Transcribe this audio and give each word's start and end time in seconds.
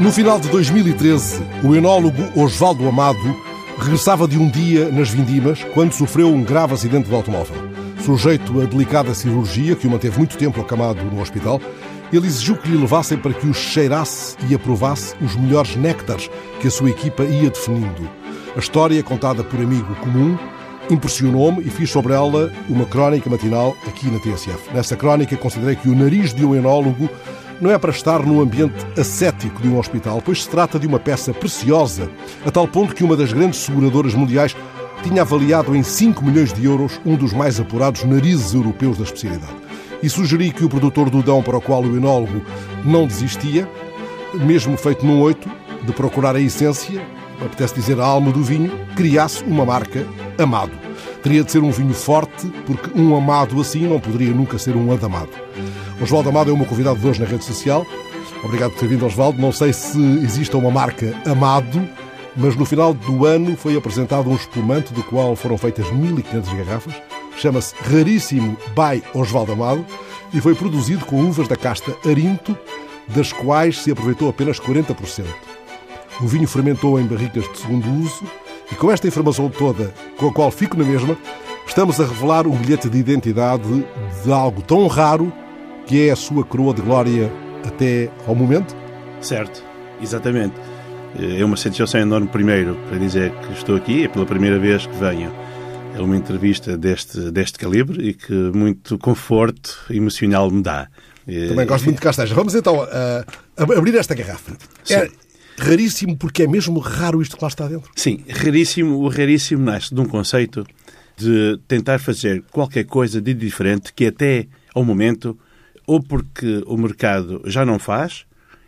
No 0.00 0.10
final 0.10 0.40
de 0.40 0.48
2013, 0.48 1.42
o 1.62 1.76
enólogo 1.76 2.22
Osvaldo 2.34 2.88
Amado 2.88 3.36
regressava 3.78 4.26
de 4.26 4.38
um 4.38 4.48
dia 4.48 4.90
nas 4.90 5.10
vindimas 5.10 5.62
quando 5.74 5.92
sofreu 5.92 6.28
um 6.28 6.42
grave 6.42 6.72
acidente 6.72 7.10
de 7.10 7.14
automóvel. 7.14 7.54
Sujeito 8.02 8.62
a 8.62 8.64
delicada 8.64 9.12
cirurgia 9.12 9.76
que 9.76 9.86
o 9.86 9.90
manteve 9.90 10.16
muito 10.16 10.38
tempo 10.38 10.58
acamado 10.58 11.04
no 11.04 11.20
hospital, 11.20 11.60
ele 12.10 12.26
exigiu 12.26 12.56
que 12.56 12.70
lhe 12.70 12.78
levassem 12.78 13.18
para 13.18 13.34
que 13.34 13.46
os 13.46 13.58
cheirasse 13.58 14.38
e 14.48 14.54
aprovasse 14.54 15.14
os 15.20 15.36
melhores 15.36 15.76
néctares 15.76 16.30
que 16.62 16.68
a 16.68 16.70
sua 16.70 16.88
equipa 16.88 17.22
ia 17.24 17.50
definindo. 17.50 18.08
A 18.56 18.58
história, 18.58 19.02
contada 19.02 19.44
por 19.44 19.60
amigo 19.60 19.94
comum, 19.96 20.38
impressionou-me 20.88 21.60
e 21.60 21.68
fiz 21.68 21.90
sobre 21.90 22.14
ela 22.14 22.50
uma 22.70 22.86
crónica 22.86 23.28
matinal 23.28 23.76
aqui 23.86 24.10
na 24.10 24.18
TSF. 24.18 24.72
Nessa 24.72 24.96
crónica 24.96 25.36
considerei 25.36 25.76
que 25.76 25.90
o 25.90 25.94
nariz 25.94 26.32
de 26.32 26.42
um 26.42 26.56
enólogo 26.56 27.10
não 27.60 27.70
é 27.70 27.78
para 27.78 27.90
estar 27.90 28.24
no 28.24 28.40
ambiente 28.40 28.74
ascético 28.98 29.60
de 29.60 29.68
um 29.68 29.78
hospital, 29.78 30.22
pois 30.24 30.42
se 30.42 30.48
trata 30.48 30.78
de 30.78 30.86
uma 30.86 30.98
peça 30.98 31.32
preciosa, 31.32 32.10
a 32.44 32.50
tal 32.50 32.66
ponto 32.66 32.94
que 32.94 33.04
uma 33.04 33.16
das 33.16 33.32
grandes 33.32 33.60
seguradoras 33.60 34.14
mundiais 34.14 34.56
tinha 35.02 35.22
avaliado 35.22 35.74
em 35.74 35.82
5 35.82 36.24
milhões 36.24 36.52
de 36.52 36.64
euros 36.64 37.00
um 37.04 37.16
dos 37.16 37.32
mais 37.32 37.60
apurados 37.60 38.04
narizes 38.04 38.54
europeus 38.54 38.98
da 38.98 39.04
especialidade. 39.04 39.56
E 40.02 40.08
sugeri 40.08 40.50
que 40.50 40.64
o 40.64 40.68
produtor 40.68 41.10
do 41.10 41.22
Dão 41.22 41.42
para 41.42 41.58
o 41.58 41.60
qual 41.60 41.82
o 41.82 41.96
enólogo 41.96 42.42
não 42.84 43.06
desistia, 43.06 43.68
mesmo 44.34 44.76
feito 44.76 45.04
num 45.04 45.20
oito, 45.20 45.48
de 45.82 45.92
procurar 45.92 46.36
a 46.36 46.40
essência, 46.40 47.02
apetece 47.40 47.74
dizer 47.74 48.00
a 48.00 48.04
alma 48.04 48.30
do 48.30 48.42
vinho, 48.42 48.70
criasse 48.94 49.42
uma 49.44 49.64
marca 49.64 50.06
Amado. 50.38 50.89
Teria 51.22 51.44
de 51.44 51.52
ser 51.52 51.62
um 51.62 51.70
vinho 51.70 51.92
forte, 51.92 52.46
porque 52.66 52.98
um 52.98 53.14
amado 53.14 53.60
assim 53.60 53.86
não 53.86 54.00
poderia 54.00 54.32
nunca 54.32 54.58
ser 54.58 54.74
um 54.74 54.90
adamado. 54.92 55.30
Osvaldo 56.00 56.30
Amado 56.30 56.50
é 56.50 56.54
o 56.54 56.56
meu 56.56 56.66
convidado 56.66 56.98
de 56.98 57.06
hoje 57.06 57.20
na 57.20 57.26
rede 57.26 57.44
social. 57.44 57.86
Obrigado 58.42 58.70
por 58.70 58.80
ter 58.80 58.88
vindo, 58.88 59.04
Osvaldo. 59.04 59.40
Não 59.40 59.52
sei 59.52 59.72
se 59.72 60.00
existe 60.22 60.56
uma 60.56 60.70
marca 60.70 61.14
Amado, 61.26 61.86
mas 62.34 62.56
no 62.56 62.64
final 62.64 62.94
do 62.94 63.26
ano 63.26 63.54
foi 63.54 63.76
apresentado 63.76 64.30
um 64.30 64.34
espumante 64.34 64.94
do 64.94 65.02
qual 65.02 65.36
foram 65.36 65.58
feitas 65.58 65.90
1500 65.90 66.52
garrafas. 66.54 66.94
Chama-se 67.36 67.74
Raríssimo 67.82 68.56
by 68.68 69.02
Osvaldo 69.14 69.52
Amado 69.52 69.84
e 70.32 70.40
foi 70.40 70.54
produzido 70.54 71.04
com 71.04 71.20
uvas 71.20 71.48
da 71.48 71.56
casta 71.56 71.94
Arinto, 72.08 72.56
das 73.08 73.32
quais 73.32 73.82
se 73.82 73.90
aproveitou 73.90 74.28
apenas 74.28 74.58
40%. 74.58 75.24
O 76.22 76.26
vinho 76.26 76.48
fermentou 76.48 76.98
em 76.98 77.06
barricas 77.06 77.44
de 77.50 77.58
segundo 77.58 77.88
uso 78.02 78.24
e 78.70 78.74
com 78.74 78.90
esta 78.90 79.06
informação 79.06 79.48
toda, 79.48 79.92
com 80.16 80.28
a 80.28 80.32
qual 80.32 80.50
fico 80.50 80.76
na 80.76 80.84
mesma, 80.84 81.16
estamos 81.66 82.00
a 82.00 82.04
revelar 82.04 82.46
um 82.46 82.56
bilhete 82.56 82.88
de 82.88 82.98
identidade 82.98 83.84
de 84.24 84.32
algo 84.32 84.62
tão 84.62 84.86
raro 84.86 85.32
que 85.86 86.08
é 86.08 86.12
a 86.12 86.16
sua 86.16 86.44
coroa 86.44 86.72
de 86.72 86.82
glória 86.82 87.32
até 87.66 88.10
ao 88.26 88.34
momento? 88.34 88.76
Certo, 89.20 89.62
exatamente. 90.00 90.54
É 91.18 91.44
uma 91.44 91.56
satisfação 91.56 92.00
enorme, 92.00 92.28
primeiro, 92.28 92.76
para 92.88 92.98
dizer 92.98 93.32
que 93.32 93.52
estou 93.52 93.76
aqui, 93.76 94.04
é 94.04 94.08
pela 94.08 94.24
primeira 94.24 94.58
vez 94.58 94.86
que 94.86 94.94
venho 94.94 95.32
a 95.96 96.02
uma 96.02 96.16
entrevista 96.16 96.78
deste, 96.78 97.30
deste 97.32 97.58
calibre 97.58 98.10
e 98.10 98.14
que 98.14 98.32
muito 98.32 98.96
conforto 98.98 99.76
emocional 99.90 100.50
me 100.50 100.62
dá. 100.62 100.88
Também 101.26 101.66
gosto 101.66 101.84
muito 101.84 101.96
de 101.96 102.02
castanhas. 102.02 102.30
Vamos 102.30 102.54
então 102.54 102.84
uh, 102.84 103.72
abrir 103.76 103.94
esta 103.96 104.14
garrafa. 104.14 104.52
Sim. 104.84 105.08
Raríssimo 105.58 106.16
porque 106.16 106.44
é 106.44 106.46
mesmo 106.46 106.78
raro 106.78 107.20
isto 107.20 107.36
que 107.36 107.42
lá 107.42 107.48
está 107.48 107.68
dentro. 107.68 107.90
Sim, 107.94 108.24
raríssimo. 108.28 108.98
O 108.98 109.08
raríssimo 109.08 109.62
nasce 109.62 109.94
de 109.94 110.00
um 110.00 110.06
conceito 110.06 110.66
de 111.16 111.58
tentar 111.68 111.98
fazer 111.98 112.42
qualquer 112.50 112.84
coisa 112.84 113.20
de 113.20 113.34
diferente 113.34 113.92
que 113.92 114.06
até 114.06 114.46
ao 114.74 114.84
momento 114.84 115.38
ou 115.86 116.02
porque 116.02 116.62
o 116.66 116.76
mercado 116.76 117.42
já 117.44 117.64
não 117.64 117.78
faz 117.78 118.24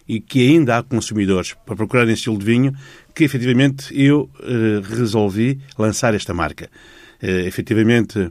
e 0.07 0.21
que 0.21 0.47
ainda 0.51 0.77
há 0.77 0.83
consumidores 0.83 1.55
para 1.65 1.77
procurar 1.77 2.05
esse 2.05 2.15
estilo 2.15 2.37
de 2.37 2.45
vinho, 2.45 2.75
que 3.15 3.25
efetivamente 3.25 3.87
eu 3.99 4.29
eh, 4.43 4.83
resolvi 4.97 5.61
lançar 5.79 6.15
esta 6.15 6.35
marca. 6.35 6.69
Eh, 7.23 7.47
efetivamente, 7.47 8.31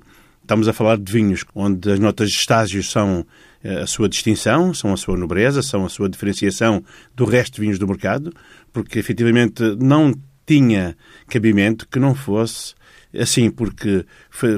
estamos 0.51 0.67
a 0.67 0.73
falar 0.73 0.97
de 0.97 1.09
vinhos 1.09 1.45
onde 1.55 1.89
as 1.89 1.97
notas 1.97 2.29
de 2.29 2.35
estágios 2.35 2.91
são 2.91 3.25
eh, 3.63 3.83
a 3.83 3.87
sua 3.87 4.09
distinção, 4.09 4.73
são 4.73 4.91
a 4.91 4.97
sua 4.97 5.15
nobreza, 5.15 5.61
são 5.61 5.85
a 5.85 5.89
sua 5.89 6.09
diferenciação 6.09 6.83
do 7.15 7.23
resto 7.23 7.55
de 7.55 7.61
vinhos 7.61 7.79
do 7.79 7.87
mercado, 7.87 8.33
porque 8.73 8.99
efetivamente 8.99 9.63
não 9.79 10.13
tinha 10.45 10.97
cabimento 11.29 11.87
que 11.87 11.99
não 11.99 12.13
fosse 12.13 12.75
assim, 13.17 13.49
porque 13.49 14.05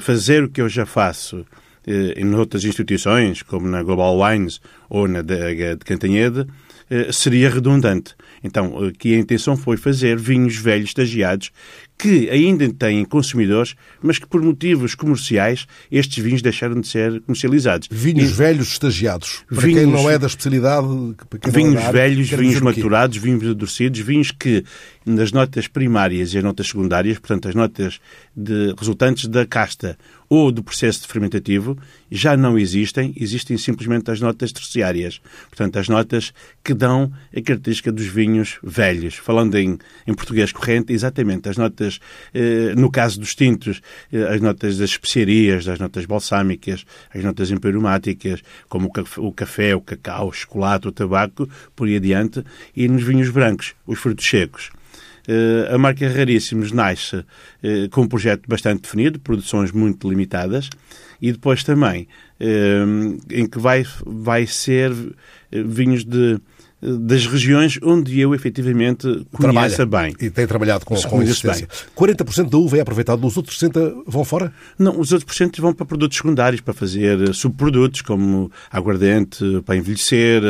fazer 0.01 0.43
o 0.43 0.49
que 0.49 0.61
eu 0.61 0.67
já 0.67 0.83
faço 0.83 1.45
eh, 1.85 2.15
em 2.17 2.33
outras 2.33 2.63
instituições, 2.63 3.43
como 3.43 3.67
na 3.67 3.83
Global 3.83 4.19
Wines 4.19 4.59
ou 4.89 5.07
na 5.07 5.21
de 5.21 5.77
Cantanhede, 5.85 6.47
eh, 6.89 7.11
seria 7.11 7.51
redundante. 7.51 8.15
Então, 8.43 8.85
aqui 8.85 9.13
a 9.13 9.19
intenção 9.19 9.55
foi 9.55 9.77
fazer 9.77 10.17
vinhos 10.17 10.55
velhos 10.55 10.89
estagiados 10.89 11.51
que 11.97 12.29
ainda 12.29 12.67
têm 12.73 13.05
consumidores, 13.05 13.75
mas 14.01 14.19
que 14.19 14.27
por 14.27 14.41
motivos 14.41 14.95
comerciais 14.95 15.65
estes 15.91 16.23
vinhos 16.23 16.41
deixaram 16.41 16.81
de 16.81 16.87
ser 16.87 17.21
comercializados. 17.21 17.87
Vinhos 17.89 18.31
e... 18.31 18.33
velhos 18.33 18.67
estagiados. 18.69 19.43
Para 19.47 19.61
vinhos... 19.61 19.79
quem 19.79 19.91
não 19.91 20.09
é 20.09 20.17
da 20.17 20.27
especialidade. 20.27 20.87
vinhos 21.47 21.75
é 21.75 21.77
área, 21.77 21.91
velhos, 21.91 22.29
vinhos 22.29 22.59
maturados, 22.59 23.17
vinhos 23.17 23.47
adorcidos, 23.49 23.99
vinhos 23.99 24.31
que 24.31 24.63
nas 25.05 25.31
notas 25.31 25.67
primárias 25.67 26.33
e 26.33 26.37
as 26.37 26.43
notas 26.43 26.67
secundárias, 26.67 27.19
portanto, 27.19 27.47
as 27.47 27.55
notas 27.55 27.99
de, 28.35 28.73
resultantes 28.77 29.27
da 29.27 29.45
casta 29.45 29.97
ou 30.29 30.51
do 30.51 30.63
processo 30.63 31.07
fermentativo, 31.07 31.77
já 32.09 32.35
não 32.35 32.57
existem, 32.57 33.13
existem 33.15 33.55
simplesmente 33.57 34.09
as 34.09 34.19
notas 34.19 34.51
terciárias. 34.51 35.21
Portanto, 35.49 35.77
as 35.77 35.87
notas 35.87 36.33
que 36.63 36.73
dão 36.73 37.11
a 37.35 37.41
característica 37.41 37.91
dos 37.91 38.07
vinhos 38.07 38.57
velhos. 38.63 39.15
Falando 39.15 39.55
em, 39.55 39.77
em 40.07 40.13
português 40.13 40.51
corrente, 40.51 40.91
exatamente, 40.91 41.49
as 41.49 41.57
notas, 41.57 41.82
eh, 42.33 42.73
no 42.75 42.91
caso 42.91 43.19
dos 43.19 43.35
tintos, 43.35 43.81
eh, 44.11 44.23
as 44.23 44.41
notas 44.41 44.77
das 44.77 44.91
especiarias, 44.91 45.65
das 45.65 45.79
notas 45.79 46.05
balsâmicas, 46.05 46.85
as 47.13 47.23
notas 47.23 47.51
emperomáticas, 47.51 48.41
como 48.69 48.91
o 49.17 49.31
café, 49.31 49.75
o 49.75 49.81
cacau, 49.81 50.27
o 50.27 50.31
chocolate, 50.31 50.87
o 50.87 50.91
tabaco, 50.91 51.49
por 51.75 51.87
aí 51.87 51.97
adiante, 51.97 52.43
e 52.75 52.87
nos 52.87 53.03
vinhos 53.03 53.29
brancos, 53.29 53.73
os 53.85 53.99
frutos 53.99 54.25
secos. 54.25 54.71
Eh, 55.27 55.69
a 55.73 55.77
marca 55.77 56.07
Raríssimos 56.07 56.71
nasce 56.71 57.23
com 57.91 58.01
um 58.01 58.07
projeto 58.07 58.47
bastante 58.47 58.81
definido, 58.81 59.19
produções 59.19 59.71
muito 59.71 60.09
limitadas, 60.09 60.69
e 61.21 61.31
depois 61.31 61.63
também 61.63 62.07
em 63.31 63.47
que 63.47 63.57
vai, 63.57 63.85
vai 64.05 64.45
ser 64.45 64.91
vinhos 65.49 66.03
de 66.03 66.37
das 66.99 67.25
regiões 67.25 67.79
onde 67.81 68.19
eu 68.19 68.35
efetivamente 68.35 69.25
conheço 69.31 69.85
bem. 69.85 70.13
E 70.19 70.29
tem 70.29 70.45
trabalhado 70.45 70.85
com, 70.85 70.95
com 70.95 71.21
existência. 71.21 71.67
Bem. 71.67 72.15
40% 72.15 72.49
da 72.49 72.57
uva 72.57 72.77
é 72.77 72.81
aproveitado, 72.81 73.25
os 73.25 73.37
outros 73.37 73.57
60% 73.57 74.03
vão 74.05 74.25
fora? 74.25 74.53
Não, 74.77 74.99
os 74.99 75.11
outros 75.11 75.23
porcentos 75.23 75.59
vão 75.59 75.73
para 75.73 75.85
produtos 75.85 76.17
secundários, 76.17 76.61
para 76.61 76.73
fazer 76.73 77.33
subprodutos 77.33 78.01
como 78.01 78.51
aguardente 78.71 79.61
para 79.65 79.75
envelhecer, 79.75 80.41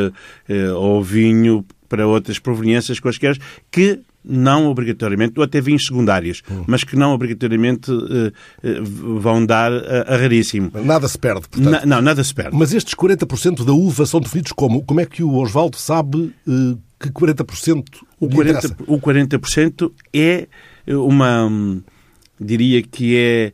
ou 0.76 1.04
vinho 1.04 1.66
para 1.88 2.08
outras 2.08 2.40
proveniências 2.40 3.00
quaisquer, 3.00 3.38
que 3.70 4.02
não 4.24 4.68
obrigatoriamente, 4.68 5.34
ou 5.38 5.44
até 5.44 5.60
vinhos 5.60 5.86
secundários, 5.86 6.42
hum. 6.50 6.64
mas 6.68 6.84
que 6.84 6.96
não 6.96 7.14
obrigatoriamente 7.14 7.92
uh, 7.92 8.28
uh, 8.28 9.20
vão 9.20 9.46
dar 9.46 9.72
a, 9.72 10.14
a, 10.14 10.18
raríssimo. 10.18 10.72
Nada 10.84 11.08
se 11.08 11.18
perde, 11.18 11.48
portanto. 11.48 11.70
Na, 11.70 11.86
não, 11.86 12.02
nada 12.02 12.24
se 12.24 12.34
perde. 12.34 12.56
Mas 12.56 12.74
estes 12.74 12.96
40% 12.96 13.66
da 13.66 13.74
uva 13.74 14.06
são 14.06 14.20
definidos 14.22 14.52
como? 14.54 14.82
Como 14.84 15.02
é 15.02 15.06
que 15.06 15.24
o 15.24 15.36
Osvaldo 15.36 15.78
sabe 15.78 16.34
uh, 16.48 16.78
que 17.00 17.10
40% 17.10 17.84
o 18.20 18.30
40%, 18.30 18.76
o 18.88 19.00
40% 19.00 19.92
é 20.14 20.48
uma, 20.88 21.82
diria 22.40 22.82
que 22.82 23.18
é 23.18 23.54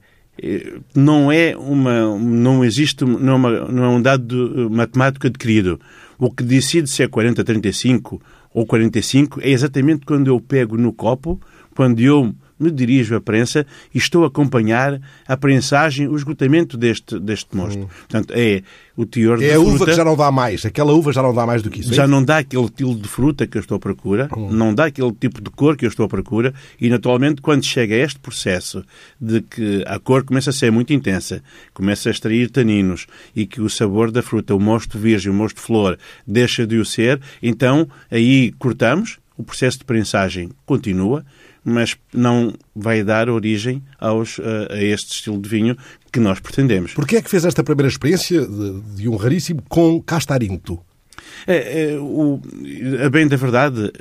não 0.96 1.32
é 1.32 1.56
uma 1.58 2.18
não 2.18 2.64
existe 2.64 3.04
não 3.04 3.34
é, 3.34 3.36
uma, 3.36 3.50
não 3.68 3.84
é 3.84 3.90
um 3.90 4.02
dado 4.02 4.70
matemático 4.72 5.28
adquirido 5.28 5.82
o 6.18 6.32
que 6.32 6.44
decide 6.44 6.90
se 6.90 7.04
é 7.04 7.08
40 7.10 7.44
35 7.44 8.22
ou 8.60 8.66
45 8.66 9.40
é 9.42 9.50
exatamente 9.52 10.06
quando 10.06 10.28
eu 10.28 10.38
pego 10.42 10.76
no 10.76 10.92
copo, 10.92 11.40
quando 11.74 12.02
eu 12.02 12.36
me 12.60 12.70
dirijo 12.70 13.16
à 13.16 13.22
prensa 13.22 13.66
e 13.94 13.98
estou 13.98 14.24
a 14.24 14.28
acompanhar 14.28 15.00
a 15.28 15.38
prensagem, 15.38 16.08
o 16.08 16.16
esgotamento 16.16 16.78
deste, 16.78 17.20
deste 17.20 17.56
mosto. 17.56 17.80
Hum. 17.80 17.88
Portanto, 17.88 18.34
é 18.36 18.62
o 18.98 19.06
teor 19.06 19.42
é 19.42 19.48
de 19.48 19.52
a 19.52 19.54
fruta... 19.54 19.70
uva 19.70 19.86
que 19.86 19.94
já 19.94 20.04
não 20.04 20.18
dá 20.18 20.30
mais. 20.30 20.66
Aquela 20.66 20.92
uva 20.92 21.14
já 21.14 21.22
não 21.22 21.34
dá 21.34 21.46
mais 21.46 21.62
do 21.62 21.70
que 21.70 21.80
isso. 21.80 21.92
É 21.92 21.96
já 21.96 22.06
não 22.06 22.22
dá 22.22 22.40
aquele 22.40 22.70
tipo 22.70 22.96
de 22.96 23.08
fruta 23.08 23.48
que 23.48 23.58
eu 23.58 23.62
estou 23.62 23.78
à 23.78 23.80
procura, 23.80 24.30
hum. 24.36 24.52
não 24.52 24.76
dá 24.76 24.86
aquele 24.86 25.14
tipo 25.14 25.42
de 25.42 25.50
cor 25.50 25.78
que 25.78 25.86
eu 25.86 25.90
estou 25.90 26.06
à 26.06 26.10
procura 26.10 26.54
e, 26.82 26.90
naturalmente, 26.90 27.42
quando 27.42 27.64
chega 27.64 27.96
a 27.96 28.00
este 28.00 28.20
processo 28.20 28.84
de 29.20 29.42
que 29.42 29.84
a 29.88 29.98
cor 30.00 30.26
começa 30.26 30.50
a 30.50 30.54
ser 30.54 30.70
muito 30.72 30.92
intensa, 30.92 31.42
começa 31.74 32.10
a 32.10 32.12
extrair 32.12 32.50
taninos 32.50 33.08
e 33.34 33.46
que 33.46 33.62
o 33.62 33.70
sabor 33.70 34.12
da 34.12 34.22
fruta, 34.22 34.54
o 34.54 34.60
mosto 34.60 34.98
virgem, 34.98 35.32
o 35.32 35.36
mosto 35.36 35.62
flor, 35.62 35.98
deixa 36.28 36.68
de 36.68 36.78
o 36.78 36.84
ser, 36.84 37.22
então 37.42 37.88
aí 38.12 38.52
cortamos, 38.60 39.18
o 39.38 39.44
processo 39.44 39.80
de 39.80 39.86
prensagem 39.86 40.50
continua, 40.66 41.26
mas 41.64 41.98
não 42.14 42.54
vai 42.76 43.04
dar 43.04 43.30
origem 43.30 43.84
aos, 44.00 44.40
a, 44.40 44.74
a 44.74 44.84
este 44.84 45.14
estilo 45.14 45.42
de 45.42 45.50
vinho 45.50 45.78
que 46.12 46.20
nós 46.20 46.40
pretendemos. 46.40 46.94
Porquê 46.94 47.18
é 47.18 47.22
que 47.22 47.30
fez 47.30 47.46
esta 47.46 47.64
primeira 47.64 47.88
experiência 47.88 48.46
de, 48.46 48.82
de 48.96 49.10
um 49.10 49.16
raríssimo 49.16 49.62
com 49.68 50.02
castarinto? 50.02 50.80
É, 51.48 51.92
é, 51.94 51.98
o, 52.00 52.42
a 53.06 53.10
bem 53.10 53.28
da 53.28 53.36
verdade, 53.36 53.92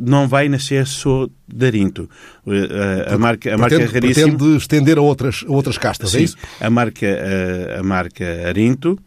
não 0.00 0.26
vai 0.26 0.48
nascer 0.48 0.86
só 0.86 1.28
de 1.46 1.66
Arinto. 1.66 2.08
A, 2.46 3.14
a 3.14 3.18
marca, 3.18 3.54
a 3.54 3.58
pretende, 3.58 3.82
marca 3.82 3.94
raríssima... 3.94 4.28
Pretende 4.28 4.56
estender 4.56 4.98
a 4.98 5.02
outras, 5.02 5.44
a 5.46 5.52
outras 5.52 5.78
castas, 5.78 6.10
Sim, 6.10 6.18
é 6.18 6.22
isso? 6.22 6.36
A 6.60 6.70
marca, 6.70 7.06
a, 7.06 7.80
a 7.80 7.82
marca 7.82 8.48
Arinto, 8.48 8.98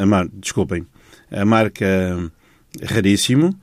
a, 0.00 0.06
mar, 0.06 0.28
desculpem, 0.32 0.86
a 1.30 1.44
marca 1.44 1.86
Raríssimo 2.82 3.54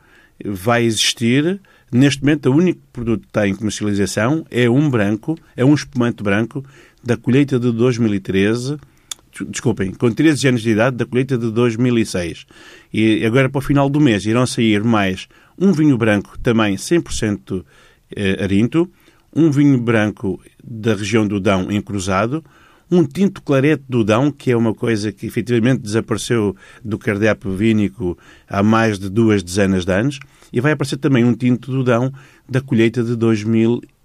vai 0.43 0.83
existir. 0.83 1.59
Neste 1.93 2.23
momento, 2.23 2.49
o 2.49 2.55
único 2.55 2.81
produto 2.91 3.21
que 3.21 3.27
está 3.27 3.47
em 3.47 3.53
comercialização 3.53 4.43
é 4.49 4.67
um 4.67 4.89
branco, 4.89 5.37
é 5.55 5.63
um 5.63 5.75
espumante 5.75 6.23
branco 6.23 6.65
da 7.03 7.15
colheita 7.15 7.59
de 7.59 7.71
2013 7.71 8.77
desculpem, 9.49 9.91
com 9.91 10.11
13 10.11 10.47
anos 10.47 10.61
de 10.61 10.69
idade 10.69 10.97
da 10.97 11.05
colheita 11.05 11.37
de 11.37 11.49
2006. 11.51 12.45
E 12.93 13.25
agora, 13.25 13.49
para 13.49 13.59
o 13.59 13.61
final 13.61 13.89
do 13.89 13.99
mês, 13.99 14.25
irão 14.25 14.45
sair 14.45 14.83
mais 14.83 15.27
um 15.57 15.71
vinho 15.71 15.97
branco 15.97 16.37
também 16.39 16.75
100% 16.75 17.63
eh, 18.15 18.43
arinto, 18.43 18.89
um 19.35 19.49
vinho 19.49 19.79
branco 19.79 20.39
da 20.63 20.93
região 20.93 21.27
do 21.27 21.39
Dão 21.39 21.71
em 21.71 21.81
cruzado, 21.81 22.43
um 22.91 23.03
tinto 23.03 23.41
clarete 23.41 23.83
do 23.89 24.03
Dão, 24.03 24.31
que 24.31 24.51
é 24.51 24.57
uma 24.57 24.73
coisa 24.73 25.11
que 25.11 25.25
efetivamente 25.25 25.81
desapareceu 25.81 26.55
do 26.83 26.99
cardápio 26.99 27.51
vínico 27.51 28.17
há 28.47 28.61
mais 28.61 28.99
de 28.99 29.09
duas 29.09 29.41
dezenas 29.41 29.83
de 29.83 29.91
anos, 29.91 30.19
e 30.53 30.61
vai 30.61 30.71
aparecer 30.73 30.97
também 30.97 31.25
um 31.25 31.33
tinto 31.33 31.71
do 31.71 31.83
Dão 31.83 32.13
da 32.47 32.61
colheita 32.61 33.03
de 33.03 33.15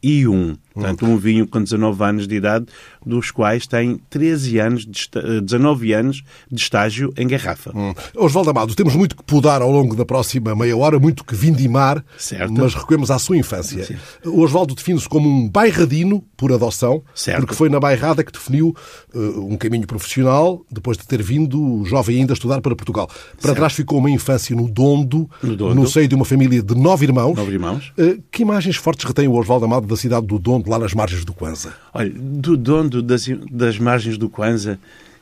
2001. 0.02 0.56
Portanto, 0.78 1.06
um 1.06 1.16
vinho 1.16 1.46
com 1.46 1.62
19 1.62 2.04
anos 2.04 2.28
de 2.28 2.36
idade, 2.36 2.66
dos 3.04 3.32
quais 3.32 3.66
tem 3.66 4.00
13 4.08 4.58
anos 4.58 4.86
de, 4.86 5.08
19 5.42 5.92
anos 5.92 6.22
de 6.50 6.60
estágio 6.60 7.12
em 7.16 7.26
garrafa. 7.26 7.72
Hum. 7.76 7.92
Osvaldo 8.16 8.50
Amado, 8.50 8.74
temos 8.76 8.94
muito 8.94 9.16
que 9.16 9.22
podar 9.24 9.60
ao 9.60 9.70
longo 9.72 9.96
da 9.96 10.04
próxima 10.04 10.54
meia 10.54 10.76
hora, 10.76 10.98
muito 10.98 11.24
que 11.24 11.34
vindimar, 11.34 12.04
certo. 12.16 12.52
mas 12.52 12.74
recuemos 12.74 13.10
à 13.10 13.18
sua 13.18 13.36
infância. 13.36 13.84
Sim. 13.84 13.96
O 14.24 14.40
Osvaldo 14.40 14.74
define-se 14.74 15.08
como 15.08 15.28
um 15.28 15.48
bairradino 15.48 16.22
por 16.36 16.52
adoção, 16.52 17.02
certo. 17.12 17.40
porque 17.40 17.56
foi 17.56 17.68
na 17.68 17.80
bairrada 17.80 18.22
que 18.22 18.30
definiu 18.30 18.74
uh, 19.12 19.52
um 19.52 19.56
caminho 19.56 19.86
profissional, 19.86 20.64
depois 20.70 20.96
de 20.96 21.06
ter 21.08 21.20
vindo 21.20 21.84
jovem 21.86 22.20
ainda 22.20 22.34
estudar 22.34 22.60
para 22.60 22.76
Portugal. 22.76 23.08
Para 23.08 23.40
certo. 23.40 23.56
trás 23.56 23.72
ficou 23.72 23.98
uma 23.98 24.10
infância 24.10 24.54
no 24.54 24.68
Dondo, 24.68 25.28
no, 25.42 25.56
Dondo. 25.56 25.74
no 25.74 25.88
seio 25.88 26.06
de 26.06 26.14
uma 26.14 26.24
família 26.24 26.62
de 26.62 26.74
nove 26.76 27.06
irmãos. 27.06 27.34
Nove 27.34 27.52
irmãos. 27.52 27.92
Uh, 27.98 28.22
que 28.30 28.42
imagens 28.42 28.76
fortes 28.76 29.04
retém 29.04 29.26
o 29.26 29.34
Osvaldo 29.34 29.64
Amado 29.64 29.87
da 29.88 29.96
cidade 29.96 30.26
do 30.26 30.38
Dondo, 30.38 30.70
lá 30.70 30.78
nas 30.78 30.94
margens 30.94 31.24
do 31.24 31.32
Kwanza? 31.32 31.74
Olha, 31.92 32.10
do 32.14 32.56
Dondo, 32.56 33.02
das, 33.02 33.26
das 33.50 33.78
margens 33.78 34.16
do 34.16 34.28
Kwanza, 34.28 34.78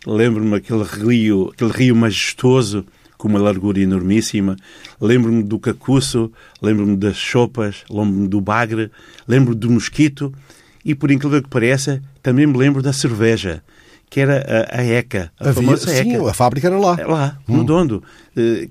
lembro-me 0.07 0.57
aquele 0.57 0.85
rio, 0.85 1.51
aquele 1.53 1.73
rio 1.73 1.97
majestoso, 1.97 2.85
com 3.17 3.29
uma 3.29 3.39
largura 3.39 3.81
enormíssima. 3.81 4.57
Lembro-me 5.01 5.43
do 5.43 5.59
cacuço, 5.59 6.31
lembro-me 6.61 6.97
das 6.97 7.17
chopas, 7.17 7.85
lembro-me 7.91 8.29
do 8.29 8.41
bagre, 8.41 8.91
lembro 9.27 9.55
do 9.55 9.71
mosquito 9.71 10.33
e, 10.85 10.95
por 10.95 11.11
incrível 11.11 11.43
que 11.43 11.49
pareça, 11.49 12.03
também 12.23 12.47
me 12.47 12.57
lembro 12.57 12.83
da 12.83 12.93
cerveja, 12.93 13.62
que 14.09 14.21
era 14.21 14.69
a, 14.71 14.81
a 14.81 14.85
ECA, 14.85 15.33
a 15.39 15.49
Havia, 15.49 15.55
famosa 15.55 15.89
sim, 15.89 16.15
ECA. 16.15 16.31
a 16.31 16.35
fábrica 16.35 16.69
era 16.69 16.79
lá. 16.79 16.97
Lá, 17.07 17.39
no 17.49 17.65
Dondo. 17.65 18.03
Eh, 18.37 18.69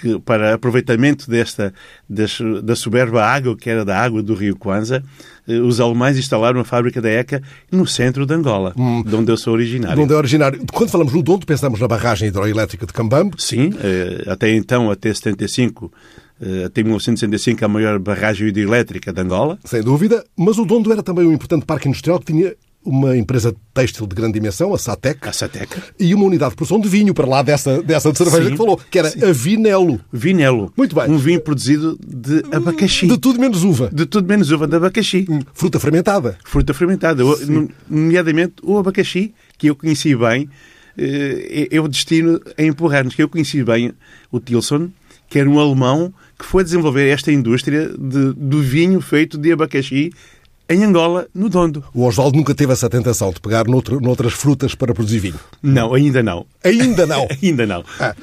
que, 0.00 0.18
para 0.20 0.54
aproveitamento 0.54 1.28
desta, 1.28 1.74
da 2.08 2.76
soberba 2.76 3.24
água, 3.24 3.56
que 3.56 3.68
era 3.68 3.84
da 3.84 3.98
água 3.98 4.22
do 4.22 4.32
rio 4.34 4.56
Kwanza, 4.56 5.02
os 5.48 5.80
alemães 5.80 6.18
instalaram 6.18 6.60
a 6.60 6.64
fábrica 6.64 7.00
da 7.00 7.08
ECA 7.08 7.42
no 7.70 7.86
centro 7.86 8.26
de 8.26 8.34
Angola, 8.34 8.74
hum. 8.76 9.02
de 9.02 9.14
onde 9.14 9.32
eu 9.32 9.36
sou 9.36 9.54
originário. 9.54 9.96
De 9.96 10.02
onde 10.02 10.12
é 10.12 10.16
originário. 10.16 10.60
Quando 10.72 10.90
falamos 10.90 11.12
no 11.12 11.22
Dondo, 11.22 11.46
pensamos 11.46 11.80
na 11.80 11.88
barragem 11.88 12.28
hidroelétrica 12.28 12.86
de 12.86 12.92
Cambambe. 12.92 13.34
Sim, 13.38 13.70
eh, 13.82 14.24
até 14.30 14.54
então, 14.54 14.90
até 14.90 15.12
75, 15.12 15.90
até 16.66 16.82
1965, 16.82 17.64
a 17.64 17.68
maior 17.68 17.98
barragem 17.98 18.48
hidroelétrica 18.48 19.12
de 19.12 19.20
Angola. 19.20 19.58
Sem 19.64 19.82
dúvida, 19.82 20.24
mas 20.36 20.58
o 20.58 20.64
Dondo 20.64 20.92
era 20.92 21.02
também 21.02 21.26
um 21.26 21.32
importante 21.32 21.64
parque 21.64 21.88
industrial 21.88 22.20
que 22.20 22.32
tinha 22.32 22.54
uma 22.88 23.16
empresa 23.16 23.54
têxtil 23.74 24.06
de 24.06 24.14
grande 24.14 24.32
dimensão, 24.34 24.72
a 24.72 24.78
Satec, 24.78 25.28
a 25.28 25.32
Satec. 25.32 25.76
e 25.98 26.14
uma 26.14 26.24
unidade 26.24 26.50
de 26.50 26.56
produção 26.56 26.80
de 26.80 26.88
vinho 26.88 27.12
para 27.12 27.26
lá 27.26 27.42
dessa, 27.42 27.82
dessa 27.82 28.10
de 28.10 28.18
cerveja 28.18 28.44
sim, 28.44 28.50
que 28.52 28.56
falou, 28.56 28.80
que 28.90 28.98
era 28.98 29.10
sim. 29.10 29.22
a 29.22 29.32
Vinelo. 29.32 30.00
Vinelo. 30.12 30.72
Muito 30.76 30.94
bem. 30.94 31.10
Um 31.10 31.18
vinho 31.18 31.40
produzido 31.40 31.98
de 32.04 32.42
abacaxi. 32.50 33.06
De 33.06 33.18
tudo 33.18 33.38
menos 33.38 33.62
uva. 33.62 33.90
De 33.92 34.06
tudo 34.06 34.26
menos 34.26 34.50
uva, 34.50 34.66
de 34.66 34.76
abacaxi. 34.76 35.26
Fruta 35.52 35.78
fermentada. 35.78 36.38
Fruta 36.44 36.72
fermentada. 36.72 37.22
Sim. 37.36 37.68
Nomeadamente 37.88 38.54
o 38.62 38.78
abacaxi, 38.78 39.34
que 39.56 39.68
eu 39.68 39.76
conheci 39.76 40.16
bem, 40.16 40.48
é 40.98 41.80
o 41.80 41.86
destino 41.86 42.40
a 42.56 42.62
empurrar-nos, 42.62 43.14
que 43.14 43.22
eu 43.22 43.28
conheci 43.28 43.62
bem 43.62 43.92
o 44.32 44.40
Tilson, 44.40 44.90
que 45.28 45.38
era 45.38 45.48
um 45.48 45.60
alemão 45.60 46.12
que 46.38 46.44
foi 46.44 46.64
desenvolver 46.64 47.08
esta 47.08 47.30
indústria 47.30 47.88
de, 47.88 48.32
do 48.32 48.62
vinho 48.62 49.00
feito 49.00 49.36
de 49.36 49.52
abacaxi 49.52 50.10
em 50.68 50.84
Angola, 50.84 51.26
no 51.34 51.48
Dondo. 51.48 51.82
O 51.94 52.04
Oswaldo 52.04 52.36
nunca 52.36 52.54
teve 52.54 52.72
essa 52.72 52.90
tentação 52.90 53.32
de 53.32 53.40
pegar 53.40 53.66
noutro, 53.66 54.00
noutras 54.00 54.34
frutas 54.34 54.74
para 54.74 54.92
produzir 54.92 55.18
vinho? 55.18 55.40
Não, 55.62 55.94
ainda 55.94 56.22
não. 56.22 56.46
Ainda 56.62 57.06
não? 57.06 57.26
ainda 57.42 57.66
não. 57.66 57.84
Ah. 57.98 58.14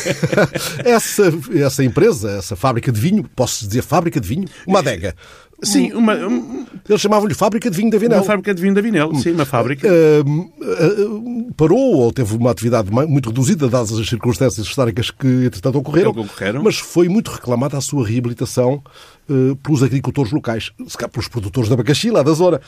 essa, 0.84 1.32
essa 1.54 1.82
empresa, 1.82 2.32
essa 2.32 2.54
fábrica 2.54 2.92
de 2.92 3.00
vinho, 3.00 3.24
posso 3.34 3.66
dizer 3.66 3.82
fábrica 3.82 4.20
de 4.20 4.28
vinho? 4.28 4.46
Uma 4.66 4.80
adega. 4.80 5.14
Sim, 5.62 5.92
uma... 5.92 6.14
Um, 6.14 6.66
Eles 6.88 7.00
chamavam-lhe 7.00 7.34
Fábrica 7.34 7.70
de 7.70 7.76
Vinho 7.76 7.90
da 7.90 7.98
Vinel. 7.98 8.18
Uma 8.18 8.24
fábrica 8.24 8.54
de 8.54 8.62
vinho 8.62 8.74
da 8.74 8.80
Vinel, 8.80 9.14
sim, 9.16 9.32
uma 9.32 9.44
fábrica. 9.44 9.86
Uh, 9.88 10.30
uh, 10.30 11.52
parou 11.56 11.96
ou 11.96 12.12
teve 12.12 12.34
uma 12.36 12.50
atividade 12.50 12.90
muito 12.90 13.28
reduzida, 13.28 13.68
dadas 13.68 13.92
as 13.92 14.08
circunstâncias 14.08 14.66
históricas 14.66 15.10
que, 15.10 15.26
entretanto, 15.26 15.78
ocorreram. 15.78 16.14
Que 16.14 16.20
ocorreram. 16.20 16.62
Mas 16.62 16.78
foi 16.78 17.08
muito 17.08 17.30
reclamada 17.30 17.76
a 17.76 17.80
sua 17.80 18.06
reabilitação 18.06 18.82
uh, 19.28 19.54
pelos 19.56 19.82
agricultores 19.82 20.32
locais, 20.32 20.72
se 20.86 20.96
calhar 20.96 21.10
pelos 21.10 21.28
produtores 21.28 21.68
de 21.68 21.74
abacaxi 21.74 22.10
lá 22.10 22.22
da 22.22 22.32
zona. 22.32 22.60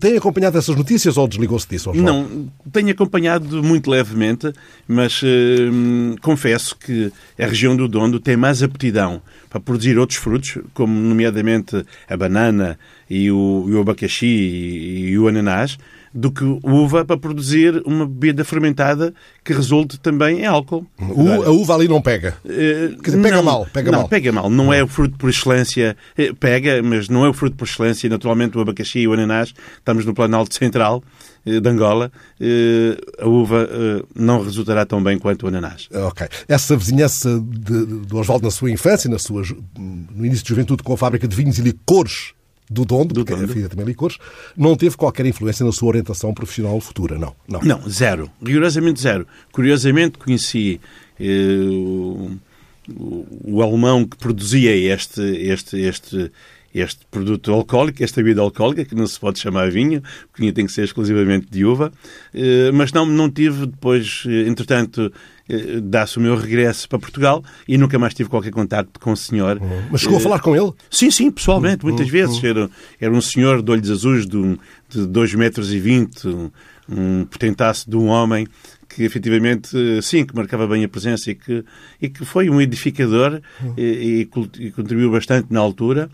tem 0.00 0.16
acompanhado 0.16 0.56
essas 0.56 0.76
notícias 0.76 1.16
ou 1.16 1.26
desligou-se 1.26 1.68
disso? 1.68 1.92
Não, 1.94 2.48
tenho 2.72 2.90
acompanhado 2.90 3.62
muito 3.62 3.90
levemente, 3.90 4.52
mas 4.86 5.20
confesso 6.22 6.76
que 6.76 7.12
a 7.38 7.46
região 7.46 7.76
do 7.76 7.88
Dondo 7.88 8.20
tem 8.20 8.36
mais 8.36 8.62
aptidão 8.62 9.20
para 9.56 9.60
produzir 9.60 9.98
outros 9.98 10.18
frutos, 10.18 10.58
como 10.74 10.92
nomeadamente 10.92 11.84
a 12.08 12.16
banana 12.16 12.78
e 13.08 13.30
o, 13.30 13.64
e 13.68 13.72
o 13.72 13.80
abacaxi 13.80 14.26
e, 14.26 15.10
e 15.10 15.18
o 15.18 15.28
ananás, 15.28 15.78
do 16.16 16.30
que 16.30 16.44
uva 16.62 17.04
para 17.04 17.18
produzir 17.18 17.82
uma 17.84 18.06
bebida 18.06 18.42
fermentada 18.44 19.12
que 19.44 19.52
resulte 19.52 20.00
também 20.00 20.40
em 20.40 20.46
álcool. 20.46 20.86
O, 20.98 21.42
a 21.42 21.50
uva 21.50 21.74
ali 21.74 21.86
não 21.86 22.00
pega. 22.00 22.36
Uh, 22.44 22.96
Quer 23.02 23.10
dizer, 23.10 23.22
pega 23.22 23.36
não, 23.36 23.42
mal. 23.42 23.66
Pega 23.72 23.92
não, 23.92 23.98
mal. 24.00 24.08
pega 24.08 24.32
mal. 24.32 24.50
Não 24.50 24.72
é 24.72 24.82
o 24.82 24.88
fruto 24.88 25.16
por 25.18 25.28
excelência. 25.28 25.96
Pega, 26.40 26.82
mas 26.82 27.08
não 27.08 27.26
é 27.26 27.28
o 27.28 27.34
fruto 27.34 27.54
por 27.54 27.66
excelência. 27.66 28.08
Naturalmente, 28.08 28.56
o 28.56 28.60
abacaxi 28.60 29.00
e 29.00 29.08
o 29.08 29.12
ananás, 29.12 29.52
estamos 29.78 30.06
no 30.06 30.14
Planalto 30.14 30.54
Central 30.54 31.02
de 31.44 31.68
Angola, 31.68 32.10
a 33.20 33.28
uva 33.28 33.68
não 34.16 34.42
resultará 34.42 34.84
tão 34.84 35.00
bem 35.00 35.16
quanto 35.16 35.44
o 35.44 35.46
ananás. 35.46 35.88
Ok. 35.92 36.26
Essa 36.48 36.76
vizinhança 36.76 37.40
de, 37.40 37.86
do 37.86 38.18
Oswaldo 38.18 38.46
na 38.46 38.50
sua 38.50 38.68
infância, 38.68 39.08
na 39.08 39.18
sua, 39.18 39.42
no 39.78 40.26
início 40.26 40.42
de 40.42 40.48
juventude 40.48 40.82
com 40.82 40.92
a 40.92 40.96
fábrica 40.96 41.28
de 41.28 41.36
vinhos 41.36 41.56
e 41.58 41.62
licores 41.62 42.34
do 42.68 42.84
Dondo, 42.84 43.14
do 43.14 43.24
porque 43.24 43.34
Dondo. 43.34 43.50
a 43.50 43.54
filha 43.54 43.68
também 43.68 43.86
licores, 43.86 44.18
não 44.56 44.76
teve 44.76 44.96
qualquer 44.96 45.26
influência 45.26 45.64
na 45.64 45.72
sua 45.72 45.88
orientação 45.88 46.34
profissional 46.34 46.80
futura, 46.80 47.18
não? 47.18 47.34
Não, 47.48 47.60
não 47.60 47.88
zero. 47.88 48.30
Rigorosamente 48.42 49.00
zero. 49.00 49.26
Curiosamente 49.52 50.18
conheci 50.18 50.80
eh, 51.20 51.58
o, 51.68 52.30
o, 52.88 53.26
o, 53.44 53.62
alemão 53.62 54.04
que 54.04 54.16
produzia 54.16 54.74
este, 54.76 55.20
este, 55.20 55.80
este, 55.80 56.32
este 56.78 57.06
produto 57.10 57.52
alcoólico, 57.52 58.02
esta 58.02 58.22
bebida 58.22 58.40
alcoólica, 58.40 58.84
que 58.84 58.94
não 58.94 59.06
se 59.06 59.18
pode 59.18 59.38
chamar 59.38 59.70
vinho, 59.70 60.00
o 60.00 60.40
vinho 60.40 60.52
tem 60.52 60.66
que 60.66 60.72
ser 60.72 60.84
exclusivamente 60.84 61.46
de 61.50 61.64
uva, 61.64 61.92
eh, 62.34 62.70
mas 62.72 62.92
não, 62.92 63.06
não 63.06 63.30
tive 63.30 63.66
depois, 63.66 64.24
eh, 64.26 64.48
entretanto, 64.48 65.12
dá-se 65.82 66.18
o 66.18 66.20
meu 66.20 66.36
regresso 66.36 66.88
para 66.88 66.98
Portugal 66.98 67.42
e 67.68 67.78
nunca 67.78 67.98
mais 67.98 68.12
tive 68.12 68.28
qualquer 68.28 68.50
contacto 68.50 68.98
com 68.98 69.12
o 69.12 69.16
senhor. 69.16 69.60
Mas 69.90 70.00
chegou 70.00 70.18
a 70.18 70.20
falar 70.20 70.40
com 70.40 70.56
ele? 70.56 70.72
Sim, 70.90 71.10
sim, 71.10 71.30
pessoalmente, 71.30 71.84
muitas 71.84 72.08
vezes. 72.08 72.42
Era, 72.42 72.68
era 73.00 73.12
um 73.12 73.20
senhor 73.20 73.62
de 73.62 73.70
olhos 73.70 73.90
azuis 73.90 74.26
de, 74.26 74.36
um, 74.36 74.58
de 74.88 75.06
2 75.06 75.34
metros 75.34 75.72
e 75.72 75.78
20, 75.78 76.26
um, 76.26 76.50
um 76.88 77.24
potentaço 77.24 77.88
de 77.88 77.96
um 77.96 78.06
homem 78.06 78.46
que 78.88 79.02
efetivamente, 79.02 79.68
sim, 80.02 80.24
que 80.24 80.34
marcava 80.34 80.66
bem 80.66 80.84
a 80.84 80.88
presença 80.88 81.30
e 81.30 81.34
que, 81.34 81.64
e 82.00 82.08
que 82.08 82.24
foi 82.24 82.48
um 82.48 82.60
edificador 82.60 83.40
e, 83.76 84.28
e 84.58 84.70
contribuiu 84.70 85.10
bastante 85.10 85.48
na 85.50 85.60
altura 85.60 86.08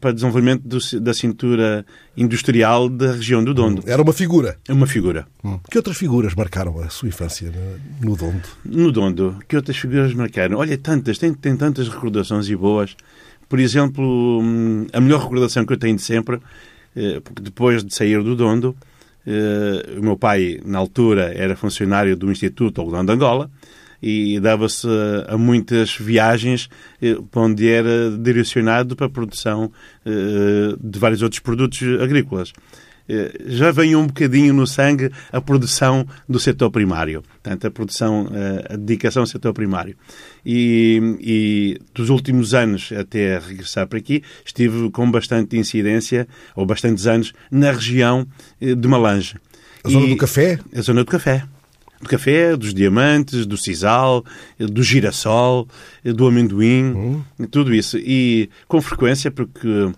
para 0.00 0.10
o 0.10 0.12
desenvolvimento 0.12 0.62
do, 0.62 0.78
da 1.00 1.14
cintura 1.14 1.86
industrial 2.16 2.88
da 2.88 3.12
região 3.12 3.42
do 3.42 3.54
Dondo. 3.54 3.82
Era 3.86 4.02
uma 4.02 4.12
figura? 4.12 4.58
Uma 4.68 4.86
figura. 4.86 5.26
Que 5.70 5.78
outras 5.78 5.96
figuras 5.96 6.34
marcaram 6.34 6.78
a 6.80 6.90
sua 6.90 7.08
infância 7.08 7.50
no 8.00 8.16
Dondo? 8.16 8.42
No 8.64 8.92
Dondo, 8.92 9.38
que 9.48 9.56
outras 9.56 9.76
figuras 9.76 10.12
marcaram? 10.12 10.58
Olha, 10.58 10.76
tantas, 10.76 11.18
tem, 11.18 11.32
tem 11.32 11.56
tantas 11.56 11.88
recordações 11.88 12.48
e 12.48 12.56
boas. 12.56 12.96
Por 13.48 13.58
exemplo, 13.58 14.42
a 14.92 15.00
melhor 15.00 15.22
recordação 15.22 15.64
que 15.64 15.72
eu 15.72 15.78
tenho 15.78 15.96
de 15.96 16.02
sempre, 16.02 16.40
depois 17.40 17.84
de 17.84 17.94
sair 17.94 18.22
do 18.22 18.36
Dondo, 18.36 18.76
o 19.96 20.02
meu 20.02 20.16
pai, 20.16 20.60
na 20.64 20.78
altura, 20.78 21.32
era 21.34 21.56
funcionário 21.56 22.16
do 22.16 22.30
Instituto 22.30 22.80
Algodão 22.80 23.04
de 23.04 23.12
Angola 23.12 23.50
e 24.06 24.38
dava-se 24.38 24.86
a, 25.26 25.38
muitas 25.38 25.96
viagens 25.96 26.68
eh, 27.00 27.16
onde 27.34 27.66
era 27.66 28.10
direcionado 28.10 28.94
para 28.94 29.06
a 29.06 29.10
produção 29.10 29.72
eh, 30.04 30.76
de 30.78 30.98
vários 30.98 31.22
outros 31.22 31.40
produtos 31.40 31.80
agrícolas. 32.02 32.52
Eh, 33.08 33.32
já 33.46 33.70
vem 33.70 33.94
um 33.94 34.06
bocadinho 34.06 34.54
no 34.54 34.66
sangue 34.66 35.10
a 35.30 35.40
produção 35.40 36.06
do 36.28 36.38
setor 36.38 36.70
primário, 36.70 37.22
portanto, 37.22 37.66
a 37.66 37.70
produção, 37.70 38.28
eh, 38.32 38.72
a 38.72 38.76
dedicação 38.76 39.22
ao 39.22 39.26
setor 39.26 39.52
primário. 39.52 39.94
E, 40.44 41.16
e 41.20 41.80
dos 41.94 42.08
últimos 42.08 42.54
anos, 42.54 42.92
até 42.92 43.38
regressar 43.38 43.86
para 43.86 43.98
aqui, 43.98 44.22
estive 44.44 44.90
com 44.90 45.10
bastante 45.10 45.56
incidência, 45.56 46.26
ou 46.56 46.64
bastantes 46.64 47.06
anos, 47.06 47.32
na 47.50 47.72
região 47.72 48.26
eh, 48.60 48.74
de 48.74 48.88
Malange. 48.88 49.36
A 49.84 49.90
zona 49.90 50.06
e, 50.06 50.10
do 50.10 50.16
café? 50.16 50.58
A 50.74 50.80
zona 50.80 51.04
do 51.04 51.10
café. 51.10 51.44
Do 52.00 52.08
café, 52.08 52.56
dos 52.56 52.74
diamantes, 52.74 53.46
do 53.46 53.56
sisal, 53.56 54.24
do 54.58 54.82
girassol, 54.82 55.66
do 56.04 56.26
amendoim, 56.26 56.84
hum. 56.84 57.22
tudo 57.50 57.74
isso. 57.74 57.96
E 57.96 58.50
com 58.68 58.80
frequência, 58.82 59.30
porque 59.30 59.90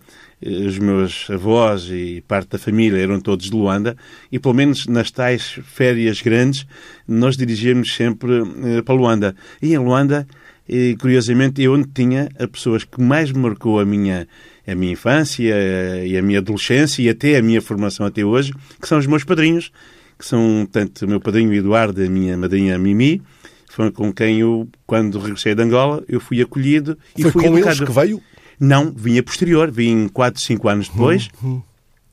os 0.44 0.78
meus 0.78 1.28
avós 1.30 1.88
e 1.90 2.22
parte 2.26 2.50
da 2.50 2.58
família 2.58 2.98
eram 2.98 3.20
todos 3.20 3.46
de 3.46 3.56
Luanda 3.56 3.96
e 4.30 4.38
pelo 4.38 4.54
menos 4.54 4.86
nas 4.86 5.10
tais 5.10 5.58
férias 5.64 6.20
grandes 6.20 6.66
nós 7.08 7.36
dirigíamos 7.36 7.94
sempre 7.94 8.42
eh, 8.64 8.82
para 8.82 8.94
Luanda. 8.94 9.34
E 9.62 9.72
em 9.72 9.78
Luanda, 9.78 10.26
e, 10.68 10.96
curiosamente, 11.00 11.64
é 11.64 11.68
onde 11.68 11.88
tinha 11.88 12.28
as 12.38 12.46
pessoas 12.48 12.84
que 12.84 13.00
mais 13.00 13.30
marcou 13.32 13.80
a 13.80 13.84
minha 13.84 14.26
a 14.66 14.74
minha 14.74 14.92
infância 14.92 15.54
eh, 15.54 16.06
e 16.08 16.18
a 16.18 16.22
minha 16.22 16.40
adolescência 16.40 17.00
e 17.00 17.08
até 17.08 17.36
a 17.36 17.42
minha 17.42 17.62
formação 17.62 18.04
até 18.04 18.24
hoje, 18.24 18.52
que 18.80 18.88
são 18.88 18.98
os 18.98 19.06
meus 19.06 19.22
padrinhos, 19.22 19.70
que 20.18 20.26
são 20.26 20.68
tanto 20.70 21.04
o 21.04 21.08
meu 21.08 21.20
padrinho 21.20 21.54
Eduardo 21.54 22.02
e 22.02 22.06
a 22.06 22.10
minha 22.10 22.36
madrinha 22.36 22.76
Mimi, 22.76 23.22
foi 23.70 23.92
com 23.92 24.12
quem 24.12 24.40
eu, 24.40 24.68
quando 24.84 25.20
regressei 25.20 25.54
de 25.54 25.62
Angola, 25.62 26.02
eu 26.08 26.18
fui 26.18 26.40
acolhido 26.42 26.98
e 27.16 27.22
foi 27.22 27.30
fui 27.30 27.42
com 27.42 27.56
educado. 27.58 27.76
eles 27.76 27.88
que 27.88 27.92
veio 27.94 28.22
não, 28.58 28.92
vinha 28.94 29.22
posterior, 29.22 29.70
vim 29.70 30.08
4, 30.08 30.40
5 30.40 30.68
anos 30.68 30.88
depois. 30.88 31.28
Uhum. 31.42 31.62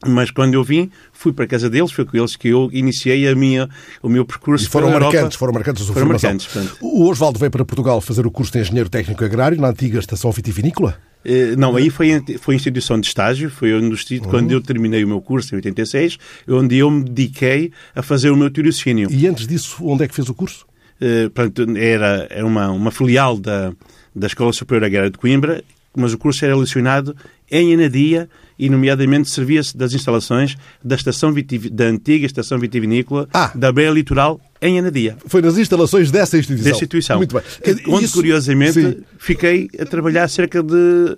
Mas 0.05 0.31
quando 0.31 0.53
eu 0.53 0.63
vim, 0.63 0.91
fui 1.11 1.31
para 1.31 1.45
a 1.45 1.47
casa 1.47 1.69
deles, 1.69 1.91
foi 1.91 2.05
com 2.05 2.17
eles 2.17 2.35
que 2.35 2.49
eu 2.49 2.69
iniciei 2.73 3.27
a 3.27 3.35
minha, 3.35 3.69
o 4.01 4.09
meu 4.09 4.25
percurso 4.25 4.65
e 4.65 4.67
foram 4.67 4.89
marcantes, 4.89 5.15
Europa. 5.15 5.37
Foram 5.37 5.53
marcantes 5.53 5.83
a 5.83 5.85
sua 5.85 5.93
foram 5.93 6.07
formação. 6.07 6.31
Marcantes, 6.31 6.77
o 6.81 7.07
Osvaldo 7.07 7.39
veio 7.39 7.51
para 7.51 7.63
Portugal 7.63 8.01
fazer 8.01 8.25
o 8.25 8.31
curso 8.31 8.51
de 8.51 8.59
Engenheiro 8.59 8.89
Técnico 8.89 9.23
Agrário 9.23 9.59
na 9.59 9.69
antiga 9.69 9.99
Estação 9.99 10.31
Vitivinícola? 10.31 10.99
Eh, 11.25 11.55
não, 11.55 11.75
aí 11.75 11.89
foi, 11.89 12.21
foi 12.39 12.55
instituição 12.55 12.99
de 12.99 13.07
estágio, 13.07 13.49
foi 13.49 13.73
onde, 13.73 13.95
uhum. 13.95 14.19
quando 14.29 14.51
eu 14.51 14.61
terminei 14.61 15.03
o 15.03 15.07
meu 15.07 15.21
curso 15.21 15.55
em 15.55 15.57
86, 15.57 16.17
onde 16.49 16.77
eu 16.77 16.91
me 16.91 17.03
dediquei 17.03 17.71
a 17.95 18.01
fazer 18.01 18.29
o 18.29 18.35
meu 18.35 18.49
tirocínio. 18.49 19.09
E 19.09 19.27
antes 19.27 19.47
disso, 19.47 19.77
onde 19.81 20.03
é 20.03 20.07
que 20.07 20.15
fez 20.15 20.27
o 20.27 20.33
curso? 20.33 20.65
Uh, 21.01 21.29
portanto, 21.29 21.77
era, 21.77 22.27
era 22.29 22.45
uma, 22.45 22.69
uma 22.71 22.91
filial 22.91 23.37
da, 23.37 23.73
da 24.15 24.27
Escola 24.27 24.53
Superior 24.53 24.85
Agrária 24.85 25.09
de 25.09 25.17
Coimbra 25.17 25.63
mas 25.95 26.13
o 26.13 26.17
curso 26.17 26.43
era 26.43 26.55
lecionado 26.55 27.15
em 27.51 27.73
Anadia 27.73 28.29
e, 28.57 28.69
nomeadamente, 28.69 29.29
servia-se 29.29 29.75
das 29.77 29.93
instalações 29.93 30.55
da, 30.83 30.95
estação 30.95 31.33
da 31.71 31.85
antiga 31.85 32.25
estação 32.25 32.57
vitivinícola 32.57 33.27
ah. 33.33 33.51
da 33.53 33.71
Beira 33.71 33.91
Litoral 33.91 34.39
em 34.61 34.79
Anadia. 34.79 35.17
Foi 35.27 35.41
nas 35.41 35.57
instalações 35.57 36.09
dessa 36.09 36.37
instituição. 36.37 36.71
Dessa 36.71 36.77
instituição. 36.77 37.17
Muito 37.17 37.35
bem. 37.35 37.43
Onde, 37.87 38.05
Isso... 38.05 38.13
curiosamente, 38.13 38.73
Sim. 38.73 39.03
fiquei 39.17 39.69
a 39.79 39.85
trabalhar 39.85 40.27
cerca 40.27 40.63
de 40.63 41.17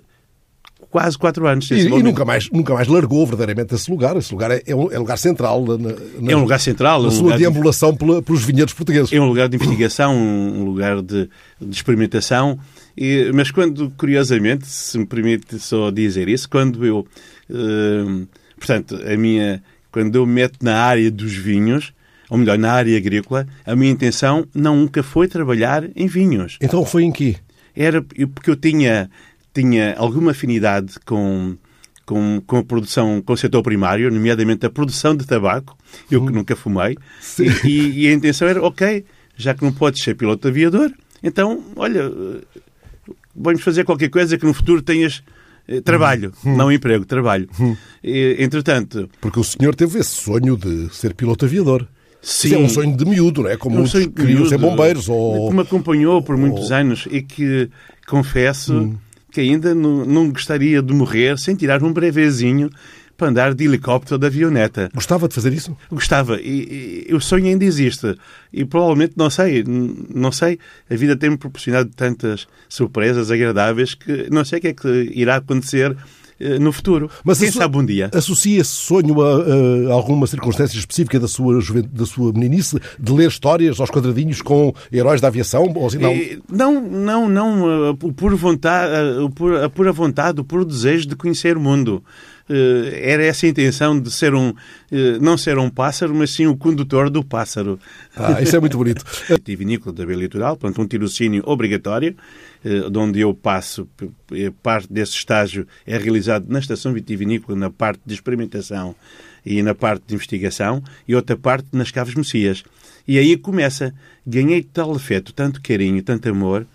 quase 0.90 1.18
quatro 1.18 1.46
anos. 1.46 1.70
E, 1.70 1.74
e, 1.74 2.02
nunca, 2.02 2.24
mais, 2.24 2.50
nunca 2.50 2.74
mais 2.74 2.88
largou 2.88 3.26
verdadeiramente 3.26 3.74
esse 3.74 3.90
lugar. 3.90 4.16
Esse 4.16 4.32
lugar 4.32 4.50
é, 4.50 4.62
é 4.66 4.74
um 4.74 4.90
é 4.90 4.98
lugar 4.98 5.18
central. 5.18 5.64
Na, 5.64 5.76
na, 5.76 6.32
é 6.32 6.36
um 6.36 6.40
lugar 6.40 6.58
central. 6.58 7.02
Na 7.02 7.08
um 7.08 7.10
sua 7.10 7.36
deambulação 7.36 7.92
de... 7.92 7.98
pelos 8.22 8.44
vinhedos 8.44 8.72
portugueses. 8.72 9.12
É 9.12 9.20
um 9.20 9.26
lugar 9.26 9.48
de 9.48 9.56
investigação, 9.56 10.16
um 10.16 10.64
lugar 10.64 11.02
de, 11.02 11.28
de 11.60 11.76
experimentação. 11.76 12.58
E, 12.96 13.30
mas 13.34 13.50
quando, 13.50 13.90
curiosamente, 13.96 14.66
se 14.66 14.98
me 14.98 15.06
permite 15.06 15.58
só 15.58 15.90
dizer 15.90 16.28
isso, 16.28 16.48
quando 16.48 16.84
eu... 16.84 17.06
Uh, 17.50 18.26
portanto, 18.56 18.96
a 18.96 19.16
minha... 19.16 19.62
Quando 19.90 20.16
eu 20.16 20.26
me 20.26 20.34
meto 20.34 20.58
na 20.62 20.76
área 20.76 21.10
dos 21.10 21.34
vinhos, 21.34 21.92
ou 22.28 22.36
melhor, 22.36 22.58
na 22.58 22.72
área 22.72 22.96
agrícola, 22.96 23.46
a 23.64 23.74
minha 23.74 23.90
intenção 23.90 24.46
nunca 24.54 25.02
foi 25.02 25.26
trabalhar 25.26 25.84
em 25.96 26.06
vinhos. 26.06 26.58
Então 26.60 26.84
foi 26.84 27.04
em 27.04 27.12
quê? 27.12 27.36
Era 27.74 28.02
porque 28.02 28.50
eu 28.50 28.56
tinha 28.56 29.10
tinha 29.56 29.94
alguma 29.96 30.32
afinidade 30.32 31.00
com, 31.06 31.56
com, 32.04 32.42
com 32.46 32.58
a 32.58 32.62
produção, 32.62 33.22
com 33.22 33.32
o 33.32 33.36
setor 33.36 33.62
primário, 33.62 34.10
nomeadamente 34.10 34.66
a 34.66 34.70
produção 34.70 35.16
de 35.16 35.26
tabaco, 35.26 35.76
eu 36.10 36.20
que 36.20 36.28
uhum. 36.28 36.34
nunca 36.34 36.54
fumei, 36.54 36.96
e, 37.64 38.04
e, 38.04 38.08
a 38.08 38.12
intenção 38.12 38.46
era, 38.46 38.62
ok, 38.62 39.04
já 39.34 39.54
que 39.54 39.64
não 39.64 39.72
podes 39.72 40.02
ser 40.02 40.14
piloto 40.14 40.46
aviador, 40.46 40.92
então, 41.22 41.64
olha, 41.74 42.12
vamos 43.36 43.62
fazer 43.62 43.84
qualquer 43.84 44.08
coisa 44.08 44.38
que 44.38 44.46
no 44.46 44.54
futuro 44.54 44.82
tenhas 44.82 45.22
eh, 45.68 45.80
trabalho, 45.80 46.32
uhum. 46.44 46.56
não 46.56 46.72
emprego, 46.72 47.04
trabalho. 47.04 47.48
E, 48.02 48.36
entretanto... 48.38 49.08
Porque 49.20 49.40
o 49.40 49.44
senhor 49.44 49.74
teve 49.74 49.98
esse 49.98 50.10
sonho 50.10 50.56
de 50.56 50.94
ser 50.94 51.14
piloto 51.14 51.44
aviador. 51.44 51.86
Sim. 52.22 52.54
é 52.54 52.58
um 52.58 52.68
sonho 52.68 52.96
de 52.96 53.04
miúdo, 53.04 53.42
não 53.42 53.50
é? 53.50 53.56
Como 53.56 53.76
é 53.76 53.80
um 53.80 53.82
muitos 53.82 54.08
queriam 54.08 54.46
ser 54.46 54.58
bombeiros. 54.58 55.08
Ou... 55.08 55.48
Que 55.48 55.54
me 55.54 55.62
acompanhou 55.62 56.20
por 56.22 56.36
muitos 56.36 56.70
ou... 56.70 56.76
anos 56.76 57.06
e 57.10 57.22
que, 57.22 57.70
confesso, 58.06 58.74
hum 58.74 58.96
que 59.36 59.40
ainda 59.42 59.74
não, 59.74 60.06
não 60.06 60.30
gostaria 60.30 60.80
de 60.80 60.94
morrer 60.94 61.38
sem 61.38 61.54
tirar 61.54 61.82
um 61.82 61.92
brevezinho 61.92 62.70
para 63.16 63.28
andar 63.28 63.54
de 63.54 63.64
helicóptero 63.64 64.18
de 64.18 64.26
avioneta. 64.26 64.90
Gostava 64.94 65.28
de 65.28 65.34
fazer 65.34 65.52
isso? 65.52 65.76
Gostava. 65.90 66.40
E, 66.40 67.06
e 67.08 67.14
o 67.14 67.20
sonho 67.20 67.46
ainda 67.46 67.64
existe. 67.64 68.16
E 68.52 68.64
provavelmente, 68.64 69.14
não 69.16 69.30
sei, 69.30 69.64
não 69.64 70.30
sei, 70.30 70.58
a 70.90 70.94
vida 70.94 71.16
tem-me 71.16 71.36
proporcionado 71.36 71.90
tantas 71.94 72.46
surpresas 72.68 73.30
agradáveis 73.30 73.94
que 73.94 74.28
não 74.30 74.44
sei 74.44 74.58
o 74.58 74.62
que 74.62 74.68
é 74.68 74.72
que 74.74 75.12
irá 75.14 75.36
acontecer 75.36 75.96
eh, 76.38 76.58
no 76.58 76.70
futuro. 76.70 77.10
Mas 77.24 77.38
Quem 77.38 77.50
sabe 77.50 77.78
um 77.78 77.84
dia. 77.84 78.10
Associa 78.12 78.60
esse 78.60 78.70
sonho 78.70 79.22
a, 79.22 79.90
a, 79.90 79.92
alguma 79.94 80.26
circunstância 80.26 80.78
específica 80.78 81.18
da 81.18 81.26
sua, 81.26 81.60
da 81.90 82.04
sua 82.04 82.32
meninice, 82.32 82.78
de 82.98 83.12
ler 83.12 83.28
histórias 83.28 83.80
aos 83.80 83.90
quadradinhos 83.90 84.42
com 84.42 84.74
heróis 84.92 85.20
da 85.20 85.28
aviação? 85.28 85.72
Ou 85.74 85.86
assim, 85.86 85.98
não? 85.98 86.14
não, 86.50 86.80
não, 86.80 87.28
não. 87.28 87.90
Eh, 87.90 87.94
por 88.14 88.34
vontade, 88.34 88.92
eh, 88.92 89.28
por, 89.34 89.64
a 89.64 89.70
pura 89.70 89.92
vontade, 89.92 90.40
o 90.40 90.44
puro 90.44 90.64
desejo 90.64 91.08
de 91.08 91.16
conhecer 91.16 91.56
o 91.56 91.60
mundo. 91.60 92.04
Era 92.48 93.24
essa 93.24 93.46
a 93.46 93.48
intenção 93.48 93.98
de 93.98 94.10
ser 94.10 94.34
um, 94.34 94.54
não 95.20 95.36
ser 95.36 95.58
um 95.58 95.68
pássaro, 95.68 96.14
mas 96.14 96.30
sim 96.30 96.46
o 96.46 96.56
condutor 96.56 97.10
do 97.10 97.24
pássaro. 97.24 97.78
Ah, 98.14 98.40
isso 98.40 98.54
é 98.54 98.60
muito 98.60 98.78
bonito. 98.78 99.04
Vinícola 99.44 99.94
da 99.94 100.06
Beira 100.06 100.20
Litoral, 100.20 100.56
portanto, 100.56 100.82
um 100.82 100.86
tirocínio 100.86 101.42
obrigatório 101.46 102.14
eh, 102.64 102.90
de 102.90 102.98
onde 102.98 103.20
eu 103.20 103.32
passo, 103.32 103.88
parte 104.62 104.92
desse 104.92 105.12
estágio 105.12 105.66
é 105.86 105.96
realizado 105.96 106.46
na 106.48 106.58
estação 106.58 106.92
vitivinícola, 106.92 107.56
na 107.56 107.70
parte 107.70 108.00
de 108.04 108.14
experimentação 108.14 108.94
e 109.44 109.62
na 109.62 109.74
parte 109.74 110.04
de 110.08 110.14
investigação, 110.14 110.82
e 111.06 111.14
outra 111.14 111.36
parte 111.36 111.68
nas 111.72 111.92
Caves 111.92 112.16
Messias. 112.16 112.64
E 113.06 113.18
aí 113.18 113.36
começa. 113.36 113.94
Ganhei 114.26 114.64
tal 114.64 114.92
afeto, 114.92 115.32
tanto 115.32 115.62
carinho, 115.62 116.02
tanto 116.02 116.28
amor, 116.28 116.66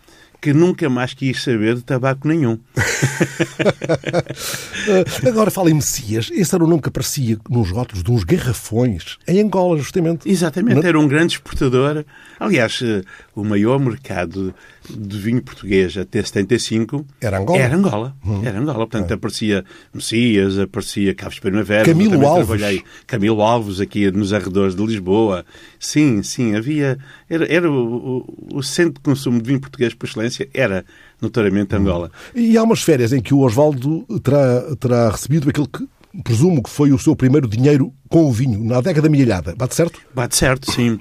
que 0.41 0.53
nunca 0.53 0.89
mais 0.89 1.13
quis 1.13 1.43
saber 1.43 1.75
de 1.75 1.83
tabaco 1.83 2.27
nenhum. 2.27 2.57
Agora 5.27 5.51
fala 5.51 5.69
em 5.69 5.75
Messias. 5.75 6.29
Esse 6.31 6.55
era 6.55 6.63
o 6.63 6.67
nome 6.67 6.81
que 6.81 6.89
aparecia 6.89 7.37
nos 7.47 7.69
rótulos 7.69 8.03
de 8.03 8.11
uns 8.11 8.23
garrafões 8.23 9.19
em 9.27 9.39
Angola, 9.39 9.77
justamente. 9.77 10.27
Exatamente, 10.27 10.85
era 10.85 10.99
um 10.99 11.07
grande 11.07 11.35
exportador. 11.35 12.03
Aliás, 12.39 12.79
eh, 12.81 13.03
o 13.35 13.43
maior 13.43 13.79
mercado 13.79 14.53
de 14.89 15.17
vinho 15.17 15.41
português 15.41 15.95
até 15.97 16.21
75 16.21 17.05
era 17.19 17.39
Angola. 17.39 17.59
Era 17.59 17.75
Angola. 17.75 18.15
Hum. 18.25 18.41
Era 18.43 18.59
Angola. 18.59 18.79
Portanto, 18.79 19.11
é. 19.11 19.13
aparecia 19.13 19.65
Messias, 19.93 20.57
aparecia 20.57 21.13
Caves 21.13 21.39
Primavera. 21.39 21.85
Camilo 21.85 22.25
Alves. 22.25 22.47
Trabalhei 22.47 22.83
Camilo 23.05 23.41
Alves 23.41 23.79
aqui 23.79 24.09
nos 24.11 24.33
arredores 24.33 24.75
de 24.75 24.85
Lisboa. 24.85 25.45
Sim, 25.79 26.23
sim, 26.23 26.55
havia. 26.55 26.97
Era, 27.29 27.53
era 27.53 27.71
o, 27.71 28.25
o, 28.51 28.57
o 28.57 28.63
centro 28.63 28.93
de 28.93 29.01
consumo 29.01 29.41
de 29.41 29.47
vinho 29.47 29.59
português 29.59 29.93
por 29.93 30.07
excelência, 30.07 30.49
era 30.53 30.85
notoriamente 31.21 31.75
Angola. 31.75 32.11
E 32.33 32.57
há 32.57 32.63
umas 32.63 32.81
férias 32.81 33.13
em 33.13 33.21
que 33.21 33.33
o 33.33 33.41
Osvaldo 33.41 34.05
terá, 34.23 34.75
terá 34.79 35.09
recebido 35.09 35.49
aquele 35.49 35.67
que 35.67 35.87
presumo 36.23 36.61
que 36.61 36.69
foi 36.69 36.91
o 36.91 36.99
seu 36.99 37.15
primeiro 37.15 37.47
dinheiro 37.47 37.93
com 38.09 38.25
o 38.25 38.31
vinho, 38.31 38.63
na 38.63 38.81
década 38.81 39.07
milhada. 39.07 39.55
Bate 39.55 39.75
certo? 39.75 39.99
Bate 40.13 40.35
certo, 40.35 40.71
sim. 40.71 40.91
Uh, 40.91 40.99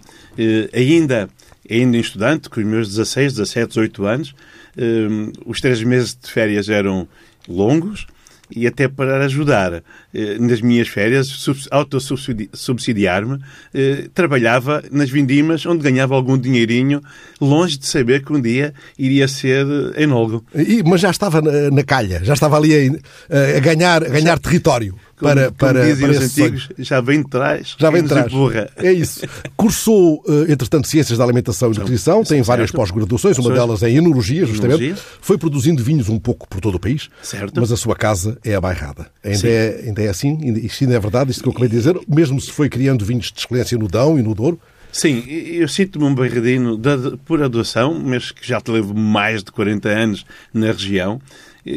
ainda, 0.72 1.28
ainda 1.70 1.96
estudante, 1.96 2.48
com 2.48 2.60
os 2.60 2.66
meus 2.66 2.88
16, 2.88 3.34
17, 3.34 3.68
18 3.68 4.04
anos, 4.06 4.30
uh, 4.30 5.32
os 5.46 5.60
três 5.60 5.82
meses 5.82 6.16
de 6.20 6.30
férias 6.30 6.68
eram 6.68 7.08
longos, 7.48 8.06
e 8.54 8.66
até 8.66 8.88
para 8.88 9.24
ajudar 9.24 9.82
eh, 10.12 10.38
nas 10.38 10.60
minhas 10.60 10.88
férias, 10.88 11.46
autossubsidiar-me, 11.70 13.38
eh, 13.72 14.08
trabalhava 14.12 14.82
nas 14.90 15.08
vindimas 15.08 15.64
onde 15.66 15.82
ganhava 15.82 16.14
algum 16.14 16.36
dinheirinho, 16.36 17.00
longe 17.40 17.78
de 17.78 17.86
saber 17.86 18.24
que 18.24 18.32
um 18.32 18.40
dia 18.40 18.74
iria 18.98 19.28
ser 19.28 19.66
enólogo. 19.96 20.44
E, 20.54 20.82
mas 20.82 21.00
já 21.00 21.10
estava 21.10 21.40
na, 21.40 21.70
na 21.70 21.84
calha, 21.84 22.22
já 22.24 22.34
estava 22.34 22.56
ali 22.56 23.00
a, 23.30 23.56
a 23.56 23.60
ganhar, 23.60 24.04
a 24.04 24.08
ganhar 24.08 24.38
território. 24.38 24.96
Como, 25.20 25.32
para, 25.34 25.52
para, 25.52 25.80
como 25.80 25.92
dizem 25.94 26.08
para 26.08 26.18
os 26.18 26.24
antigos, 26.24 26.68
já 26.78 27.00
vem 27.00 27.22
de 27.22 27.28
trás. 27.28 27.76
Já 27.78 27.90
vem 27.90 28.02
de 28.02 28.08
trás. 28.08 28.26
empurra. 28.26 28.68
É 28.76 28.92
isso. 28.92 29.20
Cursou, 29.56 30.22
eh, 30.26 30.52
entretanto, 30.52 30.88
Ciências 30.88 31.18
da 31.18 31.24
Alimentação 31.24 31.72
e 31.72 31.78
Nutrição, 31.78 32.24
tem 32.24 32.42
várias 32.42 32.70
pós-graduações, 32.70 33.38
uma 33.38 33.52
delas 33.52 33.82
em 33.82 33.96
Enologia, 33.96 34.44
justamente. 34.46 34.82
Enologia. 34.84 35.04
Foi 35.20 35.38
produzindo 35.38 35.84
vinhos 35.84 36.08
um 36.08 36.18
pouco 36.18 36.48
por 36.48 36.60
todo 36.60 36.74
o 36.74 36.80
país, 36.80 37.08
Certo. 37.22 37.60
mas 37.60 37.70
a 37.70 37.76
sua 37.76 37.94
casa 37.94 38.38
é 38.44 38.54
a 38.54 38.60
Bairrada. 38.60 39.06
Ainda 39.22 39.48
é, 39.48 39.82
ainda 39.86 40.02
é 40.02 40.08
assim? 40.08 40.38
Ainda- 40.42 40.58
Isto 40.58 40.84
ainda 40.84 40.96
é 40.96 41.00
verdade, 41.00 41.30
isto 41.30 41.42
que 41.42 41.48
eu 41.48 41.52
acabei 41.52 41.68
de 41.68 41.76
dizer? 41.76 41.98
Mesmo 42.08 42.40
se 42.40 42.50
foi 42.50 42.68
criando 42.68 43.04
vinhos 43.04 43.30
de 43.30 43.38
excelência 43.40 43.76
no 43.78 43.86
Dão 43.86 44.18
e 44.18 44.22
no 44.22 44.34
Douro? 44.34 44.58
Sim, 44.92 45.22
eu 45.28 45.68
sinto-me 45.68 46.04
um 46.04 46.12
barradino 46.14 46.76
de, 46.76 47.16
por 47.24 47.40
adoção, 47.40 47.94
mas 48.04 48.32
que 48.32 48.44
já 48.46 48.60
te 48.60 48.72
levo 48.72 48.92
mais 48.92 49.44
de 49.44 49.52
40 49.52 49.88
anos 49.88 50.26
na 50.52 50.66
região. 50.72 51.20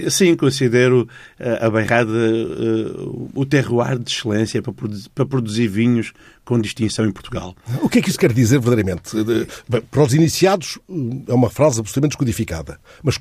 Sim, 0.09 0.35
considero 0.35 1.07
eh, 1.39 1.59
a 1.65 1.69
Bairrada 1.69 2.11
eh, 2.11 2.91
o 3.33 3.45
terroir 3.45 3.97
de 3.99 4.09
excelência 4.11 4.61
para, 4.61 4.73
produ- 4.73 5.09
para 5.13 5.25
produzir 5.25 5.67
vinhos 5.67 6.13
com 6.45 6.59
distinção 6.59 7.05
em 7.05 7.11
Portugal. 7.11 7.55
O 7.81 7.89
que 7.89 7.99
é 7.99 8.01
que 8.01 8.09
isso 8.09 8.19
quer 8.19 8.31
dizer 8.33 8.59
verdadeiramente? 8.59 9.15
De- 9.23 9.47
bem, 9.67 9.81
Para 9.91 10.03
os 10.03 10.13
iniciados 10.13 10.79
eh, 10.89 10.93
é 11.27 11.33
uma 11.33 11.49
frase 11.49 11.79
absolutamente 11.79 12.11
descodificada, 12.11 12.79
mas 13.03 13.19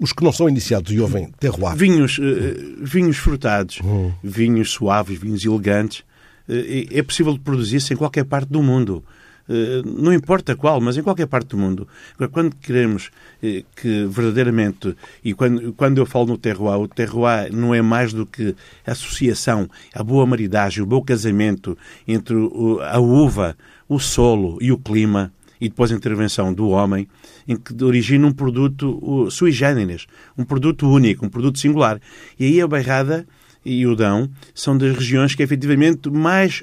os 0.00 0.12
que 0.12 0.24
não 0.24 0.32
são 0.32 0.48
iniciados 0.48 0.92
e 0.92 1.00
ouvem 1.00 1.30
terroir, 1.38 1.76
Vinhos, 1.76 2.18
eh, 2.20 2.54
vinhos 2.82 3.16
frutados, 3.16 3.78
vinhos 4.22 4.70
suaves, 4.70 5.18
vinhos 5.18 5.44
elegantes, 5.44 6.02
eh, 6.48 6.86
é 6.90 7.02
possível 7.02 7.38
produzir-se 7.38 7.94
em 7.94 7.96
qualquer 7.96 8.24
parte 8.24 8.48
do 8.50 8.62
mundo. 8.62 9.04
Eh, 9.48 9.82
Não 9.84 10.12
importa 10.12 10.56
qual, 10.56 10.80
mas 10.80 10.96
em 10.96 11.02
qualquer 11.02 11.26
parte 11.26 11.48
do 11.48 11.58
mundo. 11.58 11.86
Quando 12.32 12.56
queremos 12.56 13.10
eh, 13.42 13.64
que 13.76 14.06
verdadeiramente, 14.06 14.96
e 15.22 15.34
quando, 15.34 15.72
quando 15.74 15.98
eu 15.98 16.06
falo 16.06 16.26
no 16.26 16.38
terroir, 16.38 16.78
o 16.78 16.88
terroir 16.88 17.52
não 17.52 17.74
é 17.74 17.82
mais 17.82 18.12
do 18.12 18.24
que 18.24 18.54
a 18.86 18.92
associação, 18.92 19.68
a 19.94 20.02
boa 20.02 20.26
maridagem, 20.26 20.82
o 20.82 20.86
bom 20.86 21.02
casamento 21.02 21.76
entre 22.08 22.34
a 22.82 22.98
uva, 22.98 23.56
o 23.88 23.98
solo 23.98 24.58
e 24.60 24.72
o 24.72 24.78
clima, 24.78 25.32
e 25.60 25.68
depois 25.68 25.92
a 25.92 25.94
intervenção 25.94 26.52
do 26.52 26.68
homem, 26.70 27.06
em 27.46 27.56
que 27.56 27.84
origina 27.84 28.26
um 28.26 28.32
produto 28.32 29.30
sui 29.30 29.52
generis, 29.52 30.06
um 30.36 30.44
produto 30.44 30.88
único, 30.88 31.24
um 31.24 31.28
produto 31.28 31.58
singular. 31.58 32.00
E 32.38 32.44
aí 32.46 32.60
a 32.60 32.66
Bairrada 32.66 33.26
e 33.64 33.86
o 33.86 33.96
Dão 33.96 34.28
são 34.54 34.76
das 34.76 34.94
regiões 34.96 35.34
que 35.34 35.42
efetivamente 35.42 36.10
mais 36.10 36.60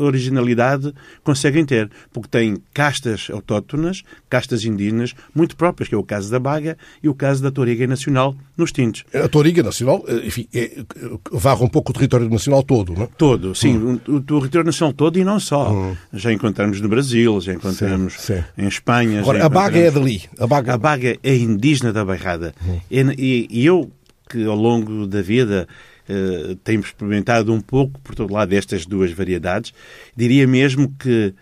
originalidade, 0.00 0.92
conseguem 1.22 1.64
ter, 1.64 1.90
porque 2.12 2.28
têm 2.28 2.56
castas 2.72 3.28
autóctonas, 3.32 4.02
castas 4.28 4.64
indígenas, 4.64 5.14
muito 5.34 5.56
próprias, 5.56 5.88
que 5.88 5.94
é 5.94 5.98
o 5.98 6.02
caso 6.02 6.30
da 6.30 6.38
Baga 6.38 6.76
e 7.02 7.08
o 7.08 7.14
caso 7.14 7.42
da 7.42 7.50
Toriga 7.50 7.86
Nacional 7.86 8.34
nos 8.56 8.72
tintos. 8.72 9.04
a 9.14 9.28
Toriga 9.28 9.62
Nacional, 9.62 10.04
eh, 10.06 10.26
enfim, 10.26 10.46
é, 10.54 10.82
varre 11.32 11.64
um 11.64 11.68
pouco 11.68 11.90
o 11.90 11.94
território 11.94 12.28
nacional 12.28 12.62
todo, 12.62 12.92
não 12.94 13.02
é? 13.04 13.08
Todo, 13.16 13.54
sim, 13.54 13.76
o, 13.76 14.14
o 14.16 14.20
território 14.20 14.66
nacional 14.66 14.92
todo 14.92 15.18
e 15.18 15.24
não 15.24 15.40
só. 15.40 15.94
Já 16.12 16.32
encontramos 16.32 16.80
no 16.80 16.88
Brasil, 16.88 17.40
já 17.40 17.52
encontramos 17.54 18.14
Sim, 18.14 18.34
sim. 18.36 18.44
em 18.58 18.66
Espanha. 18.68 19.20
Agora, 19.20 19.44
a 19.44 19.48
Baga 19.48 19.78
é 19.78 19.90
dali. 19.90 20.22
A 20.38 20.46
Baga, 20.46 20.74
A 20.74 20.78
Baga 20.78 21.16
é 21.22 21.36
indígena 21.36 21.92
da 21.92 22.04
Bairrada. 22.04 22.54
E, 22.90 23.00
e- 23.18 23.48
e 23.50 23.66
eu, 23.66 23.90
que 24.28 24.44
ao 24.44 24.54
longo 24.56 25.06
da 25.06 25.22
vida 25.22 25.66
eh, 26.10 26.56
tenho 26.64 26.80
experimentado 26.80 27.52
um 27.52 27.60
pouco 27.60 28.00
por 28.00 28.14
todo 28.14 28.32
lado 28.34 28.48
destas 28.48 28.84
duas 28.84 29.12
variedades, 29.12 29.72
diria 30.16 30.46
mesmo 30.46 30.92
que 30.98 31.32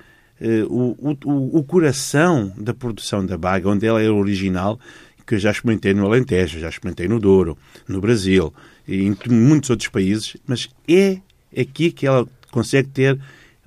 eh, 0.41 0.63
o, 0.69 0.95
o- 1.25 1.59
o 1.59 1.65
coração 1.65 2.53
da 2.57 2.75
produção 2.75 3.25
da 3.25 3.37
Baga, 3.39 3.69
onde 3.71 3.87
ela 3.87 4.01
é 4.03 4.11
original, 4.11 4.79
que 5.27 5.35
eu 5.35 5.39
já 5.39 5.51
experimentei 5.51 5.93
no 5.95 6.07
Alentejo, 6.07 6.59
já 6.61 6.69
experimentei 6.69 7.07
no 7.09 7.19
Douro, 7.19 7.57
no 7.89 8.01
Brasil 8.01 8.53
e 8.87 9.03
em 9.07 9.17
muitos 9.31 9.71
outros 9.71 9.89
países, 9.89 10.37
mas 10.47 10.69
é 10.87 11.19
aqui 11.59 11.91
que 11.91 12.07
ela 12.07 12.27
consegue 12.51 12.89
ter 12.89 13.19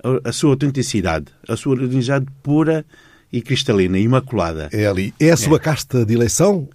a, 0.02 0.28
a 0.30 0.32
sua 0.32 0.50
autenticidade, 0.50 1.26
a 1.48 1.56
sua 1.56 1.72
originalidade 1.74 2.26
pura 2.42 2.84
e 3.32 3.40
cristalina, 3.40 3.98
imaculada. 3.98 4.68
é 4.72 4.86
ali. 4.86 5.14
É 5.20 5.30
a 5.30 5.36
sua 5.36 5.58
casta 5.60 6.04
de 6.04 6.14
eleição? 6.14 6.68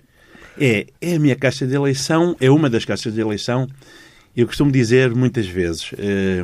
É, 0.59 0.87
é 1.01 1.15
a 1.15 1.19
minha 1.19 1.35
caixa 1.35 1.67
de 1.67 1.75
eleição, 1.75 2.35
é 2.39 2.49
uma 2.49 2.69
das 2.69 2.83
caixas 2.85 3.13
de 3.13 3.19
eleição. 3.21 3.67
Eu 4.37 4.45
costumo 4.45 4.71
dizer 4.71 5.15
muitas 5.15 5.47
vezes, 5.47 5.89
eh, 5.97 6.43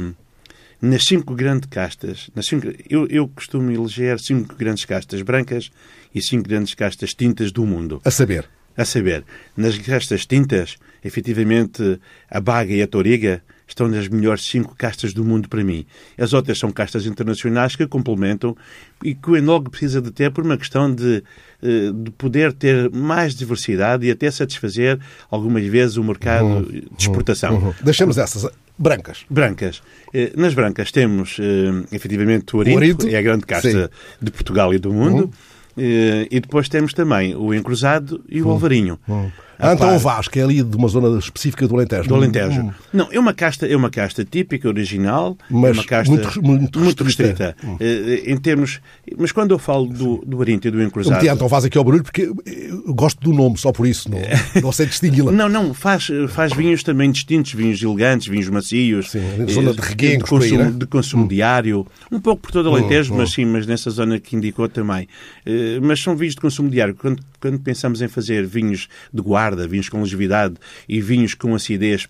nas 0.82 1.04
cinco 1.04 1.36
grandes 1.36 1.70
castas, 1.70 2.28
nas 2.34 2.48
cinco, 2.48 2.68
eu, 2.90 3.06
eu 3.06 3.28
costumo 3.28 3.70
eleger 3.70 4.20
cinco 4.20 4.56
grandes 4.56 4.84
castas 4.84 5.22
brancas 5.22 5.70
e 6.14 6.20
cinco 6.20 6.50
grandes 6.50 6.74
castas 6.74 7.14
tintas 7.14 7.52
do 7.52 7.64
mundo. 7.68 8.02
A 8.04 8.10
saber, 8.10 8.50
A 8.76 8.84
saber, 8.84 9.24
nas 9.56 9.78
castas 9.78 10.26
tintas, 10.26 10.78
efetivamente, 11.06 12.00
a 12.28 12.42
Baga 12.42 12.74
e 12.74 12.82
a 12.82 12.88
Toriga 12.88 13.44
estão 13.74 13.88
nas 13.88 14.08
melhores 14.08 14.44
cinco 14.46 14.76
castas 14.76 15.14
do 15.14 15.24
mundo 15.26 15.50
para 15.50 15.64
mim. 15.64 15.86
As 16.18 16.32
outras 16.34 16.58
são 16.58 16.72
castas 16.72 17.06
internacionais 17.06 17.76
que 17.76 17.86
complementam 17.88 18.56
e 19.04 19.14
que 19.14 19.30
o 19.30 19.36
enólogo 19.36 19.70
precisa 19.70 20.02
de 20.02 20.12
ter 20.12 20.32
por 20.32 20.44
uma 20.46 20.58
questão 20.58 20.94
de, 20.94 21.24
eh, 21.62 21.92
de 21.94 22.12
poder 22.12 22.54
ter 22.54 22.90
mais 22.92 23.36
diversidade 23.36 24.06
e 24.06 24.12
até 24.12 24.30
satisfazer 24.32 25.00
algumas 25.30 25.66
vezes 25.66 25.98
o 25.98 26.04
mercado 26.04 26.66
de 26.72 26.84
exportação. 26.98 27.56
Uhum. 27.58 27.74
deixamos 27.84 28.18
essas. 28.18 28.48
Brancas. 28.78 29.26
Brancas. 29.30 29.82
Eh, 30.14 30.32
Nas 30.36 30.54
brancas 30.54 30.92
temos, 30.92 31.38
eh, 31.40 31.96
efetivamente, 31.96 32.56
o 32.56 32.62
Arinto, 32.62 33.06
O 33.06 33.10
é 33.10 33.16
a 33.18 33.22
grande 33.22 33.46
casta 33.46 33.70
sim. 33.70 33.78
Uhum. 33.78 33.88
de 34.22 34.32
Portugal 34.32 34.74
e 34.74 34.80
do 34.80 34.92
mundo. 34.94 35.30
Eh, 35.78 36.28
E 36.32 36.40
depois 36.40 36.70
temos 36.70 36.94
também 36.94 37.36
o 37.36 37.54
Encruzado 37.54 38.24
e 38.30 38.42
o 38.42 38.50
Alvarinho. 38.50 39.00
A 39.08 39.30
Ah, 39.64 39.74
então 39.74 39.88
par- 39.88 39.96
o 39.96 40.00
Vasco 40.00 40.38
é 40.38 40.44
ali 40.44 40.62
de 40.64 40.76
uma 40.78 40.88
zona 40.88 41.18
específica 41.18 41.68
do 41.68 41.76
Alentejo. 41.76 42.08
do 42.08 42.16
Alentejo. 42.16 42.62
Hum. 42.62 42.72
Não, 42.94 43.08
é 43.12 43.20
uma 43.20 43.34
casta, 43.34 43.66
é 43.68 43.76
uma 43.76 43.90
casta 43.90 44.24
típica, 44.26 44.68
original, 44.68 45.38
Mas 45.50 45.72
é 45.72 45.74
uma 45.80 45.84
casta 45.86 46.12
muito- 46.42 46.80
muito 46.80 47.04
restrita. 47.04 47.56
Hum. 47.64 47.78
Eh, 47.80 48.24
em 48.28 48.38
termos, 48.38 48.80
mas 49.18 49.32
quando 49.32 49.52
eu 49.52 49.60
falo 49.60 49.86
do, 49.88 50.24
do 50.26 50.42
Arinto 50.42 50.68
e 50.68 50.72
do 50.72 50.80
Eu 50.82 50.86
Encruzado, 50.88 51.16
meti 51.16 51.28
Antão 51.30 51.48
Vaz 51.48 51.66
aqui 51.66 51.78
ao 51.78 51.84
barulho 51.84 52.04
porque 52.04 52.24
eu 52.24 52.94
gosto 52.94 53.20
do 53.22 53.32
nome, 53.34 53.58
só 53.58 53.72
por 53.72 53.88
isso. 53.88 54.10
Não, 54.10 54.20
não 54.62 54.72
sei 54.72 54.86
distingui-la. 54.86 55.32
Não, 55.32 55.48
não, 55.50 55.74
faz, 55.74 56.08
faz 56.30 56.54
vinhos 56.54 56.84
também 56.84 57.12
distintos, 57.12 57.54
vinhos 57.54 57.82
elegantes, 57.82 58.28
vinhos 58.28 58.50
macios. 58.50 59.12
Sim, 59.12 59.20
eh, 59.40 59.52
zona 59.52 59.74
de 59.74 59.82
reguengos, 59.82 60.24
de 60.26 60.30
por 60.30 60.42
aí, 60.42 60.50
consumo, 60.50 60.64
né? 60.72 60.78
de 60.80 60.86
consumo 60.88 61.28
diário. 61.28 61.88
Um 62.12 62.20
pouco 62.20 62.42
por 62.44 62.52
todo 62.52 62.70
o 62.70 62.76
Alentejo, 62.76 63.14
mas 63.16 63.32
sim, 63.32 63.46
mas 63.46 63.66
nessa 63.66 63.90
zona 63.90 64.20
que 64.20 64.36
indicou 64.36 64.68
também. 64.68 65.08
Eh, 65.46 65.80
Mas 65.82 66.02
são 66.02 66.16
vinhos 66.16 66.36
de 66.36 66.42
consumo 66.42 66.70
diário. 66.70 66.96
Quando, 66.96 67.22
quando 67.44 67.60
pensamos 67.60 68.02
em 68.02 68.08
fazer 68.08 68.48
vinhos 68.48 68.88
de 69.14 69.22
guarda, 69.22 69.68
vinhos 69.68 69.90
com 69.90 70.00
longevidade 70.00 70.56
e 70.88 71.02
vinhos 71.02 71.34
com 71.34 71.54
acidez 71.54 72.08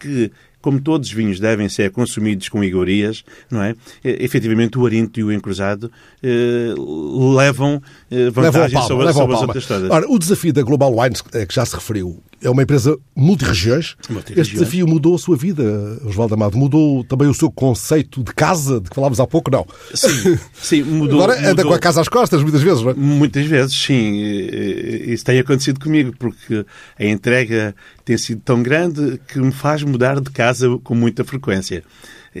que 0.00 0.32
como 0.60 0.80
todos 0.80 1.08
os 1.08 1.14
vinhos 1.14 1.38
devem 1.38 1.68
ser 1.68 1.92
consumidos 1.92 2.48
com 2.48 2.62
iguarias, 2.64 3.24
não 3.48 3.62
é? 3.62 3.76
Eh, 4.04 4.24
Efetivamente, 4.24 4.78
o 4.78 4.86
Arinto 4.86 5.20
e 5.20 5.24
o 5.24 5.32
Encruzado 5.32 5.90
eh, 6.22 6.74
levam 7.36 7.80
eh, 8.10 8.16
Levam 8.16 8.44
a 8.44 8.50
vantagem 8.50 8.74
palma, 8.74 8.88
sobre, 8.88 9.06
levam 9.06 9.22
a 9.22 9.24
sobre 9.24 9.34
as 9.34 9.42
outras 9.42 9.66
todas. 9.66 9.90
Ora, 9.90 10.06
o 10.08 10.18
desafio 10.18 10.52
da 10.52 10.62
Global 10.62 10.96
Wines, 10.96 11.22
eh, 11.32 11.46
que 11.46 11.54
já 11.54 11.64
se 11.64 11.74
referiu, 11.74 12.20
é 12.42 12.50
uma 12.50 12.62
empresa 12.62 12.98
multirregiões. 13.14 13.96
Multirregiões. 14.08 14.48
Este 14.48 14.58
desafio 14.58 14.86
mudou 14.86 15.14
a 15.14 15.18
sua 15.18 15.36
vida, 15.36 15.62
Osvaldo 16.04 16.34
Amado. 16.34 16.56
Mudou 16.56 17.04
também 17.04 17.28
o 17.28 17.34
seu 17.34 17.50
conceito 17.50 18.22
de 18.22 18.32
casa, 18.34 18.80
de 18.80 18.90
que 18.90 18.94
falámos 18.94 19.20
há 19.20 19.26
pouco, 19.26 19.50
não. 19.50 19.66
Sim, 19.94 20.38
sim, 20.52 20.82
mudou. 20.82 21.22
Agora 21.22 21.38
anda 21.38 21.50
mudou. 21.50 21.66
com 21.66 21.74
a 21.74 21.78
casa 21.78 22.00
às 22.00 22.08
costas, 22.08 22.42
muitas 22.42 22.62
vezes, 22.62 22.82
não 22.82 22.90
é? 22.90 22.94
Muitas 22.94 23.46
vezes, 23.46 23.74
sim. 23.74 24.14
Isso 25.06 25.24
tem 25.24 25.38
acontecido 25.38 25.80
comigo, 25.80 26.12
porque 26.18 26.64
a 26.98 27.04
entrega 27.04 27.74
tem 28.04 28.18
sido 28.18 28.40
tão 28.44 28.62
grande 28.62 29.20
que 29.28 29.38
me 29.38 29.52
faz 29.52 29.82
mudar 29.82 30.20
de 30.20 30.30
casa 30.30 30.68
com 30.82 30.94
muita 30.94 31.24
frequência. 31.24 31.82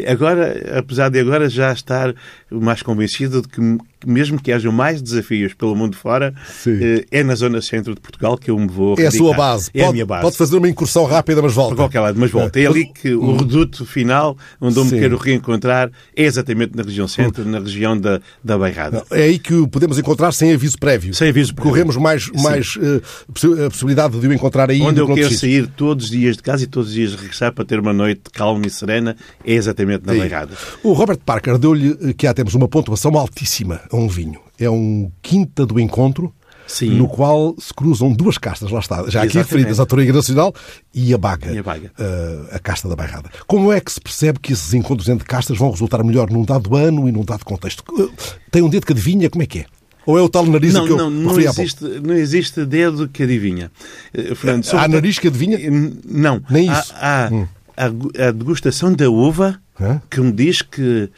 Agora, 0.06 0.78
apesar 0.78 1.08
de 1.10 1.18
agora 1.20 1.48
já 1.48 1.72
estar 1.72 2.14
mais 2.50 2.82
convencido 2.82 3.42
de 3.42 3.48
que, 3.48 3.60
mesmo 4.06 4.40
que 4.40 4.50
hajam 4.50 4.72
mais 4.72 5.02
desafios 5.02 5.52
pelo 5.54 5.76
mundo 5.76 5.94
fora, 5.96 6.34
Sim. 6.50 6.78
eh, 6.82 7.04
é 7.10 7.22
na 7.22 7.34
zona 7.34 7.60
centro 7.60 7.94
de 7.94 8.00
Portugal 8.00 8.36
que 8.38 8.50
eu 8.50 8.58
me 8.58 8.66
vou 8.68 8.94
É 8.98 9.06
a 9.06 9.10
sua 9.10 9.34
base. 9.34 9.70
É 9.74 9.80
a 9.80 9.84
pode, 9.84 9.92
minha 9.92 10.06
base. 10.06 10.22
pode 10.22 10.36
fazer 10.36 10.56
uma 10.56 10.68
incursão 10.68 11.04
rápida, 11.04 11.42
mas 11.42 11.52
Para 11.52 11.62
volta. 11.62 11.76
qualquer 11.76 12.00
lado, 12.00 12.18
mas 12.18 12.30
volta. 12.30 12.58
É 12.58 12.66
ali 12.66 12.86
que 12.86 13.12
o 13.14 13.36
reduto 13.36 13.84
final, 13.84 14.36
onde 14.60 14.78
eu 14.78 14.84
me 14.84 14.90
Sim. 14.90 14.98
quero 14.98 15.16
reencontrar, 15.18 15.90
é 16.16 16.22
exatamente 16.24 16.74
na 16.74 16.82
região 16.82 17.06
centro, 17.06 17.44
na 17.44 17.58
região 17.58 17.98
da, 17.98 18.18
da 18.42 18.56
Bairrada. 18.56 19.04
É 19.10 19.24
aí 19.24 19.38
que 19.38 19.52
o 19.54 19.68
podemos 19.68 19.98
encontrar 19.98 20.32
sem 20.32 20.52
aviso 20.54 20.78
prévio. 20.78 21.12
Sem 21.12 21.28
aviso 21.28 21.54
prévio. 21.54 21.70
Corremos 21.70 21.96
mais, 21.98 22.30
mais 22.42 22.78
eh, 22.80 23.00
possi- 23.32 23.62
a 23.62 23.68
possibilidade 23.68 24.18
de 24.18 24.26
o 24.26 24.32
encontrar 24.32 24.70
aí 24.70 24.80
Onde 24.80 25.00
eu 25.00 25.06
quero 25.14 25.32
sair 25.34 25.66
todos 25.66 26.06
os 26.06 26.10
dias 26.10 26.36
de 26.36 26.42
casa 26.42 26.64
e 26.64 26.66
todos 26.66 26.88
os 26.88 26.94
dias 26.94 27.14
regressar 27.14 27.52
para 27.52 27.64
ter 27.64 27.78
uma 27.78 27.92
noite 27.92 28.22
calma 28.32 28.66
e 28.66 28.70
serena 28.70 29.14
é 29.44 29.52
exatamente 29.52 29.81
na. 29.84 29.98
Bairrada. 29.98 30.52
O 30.82 30.92
Robert 30.92 31.18
Parker 31.24 31.58
deu-lhe 31.58 32.14
que 32.14 32.26
há 32.26 32.34
temos 32.34 32.54
uma 32.54 32.68
pontuação 32.68 33.16
altíssima 33.16 33.80
a 33.90 33.96
um 33.96 34.08
vinho. 34.08 34.40
É 34.58 34.68
um 34.70 35.10
quinta 35.20 35.66
do 35.66 35.78
encontro, 35.80 36.32
Sim. 36.66 36.90
no 36.90 37.08
qual 37.08 37.54
se 37.58 37.74
cruzam 37.74 38.12
duas 38.12 38.38
castas, 38.38 38.70
lá 38.70 38.78
está, 38.80 38.96
já 39.08 39.20
aqui 39.20 39.26
Exatamente. 39.36 39.36
referidas, 39.44 39.80
a 39.80 39.86
Toriga 39.86 40.12
Nacional 40.12 40.54
e 40.94 41.12
a 41.12 41.18
Baga, 41.18 41.52
E 41.52 41.58
a 41.58 41.62
Baga. 41.62 41.90
eh, 41.98 42.38
a 42.52 42.58
casta 42.58 42.88
da 42.88 42.94
Bairrada. 42.96 43.28
Como 43.46 43.72
é 43.72 43.80
que 43.80 43.90
se 43.92 44.00
percebe 44.00 44.38
que 44.38 44.52
esses 44.52 44.72
encontros 44.72 45.08
entre 45.08 45.26
castas 45.26 45.58
vão 45.58 45.70
resultar 45.70 46.02
melhor 46.04 46.30
num 46.30 46.44
dado 46.44 46.76
ano 46.76 47.08
e 47.08 47.12
num 47.12 47.24
dado 47.24 47.44
contexto? 47.44 47.82
Eh, 47.98 48.08
Tem 48.50 48.62
um 48.62 48.68
dedo 48.68 48.86
que 48.86 48.92
adivinha 48.92 49.28
como 49.28 49.42
é 49.42 49.46
que 49.46 49.60
é? 49.60 49.66
Ou 50.04 50.18
é 50.18 50.22
o 50.22 50.28
tal 50.28 50.44
nariz 50.46 50.74
Não, 50.74 50.84
que 50.84 50.92
eu 50.92 50.96
não, 50.96 51.10
não 51.10 51.36
há 51.36 51.42
existe, 51.42 51.84
não 51.84 52.14
existe 52.14 52.64
dedo 52.64 53.08
que 53.08 53.22
adivinha. 53.22 53.70
Eh, 54.12 54.34
Fernando, 54.34 54.66
Há 54.72 54.88
nariz 54.88 55.18
que 55.18 55.28
adivinha? 55.28 55.58
Não. 56.04 56.42
Nem 56.50 56.68
Há- 56.68 56.80
isso. 56.80 56.92
Há, 56.96 57.28
Hum. 57.32 57.46
A, 57.86 58.30
degustação 58.30 58.92
da 58.92 59.10
uva 59.10 59.60
Hã? 59.80 60.00
que 60.10 60.20
me 60.20 60.32
diz 60.32 60.62
que 60.62 61.10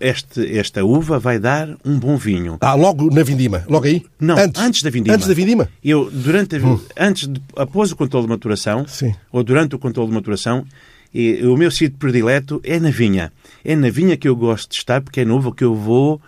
este, 0.00 0.56
esta 0.56 0.84
uva 0.84 1.18
vai 1.18 1.38
dar 1.38 1.68
um 1.84 1.98
bom 1.98 2.16
vinho. 2.16 2.56
Ah, 2.60 2.74
logo 2.74 3.12
na 3.12 3.22
vindima, 3.22 3.64
logo 3.68 3.86
aí? 3.86 4.04
Não, 4.20 4.36
antes, 4.38 4.82
da 4.82 4.90
vindima. 4.90 5.14
Antes 5.14 5.26
da 5.26 5.34
vindima? 5.34 5.68
Eu, 5.82 6.10
durante 6.10 6.56
a, 6.56 6.60
antes 6.96 7.26
de, 7.26 7.40
após 7.56 7.90
o 7.90 7.96
controle 7.96 8.26
de 8.26 8.30
maturação, 8.30 8.86
Sim. 8.86 9.14
ou 9.32 9.42
durante 9.42 9.74
o 9.74 9.78
controle 9.78 10.08
de 10.08 10.14
maturação, 10.14 10.64
e, 11.12 11.44
o 11.44 11.56
meu 11.56 11.70
sítio 11.70 11.98
predileto 11.98 12.60
é 12.64 12.78
na 12.78 12.90
vinha. 12.90 13.32
É 13.64 13.74
na 13.74 13.90
vinha 13.90 14.16
que 14.16 14.28
eu 14.28 14.36
gosto 14.36 14.70
de 14.70 14.76
estar, 14.76 15.00
porque 15.00 15.20
é 15.20 15.24
na 15.24 15.34
uva 15.34 15.52
que 15.52 15.64
eu 15.64 15.74
vou 15.74 16.20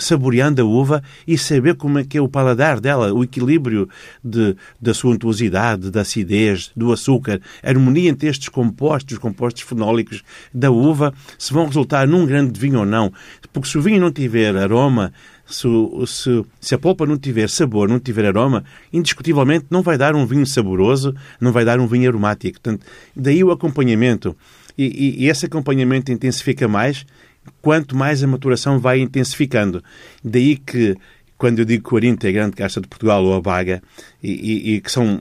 saboreando 0.00 0.60
a 0.60 0.64
uva 0.64 1.02
e 1.26 1.36
saber 1.38 1.74
como 1.74 1.98
é 1.98 2.04
que 2.04 2.18
é 2.18 2.20
o 2.20 2.28
paladar 2.28 2.80
dela, 2.80 3.12
o 3.12 3.24
equilíbrio 3.24 3.88
de, 4.22 4.56
da 4.80 4.92
sua 4.94 5.12
untuosidade, 5.12 5.90
da 5.90 6.02
acidez, 6.02 6.70
do 6.76 6.92
açúcar, 6.92 7.40
a 7.62 7.68
harmonia 7.68 8.10
entre 8.10 8.28
estes 8.28 8.48
compostos, 8.48 9.14
os 9.14 9.18
compostos 9.18 9.62
fenólicos 9.62 10.22
da 10.52 10.70
uva, 10.70 11.12
se 11.38 11.52
vão 11.52 11.66
resultar 11.66 12.06
num 12.06 12.26
grande 12.26 12.58
vinho 12.58 12.80
ou 12.80 12.86
não. 12.86 13.12
Porque 13.52 13.68
se 13.68 13.78
o 13.78 13.82
vinho 13.82 14.00
não 14.00 14.12
tiver 14.12 14.56
aroma, 14.56 15.12
se, 15.46 15.68
se, 16.06 16.44
se 16.60 16.74
a 16.74 16.78
polpa 16.78 17.06
não 17.06 17.18
tiver 17.18 17.48
sabor, 17.48 17.88
não 17.88 17.98
tiver 17.98 18.26
aroma, 18.26 18.64
indiscutivelmente 18.92 19.66
não 19.70 19.82
vai 19.82 19.98
dar 19.98 20.14
um 20.14 20.26
vinho 20.26 20.46
saboroso, 20.46 21.14
não 21.40 21.52
vai 21.52 21.64
dar 21.64 21.80
um 21.80 21.86
vinho 21.86 22.08
aromático. 22.08 22.60
Portanto, 22.60 22.86
daí 23.14 23.42
o 23.42 23.50
acompanhamento. 23.50 24.36
E, 24.76 24.84
e- 24.84 25.24
e 25.24 25.28
esse 25.28 25.44
acompanhamento 25.46 26.10
intensifica 26.10 26.66
mais 26.66 27.04
quanto 27.62 27.96
mais 27.96 28.22
a 28.22 28.26
maturação 28.26 28.78
vai 28.78 28.98
intensificando. 29.00 29.82
Daí 30.22 30.56
que, 30.56 30.94
quando 31.38 31.60
eu 31.60 31.64
digo 31.64 31.88
que 31.88 31.94
o 31.94 31.96
Arinto 31.96 32.26
é 32.26 32.30
a 32.30 32.32
grande 32.32 32.56
casta 32.56 32.80
de 32.80 32.88
Portugal 32.88 33.24
ou 33.24 33.34
a 33.34 33.40
Baga, 33.40 33.80
e, 34.22 34.30
e- 34.32 34.74
e 34.74 34.80
que 34.80 34.90
são 34.92 35.20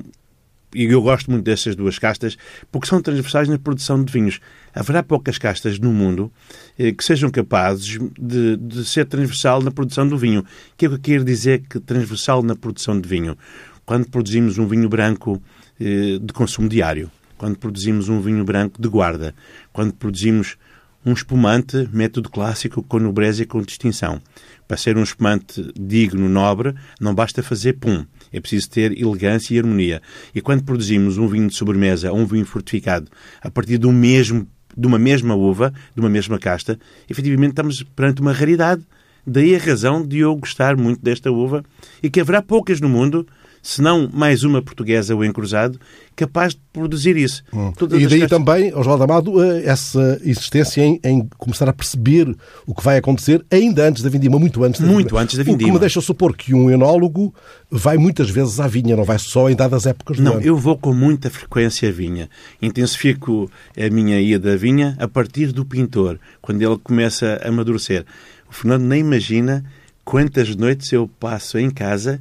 e 0.73 0.86
eu 0.86 1.01
gosto 1.01 1.30
muito 1.30 1.43
destas 1.43 1.75
duas 1.75 1.99
castas 1.99 2.38
porque 2.71 2.88
são 2.88 3.01
transversais 3.01 3.49
na 3.49 3.60
produção 3.60 4.01
de 4.01 4.12
vinhos. 4.12 4.39
Haverá 4.73 5.04
poucas 5.04 5.38
castas 5.38 5.77
no 5.80 5.91
mundo 5.91 6.32
eh, 6.80 6.93
que 6.93 7.04
sejam 7.04 7.30
capazes 7.30 7.99
de, 8.17 8.56
de 8.56 8.86
ser 8.86 9.06
transversal 9.06 9.62
na 9.62 9.69
produção 9.69 10.08
do 10.08 10.17
vinho. 10.17 10.39
O 10.39 10.45
que 10.77 10.86
é 10.86 10.88
que 10.89 10.95
eu 10.95 10.99
quero 10.99 11.25
dizer 11.25 11.63
que 11.69 11.77
transversal 11.77 12.41
na 12.41 12.56
produção 12.56 12.97
de 13.01 13.08
vinho? 13.10 13.38
Quando 13.86 14.08
produzimos 14.10 14.58
um 14.58 14.65
vinho 14.65 14.88
branco 14.88 15.41
eh, 15.77 16.17
de 16.21 16.32
consumo 16.32 16.69
diário, 16.69 17.12
quando 17.38 17.58
produzimos 17.58 18.08
um 18.08 18.21
vinho 18.21 18.45
branco 18.45 18.82
de 18.82 18.88
guarda, 18.88 19.36
quando 19.73 19.91
produzimos 19.93 20.56
um 21.05 21.13
espumante, 21.13 21.89
método 21.91 22.29
clássico 22.29 22.83
com 22.83 22.99
nobreza 22.99 23.43
e 23.43 23.45
com 23.45 23.61
distinção. 23.61 24.21
Para 24.67 24.77
ser 24.77 24.97
um 24.97 25.03
espumante 25.03 25.71
digno, 25.77 26.29
nobre, 26.29 26.73
não 26.99 27.13
basta 27.13 27.43
fazer 27.43 27.73
pum. 27.73 28.05
É 28.31 28.39
preciso 28.39 28.69
ter 28.69 28.97
elegância 28.97 29.53
e 29.53 29.59
harmonia. 29.59 30.01
E 30.33 30.41
quando 30.41 30.63
produzimos 30.63 31.17
um 31.17 31.27
vinho 31.27 31.47
de 31.47 31.55
sobremesa 31.55 32.11
ou 32.11 32.19
um 32.19 32.25
vinho 32.25 32.45
fortificado 32.45 33.09
a 33.41 33.49
partir 33.49 33.77
do 33.77 33.91
mesmo, 33.91 34.47
de 34.77 34.87
uma 34.87 34.97
mesma 34.97 35.35
uva, 35.35 35.73
de 35.93 35.99
uma 35.99 36.09
mesma 36.09 36.39
casta, 36.39 36.79
efetivamente 37.09 37.51
estamos 37.51 37.83
perante 37.83 38.21
uma 38.21 38.31
raridade. 38.31 38.83
Daí 39.25 39.55
a 39.55 39.59
razão 39.59 40.05
de 40.05 40.19
eu 40.19 40.35
gostar 40.35 40.77
muito 40.77 41.01
desta 41.01 41.31
uva 41.31 41.63
e 42.01 42.09
que 42.09 42.21
haverá 42.21 42.41
poucas 42.41 42.79
no 42.79 42.89
mundo, 42.89 43.27
se 43.62 43.82
não 43.82 44.10
mais 44.12 44.43
uma 44.43 44.62
portuguesa 44.62 45.13
ou 45.15 45.24
encruzado, 45.24 45.80
capaz 46.15 46.54
de 46.54 46.60
produzir 46.74 47.15
isso. 47.15 47.43
Todas 47.78 48.02
E 48.02 48.08
daí 48.08 48.19
castas- 48.21 48.30
também, 48.38 48.74
Oswaldo 48.76 49.04
Amado, 49.04 49.41
eh, 49.43 49.63
essa 49.65 50.19
insistência 50.26 50.82
em, 50.82 51.00
em 51.04 51.28
começar 51.38 51.67
a 51.69 51.74
perceber 51.74 52.36
o 52.65 52.74
que 52.76 52.84
vai 52.84 52.97
acontecer 52.97 53.43
ainda 53.52 53.88
antes 53.88 54.04
da 54.04 54.10
vindima, 54.10 54.38
muito 54.39 54.63
antes 54.63 54.82
da 54.82 54.88
Muito 54.88 55.04
vindima. 55.10 55.21
antes 55.21 55.36
da 55.38 55.41
O 55.41 55.45
que 55.45 55.52
vindima. 55.52 55.74
me 55.74 55.80
deixa 55.80 56.02
supor 56.02 56.36
que 56.36 56.54
um 56.54 56.69
enólogo 56.69 57.34
vai 57.69 57.97
muitas 57.97 58.30
vezes 58.30 58.60
à 58.60 58.67
vinha, 58.67 58.95
não 58.95 59.04
vai 59.04 59.17
só 59.19 59.50
em 59.50 59.56
dadas 59.56 59.86
épocas 59.86 60.17
do 60.17 60.24
Não, 60.24 60.34
ano. 60.34 60.41
eu 60.41 60.58
vou 60.58 60.78
com 60.78 60.93
muita 60.93 61.30
frequência 61.30 61.88
à 61.89 61.91
vinha. 61.91 62.30
Intensifico 62.62 63.52
a 63.78 63.89
minha 63.89 64.19
ida 64.21 64.54
à 64.54 64.56
vinha 64.56 64.95
a 65.00 65.08
partir 65.08 65.52
do 65.52 65.65
pintor, 65.65 66.17
quando 66.41 66.62
ele 66.62 66.78
começa 66.84 67.39
a 67.43 67.47
amadurecer. 67.50 68.06
O 68.50 68.54
Fernando 68.54 68.84
nem 68.84 69.02
imagina 69.02 69.63
quantas 70.03 70.55
noites 70.55 70.91
eu 70.91 71.07
passo 71.19 71.57
em 71.59 71.69
casa 71.69 72.19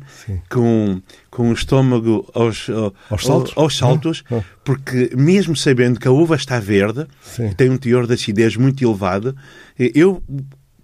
com, 0.50 1.00
com 1.30 1.50
o 1.50 1.52
estômago 1.52 2.28
aos, 2.34 2.68
Aos 3.08 3.24
saltos? 3.24 3.52
aos 3.56 3.76
saltos, 3.76 4.24
Ah, 4.30 4.36
ah. 4.36 4.44
porque 4.64 5.10
mesmo 5.16 5.56
sabendo 5.56 5.98
que 5.98 6.06
a 6.06 6.12
uva 6.12 6.36
está 6.36 6.60
verde, 6.60 7.06
Sim. 7.22 7.52
tem 7.54 7.70
um 7.70 7.76
teor 7.76 8.06
de 8.06 8.14
acidez 8.14 8.56
muito 8.56 8.84
elevado, 8.84 9.34
eu 9.78 10.22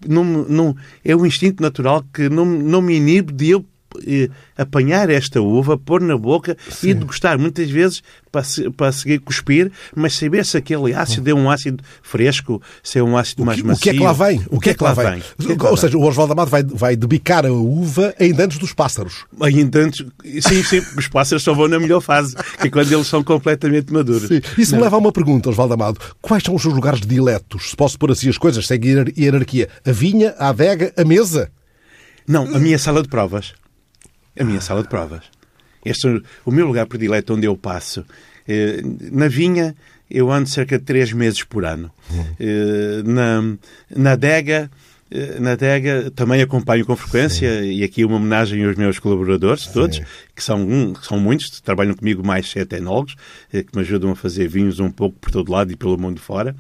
não, 0.07 0.25
não, 0.25 0.77
é 1.05 1.15
um 1.17 1.27
instinto 1.27 1.63
natural 1.63 2.05
que 2.13 2.29
não, 2.29 2.45
não 2.45 2.81
me 2.83 2.97
inibe 2.97 3.33
de 3.33 3.51
eu 3.51 3.65
eh, 4.07 4.29
apanhar 4.57 5.11
esta 5.11 5.41
uva, 5.41 5.79
pôr 5.79 6.01
na 6.01 6.17
boca 6.17 6.57
e 6.83 6.95
degustar. 6.95 7.39
Muitas 7.39 7.71
vezes 7.71 8.03
para, 8.31 8.43
para 8.77 8.93
seguir 8.93 9.21
cuspir, 9.21 9.71
mas 9.95 10.15
saber 10.15 10.45
se 10.45 10.57
aquele 10.57 10.93
ácido 10.93 11.31
é 11.31 11.35
um 11.35 11.51
ácido 11.51 11.83
fresco, 12.03 12.61
se 12.83 12.99
é 12.99 13.03
um 13.03 13.17
ácido 13.17 13.45
mais 13.45 13.61
macio. 13.63 13.81
o 13.81 13.83
que 13.83 13.91
é 13.91 13.93
que 13.95 14.01
lá 14.01 14.13
vem? 14.13 14.43
O 14.51 14.61
que 14.61 14.71
é 14.71 14.75
que 14.75 14.83
lá 14.83 14.93
vem? 14.93 15.23
O 15.39 15.43
que 15.45 15.53
é 15.53 15.57
que 15.57 15.63
lá 15.63 15.71
Ou 15.71 15.77
vem? 15.77 15.81
seja, 15.81 15.99
o 15.99 16.03
Oswaldo 16.03 16.33
Amado 16.33 16.51
vai, 16.51 16.63
vai 16.63 16.97
debicar 16.97 17.47
a 17.47 17.53
uva 17.53 18.15
ainda 18.19 18.45
antes 18.45 18.59
dos 18.59 18.73
pássaros. 18.73 19.25
Ainda 19.41 19.81
antes, 19.81 20.05
sim, 20.41 20.63
sim, 20.63 20.83
os 20.97 21.09
pássaros 21.09 21.43
só 21.43 21.55
vão 21.55 21.69
na 21.69 21.79
melhor 21.79 22.01
fase, 22.01 22.35
que 22.61 22.69
é 22.69 22.71
quando 22.71 22.93
eles 22.93 23.07
são 23.07 23.23
completamente 23.23 23.93
maduros. 23.93 24.29
Sim. 24.29 24.41
Isso 24.59 24.75
me 24.77 24.83
leva 24.83 24.97
a 24.97 24.99
uma 24.99 25.13
pergunta, 25.13 25.49
Oswaldo 25.49 25.75
Amado. 25.75 26.01
Quais 26.21 26.43
são 26.43 26.55
os 26.55 26.63
seus 26.63 26.75
lugares 26.75 27.01
diletos? 27.01 27.71
Se 27.71 27.77
posso 27.77 27.99
pôr 27.99 28.11
assim 28.13 28.29
as 28.29 28.39
coisas, 28.39 28.67
segue 28.67 29.13
hierarquia. 29.17 29.69
A 29.85 29.93
vinha, 29.93 30.35
a 30.39 30.49
adega, 30.49 30.93
a 30.97 31.05
mesa? 31.05 31.51
Não, 32.27 32.43
a 32.55 32.59
minha 32.59 32.79
sala 32.79 33.03
de 33.03 33.09
provas. 33.09 33.55
A 34.39 34.45
minha 34.45 34.61
sala 34.61 34.83
de 34.83 34.89
provas. 34.89 35.23
Este 35.85 36.09
é 36.09 36.21
o 36.45 36.51
meu 36.51 36.67
lugar 36.67 36.87
predileto 36.87 37.35
onde 37.35 37.47
eu 37.47 37.57
passo. 37.57 38.05
Eh, 38.47 38.81
Na 39.13 39.29
vinha, 39.29 39.75
eu 40.11 40.31
ando 40.31 40.49
cerca 40.49 40.79
de 40.79 40.85
três 40.85 41.13
meses 41.13 41.43
por 41.45 41.65
ano. 41.65 41.91
Eh, 42.39 43.03
Na, 43.05 43.43
na 43.97 44.13
adega, 44.13 44.71
eh, 45.11 45.39
na 45.41 45.53
adega 45.53 46.11
também 46.11 46.43
acompanho 46.43 46.85
com 46.85 46.95
frequência, 46.97 47.65
e 47.65 47.83
aqui 47.85 48.05
uma 48.05 48.17
homenagem 48.17 48.65
aos 48.65 48.77
meus 48.77 48.99
colaboradores, 48.99 49.67
todos, 49.69 50.01
que 50.35 50.43
são, 50.43 50.93
que 50.93 51.07
são 51.07 51.19
muitos, 51.21 51.61
trabalham 51.61 51.95
comigo 51.95 52.27
mais 52.27 52.51
sete 52.51 52.77
enólogos, 52.77 53.15
que 53.51 53.67
me 53.75 53.81
ajudam 53.83 54.11
a 54.11 54.17
fazer 54.17 54.49
vinhos 54.49 54.81
um 54.81 54.91
pouco 54.91 55.17
por 55.21 55.31
todo 55.31 55.51
lado 55.53 55.73
e 55.73 55.77
pelo 55.77 55.97
mundo 55.99 56.21
fora. 56.21 56.55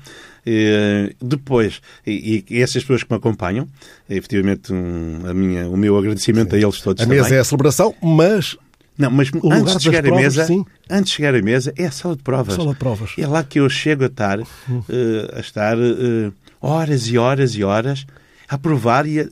Eh, 0.48 1.12
depois, 1.20 1.80
e, 2.06 2.44
e 2.48 2.62
essas 2.62 2.82
pessoas 2.84 3.02
que 3.02 3.10
me 3.10 3.16
acompanham, 3.16 3.66
efetivamente 4.08 4.72
um, 4.72 5.22
a 5.28 5.34
minha, 5.34 5.68
o 5.68 5.76
meu 5.76 5.98
agradecimento 5.98 6.54
a 6.54 6.58
eles 6.58 6.80
todos 6.80 7.02
A 7.02 7.04
também. 7.04 7.20
mesa 7.20 7.34
é 7.34 7.40
a 7.40 7.44
celebração, 7.44 7.92
mas 8.00 8.56
Não, 8.96 9.10
mas 9.10 9.30
lugar 9.32 9.58
antes 9.60 9.76
de 9.78 9.82
chegar 9.82 9.98
à 9.98 10.02
provas, 10.08 10.22
mesa, 10.22 10.44
sim. 10.46 10.64
antes 10.88 11.10
de 11.10 11.16
chegar 11.16 11.34
à 11.34 11.42
mesa 11.42 11.74
é 11.76 11.86
a 11.86 11.90
sala 11.90 12.14
de 12.16 12.22
provas. 12.22 12.54
Sala 12.54 12.72
de 12.72 12.78
provas. 12.78 13.10
É 13.18 13.26
lá 13.26 13.42
que 13.42 13.58
eu 13.58 13.68
chego 13.68 14.04
a 14.04 14.06
estar, 14.06 14.38
eh, 14.38 14.44
a 15.34 15.40
estar 15.40 15.76
eh, 15.76 16.30
horas 16.60 17.08
e 17.08 17.18
horas 17.18 17.54
e 17.56 17.64
horas 17.64 18.06
a 18.48 18.56
provar 18.56 19.04
e 19.06 19.20
a, 19.20 19.26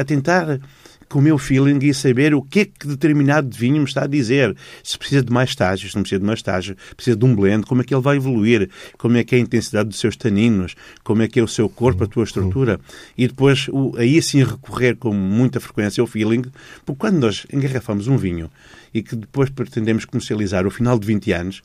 a 0.00 0.04
tentar 0.04 0.60
com 1.10 1.18
o 1.18 1.22
meu 1.22 1.36
feeling 1.36 1.78
e 1.82 1.92
saber 1.92 2.32
o 2.34 2.40
que 2.40 2.60
é 2.60 2.64
que 2.64 2.86
determinado 2.86 3.50
vinho 3.54 3.78
me 3.78 3.84
está 3.84 4.04
a 4.04 4.06
dizer. 4.06 4.56
Se 4.82 4.96
precisa 4.96 5.22
de 5.24 5.32
mais 5.32 5.50
estágios, 5.50 5.90
se 5.90 5.96
não 5.96 6.02
precisa 6.02 6.20
de 6.20 6.24
mais 6.26 6.38
estágio, 6.38 6.76
precisa 6.94 7.16
de 7.16 7.24
um 7.24 7.34
blend, 7.34 7.66
como 7.66 7.82
é 7.82 7.84
que 7.84 7.92
ele 7.92 8.00
vai 8.00 8.16
evoluir, 8.16 8.70
como 8.96 9.16
é 9.16 9.24
que 9.24 9.34
é 9.34 9.38
a 9.38 9.40
intensidade 9.40 9.88
dos 9.88 9.98
seus 9.98 10.16
taninos, 10.16 10.76
como 11.02 11.20
é 11.22 11.28
que 11.28 11.40
é 11.40 11.42
o 11.42 11.48
seu 11.48 11.68
corpo, 11.68 12.04
a 12.04 12.06
tua 12.06 12.22
estrutura. 12.22 12.78
E 13.18 13.26
depois, 13.26 13.66
o- 13.68 13.92
aí 13.98 14.22
sim 14.22 14.44
recorrer 14.44 14.94
com 14.96 15.12
muita 15.12 15.58
frequência 15.58 16.00
ao 16.00 16.06
feeling, 16.06 16.42
porque 16.86 16.98
quando 16.98 17.18
nós 17.18 17.44
engarrafamos 17.52 18.06
um 18.06 18.16
vinho 18.16 18.48
e 18.94 19.02
que 19.02 19.16
depois 19.16 19.50
pretendemos 19.50 20.04
comercializar 20.04 20.64
ao 20.64 20.70
final 20.70 20.96
de 20.96 21.06
20 21.08 21.32
anos, 21.32 21.60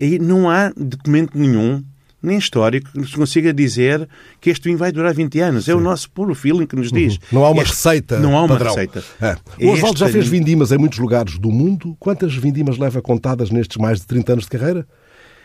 aí 0.00 0.18
não 0.18 0.50
há 0.50 0.72
documento 0.76 1.38
nenhum, 1.38 1.84
nem 2.22 2.36
histórico, 2.38 2.90
que 2.92 2.98
nos 2.98 3.14
consiga 3.14 3.52
dizer 3.52 4.08
que 4.40 4.50
este 4.50 4.64
vinho 4.64 4.76
vai 4.78 4.92
durar 4.92 5.14
20 5.14 5.40
anos. 5.40 5.68
É 5.68 5.74
o 5.74 5.80
nosso 5.80 6.10
puro 6.10 6.34
feeling 6.34 6.66
que 6.66 6.76
nos 6.76 6.90
diz. 6.92 7.18
não 7.32 7.44
há 7.44 7.50
uma 7.50 7.62
Este- 7.62 7.72
receita. 7.74 8.18
Não 8.18 8.36
há 8.36 8.40
uma 8.42 8.48
padrão. 8.48 8.74
receita. 8.74 9.02
É. 9.20 9.36
O 9.64 9.70
Oswaldo 9.72 9.98
já 9.98 10.06
este 10.06 10.12
fez 10.14 10.26
tanino. 10.26 10.44
vindimas 10.44 10.72
em 10.72 10.78
muitos 10.78 10.98
lugares 10.98 11.38
do 11.38 11.50
mundo. 11.50 11.96
Quantas 11.98 12.34
vindimas 12.34 12.78
leva 12.78 13.00
contadas 13.00 13.50
nestes 13.50 13.76
mais 13.76 14.00
de 14.00 14.06
30 14.06 14.32
anos 14.32 14.44
de 14.44 14.50
carreira? 14.50 14.86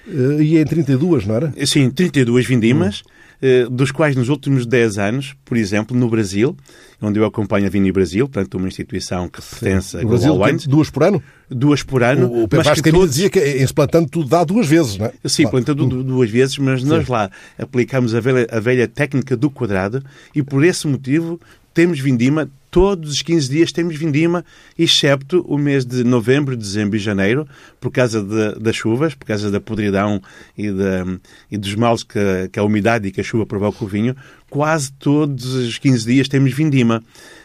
Eh, 0.07 0.43
E 0.43 0.57
em 0.57 0.65
32, 0.65 1.25
não 1.25 1.35
era? 1.35 1.53
Sim, 1.65 1.89
32 1.89 2.45
vindimas, 2.45 3.01
Hum. 3.05 3.09
eh, 3.41 3.67
dos 3.69 3.91
quais 3.91 4.15
nos 4.15 4.29
últimos 4.29 4.65
10 4.65 4.97
anos, 4.97 5.35
por 5.43 5.57
exemplo, 5.57 5.97
no 5.97 6.09
Brasil, 6.09 6.55
onde 7.01 7.19
eu 7.19 7.25
acompanho 7.25 7.65
a 7.67 7.69
Vini 7.69 7.91
Brasil, 7.91 8.27
portanto, 8.27 8.55
uma 8.55 8.67
instituição 8.67 9.27
que 9.27 9.41
pertence 9.41 9.97
a 9.97 10.01
Brasil, 10.05 10.29
Global 10.29 10.45
tem 10.47 10.53
Wines, 10.55 10.67
duas 10.67 10.89
por 10.89 11.03
ano? 11.03 11.23
duas 11.49 11.83
por 11.83 12.01
ano, 12.03 12.25
O 12.27 12.47
Pedro 12.47 12.65
mas 12.65 12.81
que 12.81 12.91
todos... 12.91 13.09
dizia 13.11 13.29
que 13.29 13.39
em 13.39 13.65
se 13.67 13.73
plantando 13.73 14.09
tudo 14.09 14.29
dá 14.29 14.43
duas 14.43 14.65
vezes, 14.67 14.97
não 14.97 15.05
é? 15.07 15.13
Sim, 15.25 15.43
Claro. 15.43 15.57
plantando 15.57 15.85
du- 15.87 16.03
duas 16.03 16.29
vezes, 16.29 16.57
mas 16.57 16.83
nós 16.83 17.07
lá 17.07 17.29
aplicamos 17.57 18.15
a 18.15 18.19
velha, 18.19 18.47
a 18.51 18.59
velha 18.59 18.87
técnica 18.87 19.35
do 19.37 19.49
quadrado 19.49 20.03
e 20.33 20.41
por 20.41 20.63
esse 20.63 20.87
motivo 20.87 21.39
temos 21.73 21.99
vindima, 21.99 22.49
todos 22.75 23.09
os 23.09 23.21
15 23.21 23.49
dias 23.49 23.71
temos 23.71 23.95
vindima, 23.95 24.43
excepto 24.77 25.39
o 25.47 25.57
mês 25.57 25.85
de 25.85 26.03
novembro, 26.03 26.57
dezembro 26.57 26.97
e 26.97 26.99
janeiro, 26.99 27.47
por 27.79 27.89
causa 27.89 28.21
de- 28.21 28.59
das 28.59 28.75
chuvas, 28.75 29.15
por 29.15 29.25
causa 29.25 29.49
da 29.49 29.61
podridão 29.61 30.21
e, 30.57 30.69
da, 30.69 31.05
e 31.49 31.57
dos 31.57 31.73
males 31.73 32.03
que, 32.03 32.19
a- 32.19 32.49
que 32.51 32.59
a 32.59 32.63
umidade 32.63 33.07
e 33.07 33.11
que 33.13 33.21
a 33.21 33.23
chuva 33.23 33.45
provoca 33.45 33.81
o 33.85 33.87
vinho, 33.87 34.13
quase 34.49 34.91
todos 34.91 35.53
os 35.53 35.77
15 35.77 36.05
dias 36.05 36.27
temos 36.27 36.53
vindima. 36.53 37.01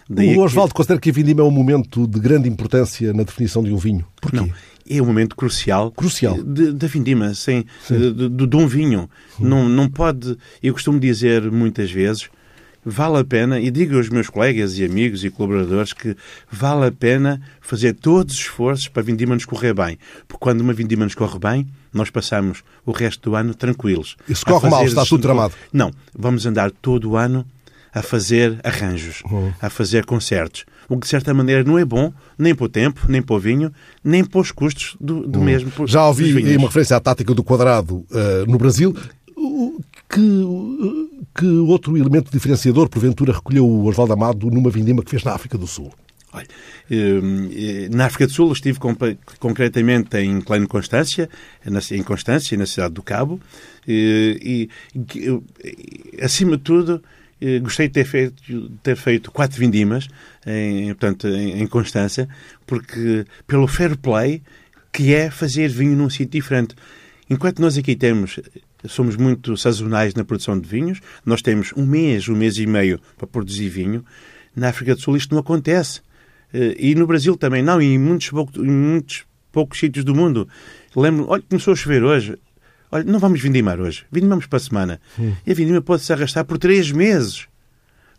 Daí 0.09 0.31
O 0.31 0.33
que- 0.33 0.38
Oswaldo 0.40 0.75
considera 0.75 0.99
que 0.99 1.11
a 1.11 1.12
vindima 1.12 1.43
é 1.43 1.45
um 1.45 1.51
momento 1.53 2.09
de 2.09 2.19
grande 2.19 2.49
importância 2.49 3.12
na 3.12 3.23
definição 3.23 3.62
de 3.62 3.71
um 3.73 3.77
vinho. 3.77 4.05
Porquê? 4.21 4.37
Não. 4.38 4.51
é 4.93 5.01
um 5.01 5.07
momento 5.07 5.37
crucial, 5.37 5.93
crucial. 5.93 6.37
da 6.43 6.88
vindima, 6.88 7.33
sem, 7.35 7.64
de, 7.88 8.29
de, 8.29 8.47
de, 8.49 8.57
um 8.57 8.66
vinho. 8.66 9.09
Não, 9.38 9.69
não 9.69 9.88
pode, 9.88 10.37
eu 10.61 10.73
costumo 10.73 10.99
dizer 10.99 11.49
muitas 11.53 11.93
vezes, 11.93 12.29
vale 12.85 13.19
a 13.19 13.25
pena, 13.25 13.61
e 13.61 13.71
digo 13.71 13.97
aos 13.97 14.09
meus 14.09 14.29
colegas 14.29 14.79
e 14.79 14.85
amigos 14.85 15.25
e 15.25 15.31
colaboradores 15.31 15.93
que 15.93 16.16
vale 16.51 16.87
a 16.87 16.93
pena 16.93 17.40
fazer 17.61 17.95
todos 17.95 18.35
os 18.35 18.40
esforços 18.40 18.88
para 18.88 19.03
a 19.03 19.05
vindima 19.05 19.35
nos 19.35 19.45
correr 19.45 19.75
bem. 19.75 19.99
Porque 20.27 20.40
quando 20.40 20.61
uma 20.61 20.73
vindima 20.73 21.05
nos 21.05 21.14
corre 21.14 21.38
bem, 21.38 21.66
nós 21.93 22.11
passamos 22.11 22.62
o 22.85 22.93
resto 22.93 23.31
do 23.31 23.37
ano 23.37 23.55
tranquilos. 23.55 24.16
E 24.29 24.35
se 24.35 24.45
corre 24.45 24.69
mal, 24.69 24.85
está 24.85 25.05
tudo 25.05 25.23
tramado? 25.23 25.55
Não, 25.73 25.90
vamos 26.16 26.47
andar 26.47 26.71
todo 26.71 27.11
o 27.11 27.16
ano 27.16 27.45
a 27.93 28.03
fazer 28.03 28.61
arranjos, 28.62 29.23
uhum. 29.31 29.53
a 29.61 29.69
fazer 29.69 30.05
concertos. 30.05 30.64
O 30.88 30.97
que, 30.97 31.05
de 31.05 31.09
certa 31.09 31.33
maneira, 31.35 31.62
não 31.64 31.79
é 31.79 31.85
bom 31.85 32.12
nem 32.38 32.55
para 32.55 32.64
o 32.64 32.69
tempo, 32.69 33.07
nem 33.09 33.21
para 33.21 33.37
o 33.37 33.38
vinho, 33.38 33.73
nem 34.03 34.25
para 34.25 34.40
os 34.40 34.51
custos 34.51 34.97
do, 35.01 35.27
do 35.27 35.38
uhum. 35.38 35.45
mesmo. 35.45 35.73
Já 35.87 36.07
ouvi 36.07 36.57
uma 36.57 36.69
referência 36.69 36.97
à 36.97 37.01
tática 37.01 37.35
do 37.35 37.45
quadrado 37.45 37.97
uh, 37.97 38.47
no 38.49 38.59
Brasil. 38.59 38.95
Que, 40.12 40.20
que 41.37 41.46
outro 41.46 41.96
elemento 41.96 42.33
diferenciador, 42.33 42.88
porventura, 42.88 43.33
recolheu 43.33 43.64
o 43.64 43.87
Osvaldo 43.87 44.12
Amado 44.12 44.51
numa 44.51 44.68
vindima 44.68 45.05
que 45.05 45.11
fez 45.11 45.23
na 45.23 45.33
África 45.33 45.57
do 45.57 45.68
Sul? 45.68 45.92
Olha, 46.33 46.46
eh, 46.90 47.88
na 47.90 48.07
África 48.07 48.27
do 48.27 48.33
Sul 48.33 48.53
estive 48.53 48.79
concretamente 49.38 50.16
em 50.16 50.40
Klein 50.40 50.66
Constância, 50.66 51.29
em 51.92 52.03
Constância, 52.03 52.57
na 52.57 52.66
cidade 52.66 52.94
do 52.94 53.03
Cabo, 53.03 53.40
eh, 53.87 54.38
e, 54.40 54.68
acima 56.23 56.57
de 56.57 56.62
tudo, 56.62 57.03
eh, 57.40 57.59
gostei 57.61 57.88
de 57.88 57.94
ter 57.94 58.05
feito, 58.05 58.70
ter 58.83 58.96
feito 58.96 59.31
quatro 59.31 59.59
vindimas 59.59 60.09
em, 60.46 60.87
portanto, 60.88 61.29
em 61.29 61.66
Constância, 61.66 62.29
porque 62.66 63.25
pelo 63.46 63.66
fair 63.66 63.96
play 63.96 64.42
que 64.92 65.14
é 65.14 65.31
fazer 65.31 65.68
vinho 65.68 65.96
num 65.96 66.11
sítio 66.11 66.40
diferente. 66.40 66.75
Enquanto 67.29 67.61
nós 67.61 67.79
aqui 67.79 67.94
temos, 67.94 68.40
somos 68.88 69.16
muito 69.16 69.57
sazonais 69.57 70.14
na 70.14 70.25
produção 70.25 70.59
de 70.59 70.69
vinhos, 70.69 71.01
nós 71.25 71.43
temos 71.43 71.73
um 71.77 71.87
mês, 71.87 72.29
um 72.29 72.37
mês 72.37 72.57
e 72.59 72.66
meio 72.66 73.01
para 73.16 73.27
produzir 73.27 73.69
vinho. 73.69 74.05
Na 74.55 74.69
África 74.69 74.95
do 74.95 75.01
Sul 75.01 75.16
isto 75.16 75.35
não 75.35 75.40
acontece. 75.40 76.01
Eh, 76.53 76.77
e 76.79 76.95
no 76.95 77.07
Brasil 77.07 77.37
também 77.37 77.62
não, 77.62 77.81
e 77.81 77.95
em 77.95 77.99
muitos, 77.99 78.31
poucos, 78.31 78.57
em 78.57 78.71
muitos 78.71 79.25
poucos 79.53 79.79
sítios 79.79 80.05
do 80.05 80.14
mundo. 80.14 80.49
Lembro, 80.95 81.27
olha, 81.29 81.43
começou 81.49 81.73
a 81.73 81.77
chover 81.77 82.03
hoje. 82.03 82.37
Olha, 82.93 83.05
não 83.05 83.19
vamos 83.19 83.40
vindimar 83.40 83.81
hoje, 83.81 84.05
vindimamos 84.11 84.47
para 84.47 84.57
a 84.57 84.61
semana. 84.61 85.01
Hum. 85.19 85.35
E 85.47 85.53
a 85.53 85.55
vindima 85.55 85.81
pode-se 85.81 86.12
arrastar 86.12 86.45
por 86.45 86.59
três 86.59 86.90
meses, 86.90 87.47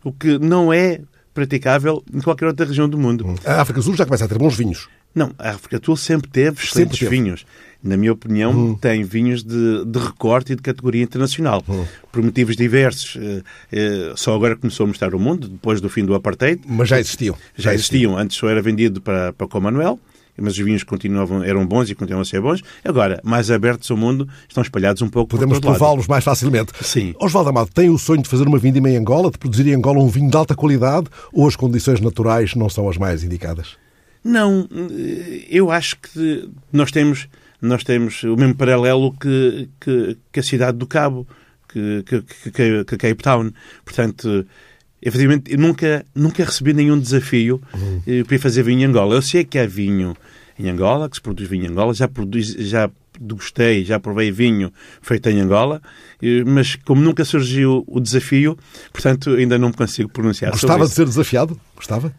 o 0.02 0.12
que 0.12 0.38
não 0.38 0.72
é 0.72 1.00
praticável 1.34 2.02
em 2.12 2.20
qualquer 2.20 2.46
outra 2.46 2.64
região 2.64 2.88
do 2.88 2.96
mundo. 2.98 3.26
Hum. 3.26 3.34
A 3.44 3.60
África 3.60 3.80
do 3.80 3.84
Sul 3.84 3.96
já 3.96 4.06
começa 4.06 4.24
a 4.24 4.28
ter 4.28 4.38
bons 4.38 4.56
vinhos. 4.56 4.88
Não, 5.14 5.34
a 5.38 5.50
África 5.50 5.78
do 5.78 5.84
Sul 5.84 5.96
sempre 5.96 6.30
teve 6.30 6.62
excelentes 6.62 6.72
sempre 6.72 6.98
teve. 6.98 7.10
vinhos. 7.10 7.44
Na 7.82 7.96
minha 7.96 8.12
opinião, 8.12 8.52
hum. 8.52 8.74
tem 8.74 9.02
vinhos 9.02 9.42
de, 9.42 9.84
de 9.84 9.98
recorte 9.98 10.52
e 10.52 10.56
de 10.56 10.62
categoria 10.62 11.02
internacional. 11.02 11.64
Hum. 11.68 11.84
Por 12.12 12.22
motivos 12.22 12.56
diversos. 12.56 13.16
Eh, 13.20 13.42
eh, 13.72 14.12
só 14.14 14.34
agora 14.34 14.56
começou 14.56 14.84
a 14.84 14.86
mostrar 14.86 15.14
o 15.14 15.18
mundo, 15.18 15.48
depois 15.48 15.80
do 15.80 15.88
fim 15.88 16.04
do 16.04 16.14
apartheid. 16.14 16.60
Mas 16.66 16.88
já 16.88 17.00
existiam. 17.00 17.34
Já, 17.56 17.70
já 17.70 17.74
existiam. 17.74 18.12
existiam. 18.12 18.18
Antes 18.18 18.36
só 18.36 18.48
era 18.48 18.62
vendido 18.62 19.00
para, 19.00 19.32
para 19.32 19.48
Commonwealth 19.48 19.98
mas 20.36 20.54
os 20.54 20.58
vinhos 20.58 20.82
continuavam, 20.82 21.42
eram 21.42 21.66
bons 21.66 21.90
e 21.90 21.94
continuam 21.94 22.22
a 22.22 22.24
ser 22.24 22.40
bons. 22.40 22.62
Agora, 22.84 23.20
mais 23.22 23.50
abertos 23.50 23.90
ao 23.90 23.96
mundo, 23.96 24.28
estão 24.48 24.62
espalhados 24.62 25.02
um 25.02 25.08
pouco 25.08 25.30
Podemos 25.30 25.58
prová-los 25.60 26.06
mais 26.06 26.24
facilmente. 26.24 26.72
Sim. 26.80 27.14
Osvaldo 27.20 27.50
Amado, 27.50 27.70
tem 27.72 27.90
o 27.90 27.98
sonho 27.98 28.22
de 28.22 28.28
fazer 28.28 28.46
uma 28.46 28.58
vindima 28.58 28.88
em 28.88 28.96
Angola, 28.96 29.30
de 29.30 29.38
produzir 29.38 29.66
em 29.66 29.74
Angola 29.74 30.00
um 30.00 30.08
vinho 30.08 30.30
de 30.30 30.36
alta 30.36 30.54
qualidade, 30.54 31.08
ou 31.32 31.46
as 31.46 31.56
condições 31.56 32.00
naturais 32.00 32.54
não 32.54 32.68
são 32.68 32.88
as 32.88 32.96
mais 32.96 33.22
indicadas? 33.22 33.76
Não, 34.24 34.68
eu 35.50 35.70
acho 35.70 35.96
que 35.98 36.48
nós 36.72 36.92
temos, 36.92 37.28
nós 37.62 37.84
temos 37.84 38.22
o 38.24 38.36
mesmo 38.36 38.54
paralelo 38.54 39.12
que, 39.12 39.68
que, 39.80 40.18
que 40.32 40.40
a 40.40 40.42
cidade 40.42 40.76
do 40.76 40.86
Cabo, 40.86 41.26
que, 41.68 42.02
que, 42.04 42.22
que, 42.50 42.84
que 42.84 42.96
Cape 42.96 43.22
Town. 43.22 43.50
Portanto, 43.84 44.44
efetivamente, 45.00 45.52
eu 45.52 45.58
nunca, 45.58 46.04
nunca 46.14 46.44
recebi 46.44 46.74
nenhum 46.74 46.98
desafio 46.98 47.62
uhum. 47.72 48.24
para 48.24 48.34
ir 48.34 48.38
fazer 48.38 48.62
vinho 48.62 48.80
em 48.80 48.84
Angola. 48.84 49.14
Eu 49.14 49.22
sei 49.22 49.44
que 49.44 49.58
há 49.58 49.66
vinho 49.66 50.14
em 50.58 50.68
Angola, 50.68 51.08
que 51.08 51.16
se 51.16 51.22
produz 51.22 51.48
vinho 51.48 51.66
em 51.66 51.68
Angola, 51.68 51.94
já, 51.94 52.08
produz, 52.08 52.48
já 52.48 52.90
degustei, 53.20 53.84
já 53.84 53.98
provei 53.98 54.30
vinho 54.30 54.72
feito 55.00 55.28
em 55.28 55.40
Angola, 55.40 55.80
eh, 56.20 56.44
mas 56.44 56.76
como 56.76 57.00
nunca 57.00 57.24
surgiu 57.24 57.84
o 57.86 58.00
desafio, 58.00 58.56
portanto 58.92 59.30
ainda 59.30 59.58
não 59.58 59.68
me 59.68 59.74
consigo 59.74 60.10
pronunciar 60.10 60.52
Gostava 60.52 60.86
de 60.86 60.92
ser 60.92 61.04
desafiado? 61.04 61.58
Gostava? 61.76 62.12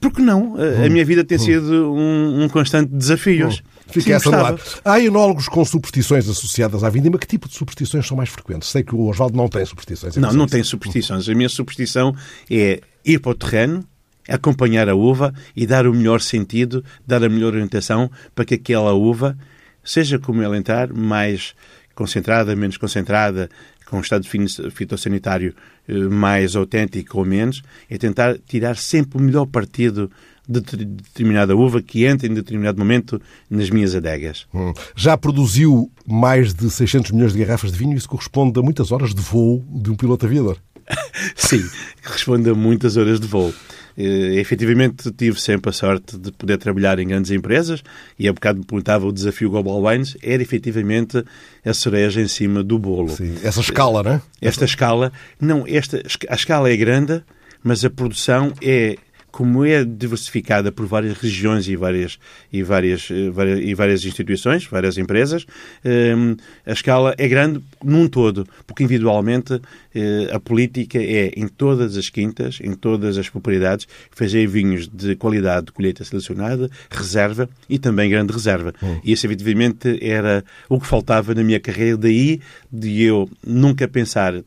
Porque 0.00 0.20
não? 0.20 0.56
A, 0.56 0.88
minha 0.88 1.04
vida 1.04 1.24
tem 1.24 1.38
sido 1.38 1.92
um, 1.92 2.44
um 2.44 2.48
constante 2.48 2.90
desafio. 2.92 3.50
Fica 3.86 4.06
Sim, 4.06 4.12
essa 4.12 4.30
no 4.30 4.44
ar. 4.44 4.56
Há 4.84 5.00
enólogos 5.00 5.48
com 5.48 5.64
superstições 5.64 6.28
associadas 6.28 6.82
à 6.82 6.90
vindima. 6.90 7.18
Que 7.18 7.26
tipo 7.26 7.48
de 7.48 7.54
superstições 7.54 8.06
são 8.06 8.16
mais 8.16 8.28
frequentes? 8.28 8.68
Sei 8.68 8.82
que 8.82 8.94
o 8.94 9.08
Osvaldo 9.08 9.36
não 9.36 9.48
tem 9.48 9.64
superstições. 9.64 10.16
Não, 10.16 10.32
não 10.32 10.46
tem 10.46 10.62
superstições. 10.62 11.28
A 11.28 11.34
minha 11.34 11.48
superstição 11.48 12.14
é 12.50 12.80
ir 13.04 13.20
para 13.20 13.32
o 13.32 13.34
terreno, 13.34 13.84
acompanhar 14.28 14.88
a 14.88 14.94
uva 14.94 15.32
e 15.54 15.66
dar 15.66 15.86
o 15.86 15.94
melhor 15.94 16.20
sentido, 16.20 16.84
dar 17.06 17.22
a 17.22 17.28
melhor 17.28 17.52
orientação 17.52 18.10
para 18.34 18.44
que 18.44 18.54
aquela 18.54 18.92
uva 18.94 19.36
seja 19.84 20.18
como 20.18 20.42
ela 20.42 20.56
entrar, 20.56 20.92
mais 20.92 21.54
concentrada, 21.94 22.56
menos 22.56 22.76
concentrada, 22.76 23.48
com 23.94 23.98
um 23.98 24.00
estado 24.00 24.26
fitossanitário 24.72 25.54
eh, 25.88 25.94
mais 25.94 26.56
autêntico 26.56 27.18
ou 27.18 27.24
menos, 27.24 27.62
é 27.88 27.96
tentar 27.96 28.36
tirar 28.38 28.76
sempre 28.76 29.18
o 29.18 29.20
melhor 29.20 29.46
partido 29.46 30.10
de 30.48 30.60
determinada 30.60 31.56
uva 31.56 31.80
que 31.80 32.04
entra 32.04 32.26
em 32.26 32.34
determinado 32.34 32.76
momento 32.76 33.22
nas 33.48 33.70
minhas 33.70 33.94
adegas. 33.94 34.46
Hum. 34.52 34.72
Já 34.96 35.16
produziu 35.16 35.90
mais 36.04 36.52
de 36.52 36.68
600 36.68 37.12
milhões 37.12 37.32
de 37.32 37.38
garrafas 37.38 37.70
de 37.70 37.78
vinho, 37.78 37.96
isso 37.96 38.08
corresponde 38.08 38.58
a 38.58 38.62
muitas 38.62 38.90
horas 38.90 39.14
de 39.14 39.22
voo 39.22 39.64
de 39.68 39.92
um 39.92 39.94
piloto 39.94 40.26
aviador. 40.26 40.58
Sim, 41.36 41.64
corresponde 42.04 42.50
a 42.50 42.54
muitas 42.54 42.96
horas 42.96 43.20
de 43.20 43.28
voo. 43.28 43.54
Uh, 43.96 44.38
efetivamente 44.38 45.12
tive 45.12 45.40
sempre 45.40 45.70
a 45.70 45.72
sorte 45.72 46.18
de 46.18 46.32
poder 46.32 46.58
trabalhar 46.58 46.98
em 46.98 47.06
grandes 47.06 47.30
empresas 47.30 47.82
e 48.18 48.28
há 48.28 48.32
bocado 48.32 48.58
me 48.58 48.64
perguntava 48.64 49.06
o 49.06 49.12
desafio 49.12 49.48
Global 49.48 49.80
Wines 49.82 50.16
era 50.20 50.42
efetivamente 50.42 51.24
a 51.64 51.72
cereja 51.72 52.20
em 52.20 52.26
cima 52.26 52.64
do 52.64 52.78
bolo. 52.78 53.10
Sim, 53.10 53.36
essa 53.42 53.60
escala, 53.60 54.02
não 54.02 54.12
é? 54.12 54.22
Esta 54.40 54.64
escala, 54.64 55.12
não, 55.40 55.64
esta, 55.66 56.02
a 56.28 56.34
escala 56.34 56.70
é 56.70 56.76
grande, 56.76 57.22
mas 57.62 57.84
a 57.84 57.90
produção 57.90 58.52
é 58.60 58.96
como 59.34 59.64
é 59.64 59.84
diversificada 59.84 60.70
por 60.70 60.86
várias 60.86 61.18
regiões 61.18 61.66
e 61.66 61.74
várias, 61.74 62.20
e 62.52 62.62
várias, 62.62 63.08
eh, 63.10 63.58
e 63.64 63.74
várias 63.74 64.04
instituições, 64.04 64.64
várias 64.64 64.96
empresas, 64.96 65.44
ehm, 65.84 66.36
a 66.64 66.70
escala 66.70 67.16
é 67.18 67.26
grande 67.26 67.60
num 67.82 68.06
todo, 68.06 68.46
porque 68.64 68.84
individualmente 68.84 69.60
eh, 69.92 70.28
a 70.32 70.38
política 70.38 70.98
é 70.98 71.32
em 71.36 71.48
todas 71.48 71.96
as 71.96 72.08
quintas, 72.08 72.60
em 72.62 72.74
todas 72.74 73.18
as 73.18 73.28
propriedades, 73.28 73.88
fazer 74.12 74.46
vinhos 74.46 74.86
de 74.86 75.16
qualidade 75.16 75.66
de 75.66 75.72
colheita 75.72 76.04
selecionada, 76.04 76.70
reserva 76.88 77.48
e 77.68 77.76
também 77.76 78.08
grande 78.08 78.32
reserva. 78.32 78.72
Hum. 78.80 79.00
E 79.02 79.10
isso, 79.10 79.26
efetivamente, 79.26 79.98
era 80.00 80.44
o 80.68 80.78
que 80.78 80.86
faltava 80.86 81.34
na 81.34 81.42
minha 81.42 81.58
carreira, 81.58 81.96
daí 81.96 82.40
de 82.72 83.02
eu 83.02 83.28
nunca 83.44 83.88
pensar 83.88 84.44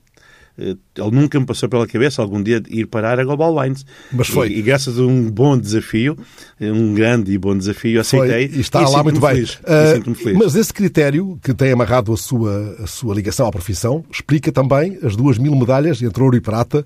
ele 0.58 1.12
nunca 1.12 1.40
me 1.40 1.46
passou 1.46 1.70
pela 1.70 1.86
cabeça 1.86 2.22
algum 2.22 2.42
dia 2.42 2.64
ir 2.68 2.88
parar 2.88 3.20
a 3.20 3.24
Global 3.24 3.56
Wines. 3.56 3.86
Mas 4.12 4.28
foi. 4.28 4.50
E, 4.50 4.60
e 4.60 4.62
graças 4.64 4.98
a 4.98 5.04
um 5.04 5.30
bom 5.30 5.58
desafio, 5.58 6.18
eh, 6.60 6.72
um 6.72 6.96
grande 6.96 7.32
e 7.32 7.38
bom 7.38 7.56
desafio, 7.56 8.02
aceitei. 8.02 8.50
Foi, 8.50 8.58
e 8.58 8.62
está 8.62 8.82
e 8.82 8.86
lá 8.86 9.04
muito 9.04 9.20
bem. 9.20 9.36
Feliz, 9.36 9.60
uh, 10.08 10.16
feliz. 10.16 10.38
Mas 10.38 10.56
esse 10.56 10.74
critério 10.74 11.40
que 11.44 11.54
tem 11.54 11.72
amarrado 11.72 12.12
a 12.12 12.18
sua, 12.18 12.76
a 12.80 12.88
sua 12.88 13.14
ligação 13.14 13.46
à 13.48 13.52
profissão 13.52 14.04
explica 14.12 14.52
também 14.52 14.98
as 15.04 15.16
duas 15.16 15.38
mil 15.38 15.56
medalhas 15.56 16.02
entre 16.02 16.24
ouro 16.24 16.36
e 16.36 16.42
prata 16.42 16.86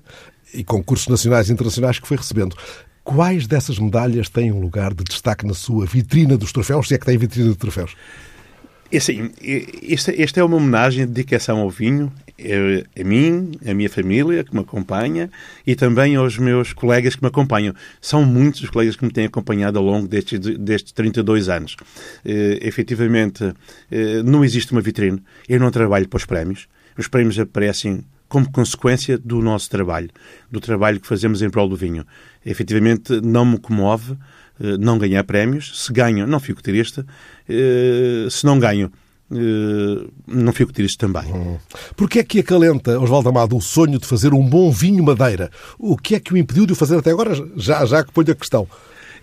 e 0.52 0.62
concursos 0.62 1.08
nacionais 1.08 1.48
e 1.48 1.52
internacionais 1.52 1.98
que 1.98 2.06
foi 2.06 2.18
recebendo. 2.18 2.54
Quais 3.02 3.46
dessas 3.46 3.78
medalhas 3.78 4.28
têm 4.28 4.52
um 4.52 4.60
lugar 4.60 4.92
de 4.94 5.02
destaque 5.02 5.46
na 5.46 5.54
sua 5.54 5.86
vitrina 5.86 6.36
dos 6.36 6.52
troféus, 6.52 6.88
se 6.88 6.94
é 6.94 6.98
que 6.98 7.06
tem 7.06 7.18
vitrina 7.18 7.48
de 7.48 7.56
troféus? 7.56 7.96
É 8.92 8.98
assim, 8.98 9.30
esta 10.18 10.40
é 10.40 10.44
uma 10.44 10.58
homenagem, 10.58 11.06
dedicação 11.06 11.60
ao 11.60 11.70
vinho, 11.70 12.12
a 13.00 13.02
mim, 13.02 13.52
a 13.66 13.72
minha 13.72 13.88
família 13.88 14.44
que 14.44 14.52
me 14.52 14.60
acompanha 14.60 15.30
e 15.66 15.74
também 15.74 16.14
aos 16.14 16.36
meus 16.36 16.74
colegas 16.74 17.16
que 17.16 17.22
me 17.22 17.28
acompanham. 17.28 17.74
São 18.02 18.22
muitos 18.22 18.60
os 18.62 18.68
colegas 18.68 18.94
que 18.94 19.02
me 19.02 19.10
têm 19.10 19.24
acompanhado 19.24 19.78
ao 19.78 19.84
longo 19.84 20.06
destes, 20.06 20.38
destes 20.58 20.92
32 20.92 21.48
anos. 21.48 21.74
Uh, 22.22 22.60
efetivamente, 22.60 23.42
uh, 23.44 23.54
não 24.26 24.44
existe 24.44 24.72
uma 24.72 24.82
vitrine. 24.82 25.22
Eu 25.48 25.58
não 25.58 25.70
trabalho 25.70 26.06
para 26.06 26.18
os 26.18 26.26
prémios. 26.26 26.68
Os 26.98 27.08
prémios 27.08 27.38
aparecem 27.38 28.04
como 28.28 28.50
consequência 28.50 29.16
do 29.16 29.40
nosso 29.40 29.70
trabalho, 29.70 30.10
do 30.50 30.60
trabalho 30.60 31.00
que 31.00 31.06
fazemos 31.06 31.40
em 31.40 31.48
prol 31.48 31.68
do 31.68 31.76
vinho. 31.76 32.06
Efetivamente, 32.44 33.20
não 33.22 33.44
me 33.46 33.58
comove 33.58 34.16
não 34.78 34.98
ganhar 34.98 35.24
prémios. 35.24 35.72
Se 35.84 35.92
ganho, 35.92 36.26
não 36.26 36.40
fico 36.40 36.62
triste. 36.62 37.04
Eh, 37.48 38.28
se 38.30 38.44
não 38.44 38.58
ganho, 38.58 38.90
eh, 39.30 40.06
não 40.26 40.52
fico 40.52 40.72
triste 40.72 40.98
também. 40.98 41.24
Hum. 41.32 41.56
Porquê 41.96 42.20
é 42.20 42.24
que 42.24 42.40
acalenta, 42.40 42.98
Osvaldo 43.00 43.28
Amado, 43.28 43.56
o 43.56 43.60
sonho 43.60 43.98
de 43.98 44.06
fazer 44.06 44.32
um 44.34 44.44
bom 44.48 44.70
vinho 44.70 45.02
madeira? 45.02 45.50
O 45.78 45.96
que 45.96 46.14
é 46.14 46.20
que 46.20 46.32
o 46.32 46.36
impediu 46.36 46.66
de 46.66 46.72
o 46.72 46.76
fazer 46.76 46.96
até 46.98 47.10
agora? 47.10 47.32
Já, 47.56 47.84
já 47.86 48.04
que 48.04 48.12
ponho 48.12 48.30
a 48.30 48.34
questão. 48.34 48.68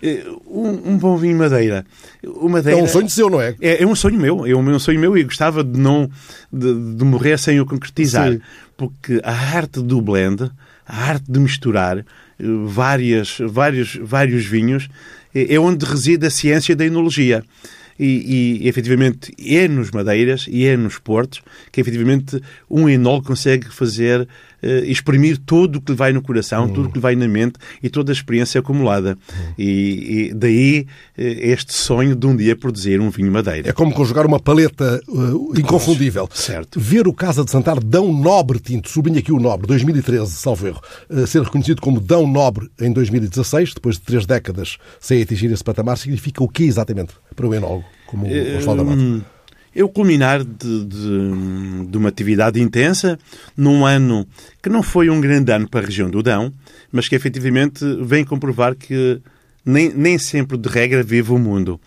eh, 0.02 0.24
um, 0.46 0.92
um 0.92 0.98
bom 0.98 1.16
vinho 1.16 1.36
Madeira. 1.36 1.84
O 2.24 2.48
Madeira 2.48 2.78
É 2.78 2.82
um 2.82 2.86
sonho 2.88 3.08
seu, 3.08 3.28
não 3.30 3.40
é? 3.40 3.54
é, 3.60 3.82
é 3.82 3.86
um 3.86 3.94
sonho 3.94 4.18
meu, 4.18 4.46
é 4.46 4.54
um, 4.54 4.78
sonho 4.78 4.98
meu 4.98 5.16
e 5.16 5.24
gostava 5.24 5.62
de 5.62 5.78
não 5.78 6.10
de, 6.52 6.94
de 6.96 7.04
morrer 7.04 7.38
sem 7.38 7.60
o 7.60 7.66
concretizar, 7.66 8.32
Sim. 8.32 8.40
porque 8.76 9.20
a 9.22 9.32
arte 9.32 9.80
do 9.82 10.00
blend, 10.00 10.50
a 10.86 10.96
arte 11.04 11.30
de 11.30 11.38
misturar 11.38 11.98
eh, 11.98 12.04
várias, 12.64 13.38
vários, 13.46 13.98
vários 14.02 14.44
vinhos 14.46 14.88
é, 15.34 15.54
é 15.54 15.60
onde 15.60 15.84
reside 15.84 16.26
a 16.26 16.30
ciência 16.30 16.74
da 16.74 16.84
enologia. 16.84 17.44
E, 17.98 18.62
e, 18.62 18.68
efetivamente 18.68 19.30
é 19.38 19.68
nos 19.68 19.90
madeiras 19.90 20.46
e 20.48 20.64
é 20.64 20.74
nos 20.74 20.98
portos 20.98 21.42
que 21.70 21.82
efetivamente 21.82 22.40
um 22.70 22.88
enólogo 22.88 23.26
consegue 23.26 23.68
fazer 23.68 24.26
eh, 24.62 24.84
exprimir 24.86 25.38
tudo 25.38 25.76
o 25.76 25.80
que 25.80 25.92
lhe 25.92 25.96
vai 25.96 26.12
no 26.12 26.22
coração, 26.22 26.68
tudo 26.68 26.86
o 26.86 26.88
que 26.88 26.98
lhe 26.98 27.02
vai 27.02 27.16
na 27.16 27.28
mente 27.28 27.54
e 27.82 27.88
toda 27.88 28.12
a 28.12 28.14
experiência 28.14 28.60
acumulada. 28.60 29.16
E, 29.58 30.30
e 30.30 30.34
daí 30.34 30.86
eh, 31.16 31.50
este 31.50 31.72
sonho 31.74 32.14
de 32.14 32.26
um 32.26 32.36
dia 32.36 32.56
produzir 32.56 33.00
um 33.00 33.10
vinho 33.10 33.30
madeira. 33.30 33.68
É 33.68 33.72
como 33.72 33.92
conjugar 33.92 34.26
uma 34.26 34.40
paleta 34.40 35.00
uh, 35.08 35.58
inconfundível. 35.58 36.28
Certo. 36.32 36.78
Ver 36.78 37.08
o 37.08 37.12
Casa 37.12 37.44
de 37.44 37.50
Santar 37.50 37.80
Dão 37.82 38.12
Nobre 38.12 38.58
Tinto, 38.58 38.88
sublinho 38.88 39.18
aqui 39.18 39.32
o 39.32 39.38
Nobre, 39.38 39.66
2013, 39.66 40.30
salvo 40.32 40.66
erro, 40.66 40.80
uh, 41.08 41.26
ser 41.26 41.42
reconhecido 41.42 41.80
como 41.80 42.00
Dão 42.00 42.26
Nobre 42.26 42.70
em 42.80 42.92
2016, 42.92 43.74
depois 43.74 43.96
de 43.96 44.02
três 44.02 44.26
décadas 44.26 44.76
sem 44.98 45.22
atingir 45.22 45.50
esse 45.50 45.64
patamar, 45.64 45.96
significa 45.96 46.42
o 46.42 46.48
quê 46.48 46.64
exatamente 46.64 47.12
para 47.34 47.46
o 47.46 47.54
enólogo, 47.54 47.84
como 48.06 48.26
o 48.26 48.56
Osvaldo 48.58 48.82
Amado? 48.82 49.24
O 49.76 49.88
culminar 49.88 50.42
de, 50.44 50.84
de, 50.84 51.86
de 51.86 51.96
uma 51.96 52.08
atividade 52.08 52.60
intensa 52.60 53.18
num 53.56 53.86
ano 53.86 54.26
que 54.62 54.68
não 54.68 54.82
foi 54.82 55.08
um 55.08 55.20
grande 55.20 55.52
ano 55.52 55.68
para 55.68 55.80
a 55.80 55.86
região 55.86 56.10
do 56.10 56.22
Dão, 56.22 56.52
mas 56.90 57.08
que 57.08 57.14
efetivamente 57.14 57.84
vem 58.02 58.24
comprovar 58.24 58.74
que 58.74 59.20
nem, 59.64 59.92
nem 59.92 60.18
sempre 60.18 60.56
de 60.56 60.68
regra 60.68 61.02
vive 61.02 61.32
o 61.32 61.38
mundo. 61.38 61.80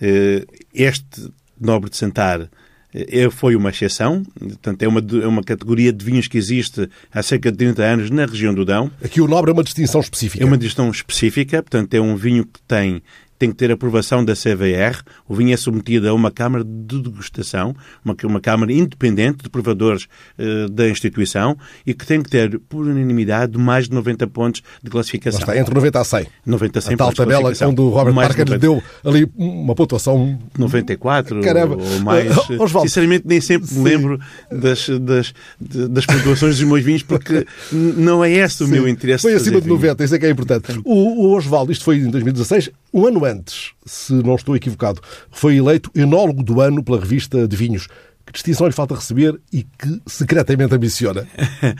Eh, 0.00 0.44
Este 0.72 1.30
Nobre 1.60 1.90
de 1.90 1.96
Santar 1.96 2.48
eh, 2.94 3.30
foi 3.30 3.56
uma 3.56 3.70
exceção, 3.70 4.22
portanto 4.38 4.82
é 4.82 4.88
uma, 4.88 5.00
é 5.00 5.26
uma 5.26 5.42
categoria 5.42 5.92
de 5.92 6.04
vinhos 6.04 6.28
que 6.28 6.38
existe 6.38 6.88
há 7.12 7.22
cerca 7.22 7.50
de 7.50 7.58
30 7.58 7.82
anos 7.82 8.10
na 8.10 8.26
região 8.26 8.54
do 8.54 8.64
Dão. 8.64 8.90
Aqui 9.04 9.20
o 9.20 9.28
Nobre 9.28 9.50
é 9.50 9.54
uma 9.54 9.64
distinção 9.64 10.00
específica. 10.00 10.42
É 10.42 10.46
uma 10.46 10.56
digestão 10.56 10.90
específica, 10.90 11.62
portanto, 11.62 11.92
é 11.94 12.00
um 12.00 12.16
vinho 12.16 12.44
que 12.44 12.60
tem, 12.66 13.02
tem 13.38 13.50
que 13.50 13.56
ter 13.56 13.70
aprovação 13.70 14.24
da 14.24 14.34
CVR. 14.34 15.02
O 15.28 15.34
vinho 15.34 15.52
é 15.52 15.56
submetido 15.56 16.08
a 16.08 16.14
uma 16.14 16.30
Câmara 16.30 16.64
de 16.64 17.00
Degustação, 17.00 17.74
uma, 18.04 18.16
uma 18.24 18.40
Câmara 18.40 18.72
independente 18.72 19.44
de 19.44 19.50
provadores 19.50 20.06
eh, 20.38 20.66
da 20.70 20.88
instituição 20.88 21.56
e 21.86 21.94
que 21.94 22.06
tem 22.06 22.22
que 22.22 22.30
ter, 22.30 22.58
por 22.68 22.84
unanimidade, 22.84 23.58
mais 23.58 23.88
de 23.88 23.94
90 23.94 24.26
pontos 24.28 24.62
de 24.82 24.90
classificação. 24.90 25.40
está, 25.40 25.56
entre 25.56 25.74
90 25.74 26.00
a 26.00 26.04
100. 26.04 26.26
90 26.44 26.78
a 26.78 26.82
100 26.82 26.94
A 26.94 26.96
tal 26.96 27.12
tabela 27.12 27.52
onde 27.62 27.80
o 27.80 27.88
Robert 27.88 28.14
Mais 28.14 28.28
Parker 28.28 28.44
lhe 28.44 28.54
90. 28.54 28.58
deu 28.58 28.82
ali 29.04 29.30
uma 29.36 29.74
pontuação 29.74 30.38
94 30.58 31.40
Caramba. 31.40 31.76
ou 31.76 32.00
mais. 32.00 32.26
Uh, 32.46 32.62
Osvaldo. 32.62 32.88
Sinceramente, 32.88 33.24
nem 33.26 33.40
sempre 33.40 33.72
me 33.74 33.82
lembro 33.82 34.20
das, 34.50 34.88
das, 35.00 35.34
das 35.60 36.06
pontuações 36.06 36.58
dos 36.58 36.68
meus 36.68 36.82
vinhos, 36.84 37.02
porque 37.02 37.46
não 37.72 38.24
é 38.24 38.30
esse 38.30 38.62
o 38.62 38.68
meu 38.68 38.86
interesse. 38.86 39.22
Foi 39.22 39.34
acima 39.34 39.60
de 39.60 39.66
vinho. 39.66 39.74
90, 39.76 40.04
isso 40.04 40.14
é 40.14 40.18
que 40.18 40.26
é 40.26 40.30
importante. 40.30 40.80
O, 40.84 41.26
o 41.26 41.36
Osvaldo, 41.36 41.72
isto 41.72 41.84
foi 41.84 41.96
em 41.96 42.10
2016, 42.10 42.70
um 42.96 43.06
ano 43.06 43.24
antes, 43.24 43.72
se 43.84 44.12
não 44.12 44.34
estou 44.34 44.56
equivocado, 44.56 45.00
foi 45.30 45.56
eleito 45.56 45.90
enólogo 45.94 46.42
do 46.42 46.60
ano 46.60 46.82
pela 46.82 46.98
revista 46.98 47.46
de 47.46 47.56
vinhos. 47.56 47.86
Que 48.24 48.32
distinção 48.32 48.66
lhe 48.66 48.72
falta 48.72 48.94
receber 48.94 49.38
e 49.52 49.62
que 49.62 50.00
secretamente 50.06 50.74
ambiciona? 50.74 51.26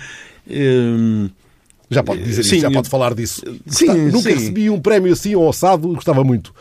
Hum, 0.49 1.29
Já 1.91 2.05
pode 2.05 2.23
dizer 2.23 2.45
Sim, 2.45 2.57
isso, 2.57 2.63
já 2.63 2.71
pode 2.71 2.89
falar 2.89 3.15
disso. 3.15 3.43
Sim, 3.67 4.11
Nunca 4.13 4.31
sim. 4.31 4.37
recebi 4.37 4.71
um 4.71 4.81
prémio 4.81 5.13
assim 5.13 5.35
ao 5.35 5.49
assado, 5.49 5.89
gostava 5.89 6.23
muito. 6.23 6.55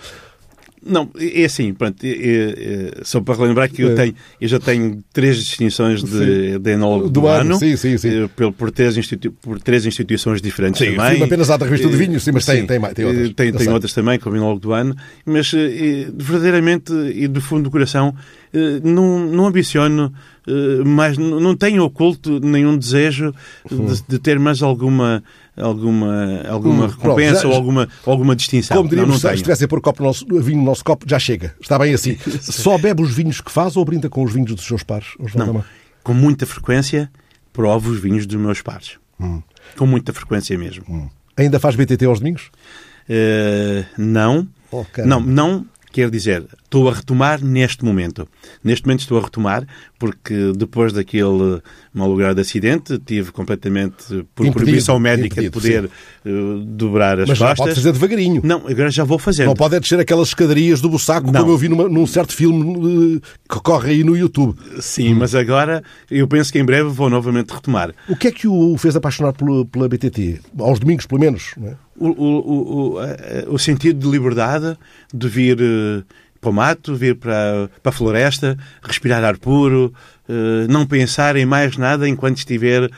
Não, 0.88 1.10
é 1.19 1.45
assim, 1.45 1.74
pronto, 1.74 1.98
é- 2.04 2.10
é- 2.10 2.91
só 3.04 3.19
para 3.19 3.36
relembrar 3.39 3.69
que 3.71 3.82
eu, 3.82 3.89
É. 3.91 3.95
tenho, 3.95 4.15
eu 4.39 4.48
já 4.48 4.60
tenho 4.60 5.04
três 5.12 5.38
distinções 5.38 6.04
de, 6.04 6.60
de 6.60 6.71
enólogo 6.71 7.06
Do 7.10 7.21
do, 7.21 7.28
ano, 7.28 7.39
ano, 7.52 7.60
sim, 7.60 7.76
sim, 7.76 7.98
sim. 7.98 8.24
eh, 8.26 8.30
Por, 8.36 8.52
por, 8.54 8.71
três 8.71 8.95
institu- 8.95 9.32
por 9.41 9.60
três 9.60 9.86
instituições 9.88 10.41
diferentes 10.43 10.78
Sim, 10.80 10.95
também. 10.95 11.10
filme 11.12 11.26
apenas 11.26 11.50
há 11.50 11.58
da 11.58 11.65
revista 11.65 11.88
de 11.89 11.95
Eh, 11.95 11.98
vinhos, 11.98 12.24
sim, 12.24 12.32
mas 12.32 12.45
tem- 12.45 12.67
tem 12.67 12.78
mais- 12.78 12.93
tem 12.93 13.04
outras. 13.06 13.30
Eh, 13.30 13.34
Tem, 13.34 13.48
Eu 13.48 13.58
tem 13.58 13.69
outras 13.69 13.93
também, 13.93 14.19
como 14.19 14.36
enólogo 14.36 14.60
do 14.62 14.74
ano, 14.74 14.95
mas 15.26 15.52
verdadeiramente 16.13 16.93
e 16.93 17.28
do 17.28 17.41
fundo 17.41 17.63
do 17.63 17.71
coração 17.71 18.13
não, 18.84 19.20
não 19.28 19.48
ambiciono 19.48 20.13
eh, 20.48 20.84
mais, 20.86 21.18
não 21.18 21.39
não 21.39 21.56
tenho 21.56 21.84
oculto 21.84 22.39
nenhum 22.39 22.78
desejo 22.78 23.34
de, 23.70 24.04
de 24.08 24.20
ter 24.20 24.38
mais 24.39 24.62
alguma 24.62 25.24
alguma 25.58 26.41
alguma 26.48 26.86
Hum, 26.86 26.89
pronto, 26.89 27.02
recompensa 27.02 27.41
já- 27.41 27.48
ou 27.48 27.54
alguma 27.54 27.88
alguma 28.06 28.36
distinção. 28.36 28.78
Como 28.78 28.89
não, 28.89 28.96
não 28.98 29.04
diríamos, 29.15 29.22
se 29.22 29.34
estivesse 29.36 29.63
a 29.65 29.68
pôr 29.68 29.82
copo 29.82 30.02
no 30.02 30.08
nosso, 30.08 30.26
vinho 30.41 30.60
no 30.60 30.65
nosso 30.65 30.84
copo, 30.84 31.06
já 31.08 31.18
chega. 31.20 31.56
Está 31.62 31.78
bem 31.80 31.94
assim. 31.94 32.18
Só 32.41 32.78
bebe 32.78 33.02
os 33.02 33.13
vinhos 33.13 33.41
que 33.41 33.52
faz 33.52 33.76
ou 33.78 33.84
brinda 33.86 34.10
com 34.10 34.24
os 34.24 34.32
vinhos 34.34 34.54
dos 34.54 34.65
seus 34.65 34.84
pares? 34.84 35.10
Não. 35.36 35.63
Com 36.04 36.13
muita 36.13 36.46
frequência 36.46 37.10
provo 37.54 37.89
os 37.89 38.00
vinhos 38.00 38.26
dos 38.26 38.39
meus 38.39 38.62
pares. 38.62 38.98
Hum. 39.20 39.41
Com 39.78 39.88
muita 39.88 40.12
frequência 40.13 40.58
mesmo. 40.58 41.10
Ainda 41.38 41.60
faz 41.60 41.76
BTT 41.76 42.06
aos 42.06 42.20
domingos? 42.20 42.52
Eh, 43.10 43.86
não. 43.98 44.48
Oh, 44.72 44.84
não, 45.06 45.20
não 45.22 45.65
quer 45.96 46.10
dizer, 46.10 46.46
estou 46.64 46.90
a 46.90 46.94
retomar 46.94 47.42
neste 47.44 47.86
momento. 47.86 48.28
Neste 48.62 48.86
momento 48.86 49.00
estou 49.00 49.18
a 49.18 49.22
retomar 49.22 49.66
porque 49.98 50.52
depois 50.54 50.92
daquele 50.92 51.62
malogrado 51.94 52.42
acidente 52.42 53.00
tive 53.00 53.32
completamente, 53.32 53.96
por 54.36 54.46
Impedido, 54.46 54.54
proibição 54.66 55.00
médica, 55.00 55.42
impedido, 55.42 55.44
de 55.44 55.52
poder 55.52 55.90
eh, 56.26 56.64
dobrar 56.66 57.20
as 57.22 57.30
Mas 57.30 57.38
já 57.38 57.48
costas. 57.48 57.66
pode 57.66 57.76
fazer 57.76 57.92
devagarinho. 57.94 58.42
Não, 58.44 58.68
agora 58.68 58.92
já 58.92 59.06
vou 59.06 59.18
fazendo. 59.18 59.48
Não 59.48 59.54
pode 59.54 59.76
é 59.76 59.80
descer 59.80 59.98
aquelas 60.00 60.28
escadarias 60.28 60.82
do 60.82 60.90
Bussaco, 60.90 61.32
Não. 61.32 61.40
como 61.40 61.54
eu 61.54 61.58
vi 61.58 61.70
numa- 61.70 61.88
num 61.88 62.06
certo 62.06 62.34
filme 62.34 63.16
eh, 63.16 63.22
que 63.50 63.60
corre 63.62 63.92
aí 63.92 64.04
no 64.04 64.18
YouTube. 64.18 64.60
Sim, 64.82 65.14
Hum. 65.14 65.18
mas 65.20 65.34
agora 65.34 65.82
eu 66.12 66.28
penso 66.28 66.52
que 66.52 66.60
em 66.60 66.66
breve 66.66 66.90
vou 66.90 67.10
novamente 67.10 67.52
retomar. 67.54 67.94
O 68.10 68.18
que 68.18 68.28
é 68.28 68.32
que 68.32 68.48
o 68.50 68.76
fez 68.78 68.98
apaixonar 68.98 69.32
pela, 69.32 69.66
pela 69.66 69.88
BTT? 69.88 70.42
Aos 70.60 70.78
domingos, 70.80 71.06
pelo 71.06 71.22
menos. 71.22 71.52
não 71.58 71.70
é? 71.70 71.85
O, 71.98 72.08
o, 72.08 72.94
o, 72.96 73.00
a- 73.00 73.50
o 73.52 73.58
sentido 73.60 74.00
de 74.00 74.08
liberdade, 74.12 74.78
de 75.14 75.28
vir 75.28 75.58
eh, 75.62 76.04
para 76.42 76.50
o 76.50 76.54
mato, 76.54 76.96
vir 76.96 77.16
para, 77.16 77.70
para 77.82 77.90
a 77.90 77.94
floresta, 77.94 78.58
respirar 78.84 79.24
ar 79.24 79.38
puro, 79.38 79.94
eh, 79.94 80.14
não 80.68 80.86
pensar 80.86 81.36
em 81.36 81.46
mais 81.46 81.78
nada 81.78 82.08
enquanto 82.08 82.38
estiver 82.38 82.90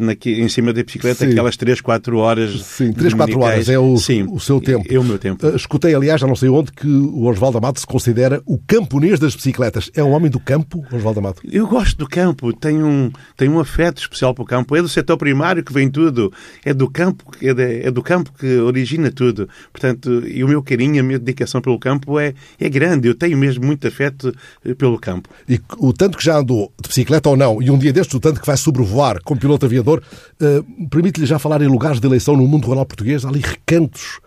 naqui, 0.00 0.40
em 0.40 0.48
cima 0.48 0.72
da 0.72 0.82
bicicleta 0.82 1.24
Sim. 1.24 1.32
aquelas 1.32 1.56
3, 1.56 1.80
4 1.80 2.16
horas. 2.18 2.62
Sim, 2.62 2.92
3, 2.92 3.14
4 3.14 3.34
dominicais. 3.34 3.54
horas 3.54 3.68
é 3.68 3.78
o, 3.78 3.96
Sim, 3.96 4.26
o 4.30 4.38
seu 4.38 4.60
tempo. 4.60 4.84
É 4.88 4.98
o 4.98 5.04
meu 5.04 5.18
tempo. 5.18 5.44
Eh, 5.46 5.56
Escutei, 5.56 5.94
aliás, 5.94 6.20
já 6.20 6.26
não 6.26 6.36
sei 6.36 6.48
onde, 6.48 6.70
que 6.72 6.86
o 6.86 7.24
Osvaldo 7.24 7.58
Amado 7.58 7.78
se 7.80 7.86
considera 7.86 8.40
o 8.46 8.58
camponês 8.58 9.18
das 9.18 9.34
bicicletas. 9.34 9.90
É 9.94 10.02
um 10.04 10.10
homem 10.12 10.30
do 10.30 10.38
campo, 10.40 10.84
Osvaldo 10.92 11.18
Amado? 11.20 11.36
Eu 11.50 11.66
gosto 11.66 11.96
do 11.98 12.08
campo, 12.08 12.52
tenho 12.52 12.86
um, 12.86 13.10
tenho 13.36 13.52
um 13.52 13.60
afeto 13.60 13.98
especial 14.00 14.32
para 14.34 14.42
o 14.42 14.46
campo. 14.46 14.76
É 14.76 14.82
do 14.82 14.88
setor 14.88 15.16
primário 15.16 15.64
que 15.64 15.72
vem 15.72 15.88
tudo, 15.90 16.32
é 16.64 16.72
do 16.72 16.88
campo, 16.88 17.24
é, 17.42 17.52
de- 17.52 17.80
é 17.86 17.90
do 17.90 18.02
campo 18.02 18.32
que 18.38 18.58
origina 18.58 19.10
tudo. 19.10 19.48
Portanto, 19.72 20.22
e 20.26 20.44
o 20.44 20.48
meu 20.48 20.62
carinho, 20.62 21.00
a 21.00 21.02
minha 21.02 21.18
dedicação 21.18 21.60
pelo 21.60 21.78
campo 21.78 22.18
é, 22.18 22.34
é 22.60 22.68
grande. 22.68 23.08
Eu 23.08 23.14
tenho 23.14 23.36
mesmo 23.36 23.64
muito 23.66 23.86
afeto 23.88 24.34
eh, 24.64 24.74
pelo 24.74 24.98
campo. 24.98 25.28
E 25.48 25.60
o 25.78 25.92
tanto 25.92 26.16
que 26.18 26.24
já 26.24 26.38
andou, 26.38 26.72
de 26.80 26.88
bicicleta 26.88 27.28
ou 27.28 27.36
não, 27.36 27.62
e 27.62 27.70
um 27.70 27.78
dia 27.78 27.92
destes 27.92 28.14
o 28.14 28.20
tanto 28.20 28.40
que 28.40 28.46
vai 28.46 28.56
sobrevoar 28.56 29.22
como 29.24 29.40
piloto 29.40 29.64
aviador, 29.64 30.02
eh, 30.40 30.62
permite-lhe 30.90 31.26
já 31.26 31.38
falar 31.38 31.62
em 31.62 31.68
lugares 31.68 32.00
de 32.00 32.06
eleição 32.06 32.36
no 32.36 32.46
mundo 32.46 32.66
rural 32.66 32.84
português? 32.84 33.24
Ali 33.24 33.40
recantos 33.40 34.20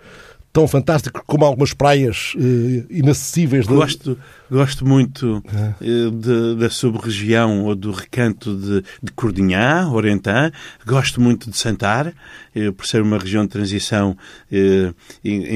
tão 0.59 0.67
fantásticos 0.67 1.21
como 1.25 1.45
algumas 1.45 1.73
praias 1.73 2.33
eh, 2.37 2.83
inacessíveis. 2.89 3.65
Gosto, 3.65 4.17
gosto 4.51 4.85
muito 4.85 5.41
eh, 5.81 6.09
de- 6.11 6.55
da 6.59 6.69
sub-região 6.69 7.63
ou 7.63 7.75
do 7.75 7.91
recanto 7.91 8.53
de, 8.57 8.83
de 9.01 9.11
Cordinhã, 9.15 9.87
Orentã. 9.89 10.51
Gosto 10.85 11.21
muito 11.21 11.49
de 11.49 11.57
Santar, 11.57 12.13
eh, 12.53 12.71
por 12.71 12.85
ser 12.85 13.01
uma 13.01 13.17
região 13.17 13.43
de 13.43 13.49
transição 13.49 14.17
em, 14.51 14.93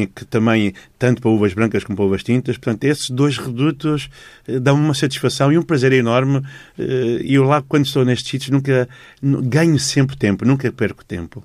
em 0.03 0.07
que 0.07 0.23
também, 0.25 0.73
tanto 0.97 1.21
para 1.21 1.29
uvas 1.31 1.53
brancas 1.53 1.83
como 1.83 1.97
para 1.97 2.05
uvas 2.05 2.23
tintas, 2.23 2.57
portanto, 2.57 2.83
esses 2.85 3.09
dois 3.09 3.37
redutos 3.37 4.09
dão-me 4.61 4.83
uma 4.85 4.93
satisfação 4.93 5.51
e 5.51 5.57
um 5.57 5.61
prazer 5.63 5.91
enorme. 5.91 6.41
E 6.77 7.33
eu 7.33 7.43
lá, 7.43 7.61
quando 7.61 7.85
estou 7.85 8.05
nestes 8.05 8.29
sítios, 8.31 8.49
nunca 8.51 8.87
nu- 9.21 9.41
ganho 9.41 9.77
sempre 9.79 10.15
tempo, 10.15 10.45
nunca 10.45 10.71
perco 10.71 11.03
tempo. 11.03 11.43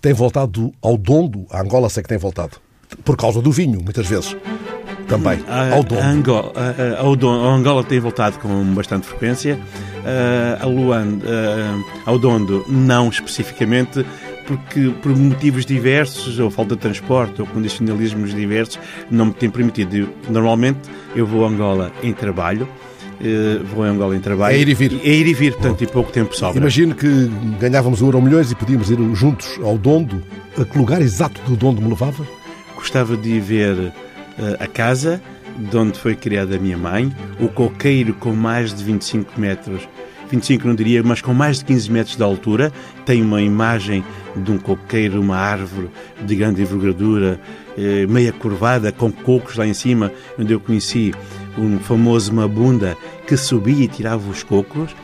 Tem 0.00 0.12
voltado 0.12 0.72
ao 0.82 0.96
Dondo, 0.96 1.46
a 1.50 1.60
Angola 1.60 1.88
sei 1.88 2.02
que 2.02 2.08
tem 2.08 2.18
voltado. 2.18 2.58
Por 3.04 3.16
causa 3.16 3.40
do 3.40 3.50
vinho, 3.52 3.80
muitas 3.82 4.06
vezes. 4.06 4.36
Também, 5.08 5.38
A, 5.46 5.72
ao 5.74 5.80
a 5.80 5.82
Dondo. 5.82 6.00
Angola, 6.02 6.52
a, 6.56 7.00
a- 7.02 7.50
a 7.50 7.54
Angola 7.54 7.84
tem 7.84 8.00
voltado 8.00 8.38
com 8.38 8.48
bastante 8.74 9.06
frequência. 9.06 9.58
A, 10.04 10.64
a 10.64 10.66
Luan, 10.66 11.18
a- 11.24 12.10
ao 12.10 12.18
Dondo, 12.18 12.64
não 12.68 13.08
especificamente, 13.08 14.04
porque 14.46 14.92
por 15.02 15.16
motivos 15.16 15.64
diversos, 15.64 16.38
ou 16.40 16.50
falta 16.50 16.74
de 16.74 16.80
transporte, 16.80 17.40
ou 17.40 17.46
condicionalismos 17.46 18.34
diversos, 18.34 18.78
não 19.10 19.26
me 19.26 19.32
tem 19.32 19.48
permitido. 19.50 19.94
Eu, 19.96 20.08
Normalmente 20.28 20.78
eu 21.14 21.24
vou 21.26 21.44
a 21.44 21.48
Angola 21.48 21.92
em 22.02 22.12
trabalho. 22.12 22.68
eh, 23.20 23.60
vou 23.74 23.84
a 23.84 23.88
Angola 23.88 24.14
em 24.16 24.20
trabalho. 24.20 24.56
É 24.56 24.58
ir 24.58 24.68
e 24.68 24.74
vir. 24.74 25.00
É 25.04 25.08
ir 25.08 25.26
e 25.26 25.34
vir, 25.34 25.52
portanto, 25.54 25.82
e 25.84 25.86
pouco 25.86 26.10
tempo 26.12 26.36
sobra. 26.36 26.58
Imagino 26.58 26.94
que 26.94 27.30
ganhávamos 27.60 28.02
o 28.02 28.06
Euro 28.06 28.20
Milhões 28.20 28.50
e 28.50 28.54
podíamos 28.56 28.90
ir 28.90 28.98
juntos 29.14 29.58
ao 29.62 29.78
Dondo. 29.78 30.20
A 30.60 30.64
que 30.64 30.76
lugar 30.78 31.00
exato 31.00 31.40
do 31.48 31.56
Dondo 31.56 31.80
me 31.80 31.88
levava? 31.88 32.26
Gostava 32.76 33.16
de 33.16 33.40
ver 33.40 33.74
uh, 33.74 33.92
a 34.60 34.66
casa 34.66 35.20
de 35.58 35.76
onde 35.76 35.98
foi 35.98 36.14
criada 36.14 36.56
a 36.56 36.58
minha 36.58 36.76
mãe, 36.76 37.14
o 37.40 37.48
coqueiro 37.48 38.14
com 38.14 38.32
mais 38.32 38.74
de 38.74 38.84
25 38.84 39.40
metros 39.40 39.88
25 40.30 40.66
não 40.66 40.74
diria, 40.74 41.02
mas 41.02 41.20
com 41.20 41.32
mais 41.32 41.58
de 41.58 41.64
15 41.66 41.90
metros 41.90 42.16
de 42.16 42.22
altura. 42.22 42.72
Tem 43.04 43.22
uma 43.22 43.40
imagem 43.40 44.04
de 44.34 44.50
um 44.50 44.58
coqueiro, 44.58 45.20
uma 45.20 45.36
árvore 45.36 45.88
de 46.20 46.34
grande 46.34 46.62
envergadura, 46.62 47.40
eh, 47.78 48.06
meia 48.08 48.32
curvada, 48.32 48.90
com 48.92 49.10
cocos 49.10 49.56
lá 49.56 49.66
em 49.66 49.74
cima, 49.74 50.12
onde 50.38 50.52
eu 50.52 50.60
conheci 50.60 51.14
um 51.56 51.78
famoso 51.78 52.34
Mabunda 52.34 52.96
que 53.26 53.36
subia 53.36 53.84
e 53.84 53.88
tirava 53.88 54.28
os 54.28 54.42
cocos 54.42 54.94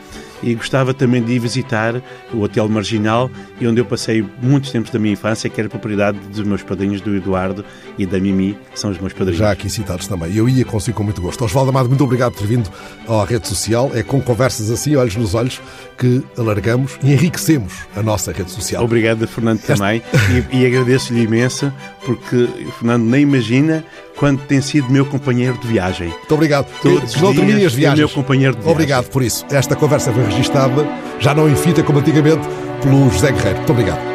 e 0.43 0.53
gostava 0.53 0.93
também 0.93 1.23
de 1.23 1.33
ir 1.33 1.39
visitar 1.39 2.01
o 2.33 2.41
Hotel 2.41 2.67
Marginal, 2.67 3.31
onde 3.61 3.79
eu 3.79 3.85
passei 3.85 4.23
muitos 4.41 4.71
tempos 4.71 4.91
da 4.91 4.99
minha 4.99 5.13
infância, 5.13 5.49
que 5.49 5.59
era 5.59 5.69
propriedade 5.69 6.19
dos 6.19 6.45
meus 6.45 6.61
padrinhos, 6.61 7.01
do 7.01 7.15
Eduardo 7.15 7.63
e 7.97 8.05
da 8.05 8.19
Mimi, 8.19 8.57
que 8.71 8.79
são 8.79 8.91
os 8.91 8.99
meus 8.99 9.13
padrinhos. 9.13 9.39
Já 9.39 9.51
aqui 9.51 9.69
citados 9.69 10.07
também. 10.07 10.35
Eu 10.35 10.47
ia 10.49 10.65
consigo 10.65 10.97
com 10.97 11.03
muito 11.03 11.21
gosto. 11.21 11.43
Osvaldo 11.45 11.69
Amado, 11.69 11.87
muito 11.89 12.03
obrigado 12.03 12.33
por 12.33 12.41
ter 12.41 12.47
vindo 12.47 12.69
à 13.07 13.23
rede 13.23 13.47
social. 13.47 13.91
É 13.93 14.03
com 14.03 14.21
conversas 14.21 14.69
assim, 14.69 14.95
olhos 14.95 15.15
nos 15.15 15.33
olhos, 15.33 15.61
que 15.97 16.21
alargamos 16.37 16.97
e 17.03 17.13
enriquecemos 17.13 17.73
a 17.95 18.03
nossa 18.03 18.31
rede 18.31 18.51
social. 18.51 18.83
Obrigado, 18.83 19.27
Fernando, 19.27 19.61
também. 19.61 20.01
e, 20.51 20.57
e 20.57 20.65
agradeço-lhe 20.65 21.21
imenso, 21.21 21.71
porque 22.05 22.35
o 22.35 22.71
Fernando 22.73 23.03
nem 23.03 23.21
imagina 23.21 23.83
quando 24.23 24.39
tem 24.43 24.61
sido 24.61 24.89
meu 24.89 25.05
companheiro 25.05 25.57
de 25.57 25.67
viagem. 25.67 26.07
Muito 26.07 26.33
obrigado. 26.33 26.65
Todos 26.81 27.13
não 27.21 27.35
terminem 27.35 27.65
as 27.65 27.73
viagens. 27.73 27.99
meu 27.99 28.07
companheiro 28.07 28.53
de 28.53 28.59
viagem. 28.59 28.71
Obrigado 28.71 29.09
por 29.09 29.21
isso. 29.21 29.45
Esta 29.51 29.75
conversa 29.75 30.13
foi 30.13 30.23
registada, 30.23 30.87
já 31.19 31.35
não 31.35 31.49
em 31.49 31.55
fita 31.57 31.83
como 31.83 31.99
antigamente, 31.99 32.47
pelo 32.81 33.09
José 33.09 33.33
Guerreiro. 33.33 33.57
Muito 33.57 33.71
obrigado. 33.73 34.12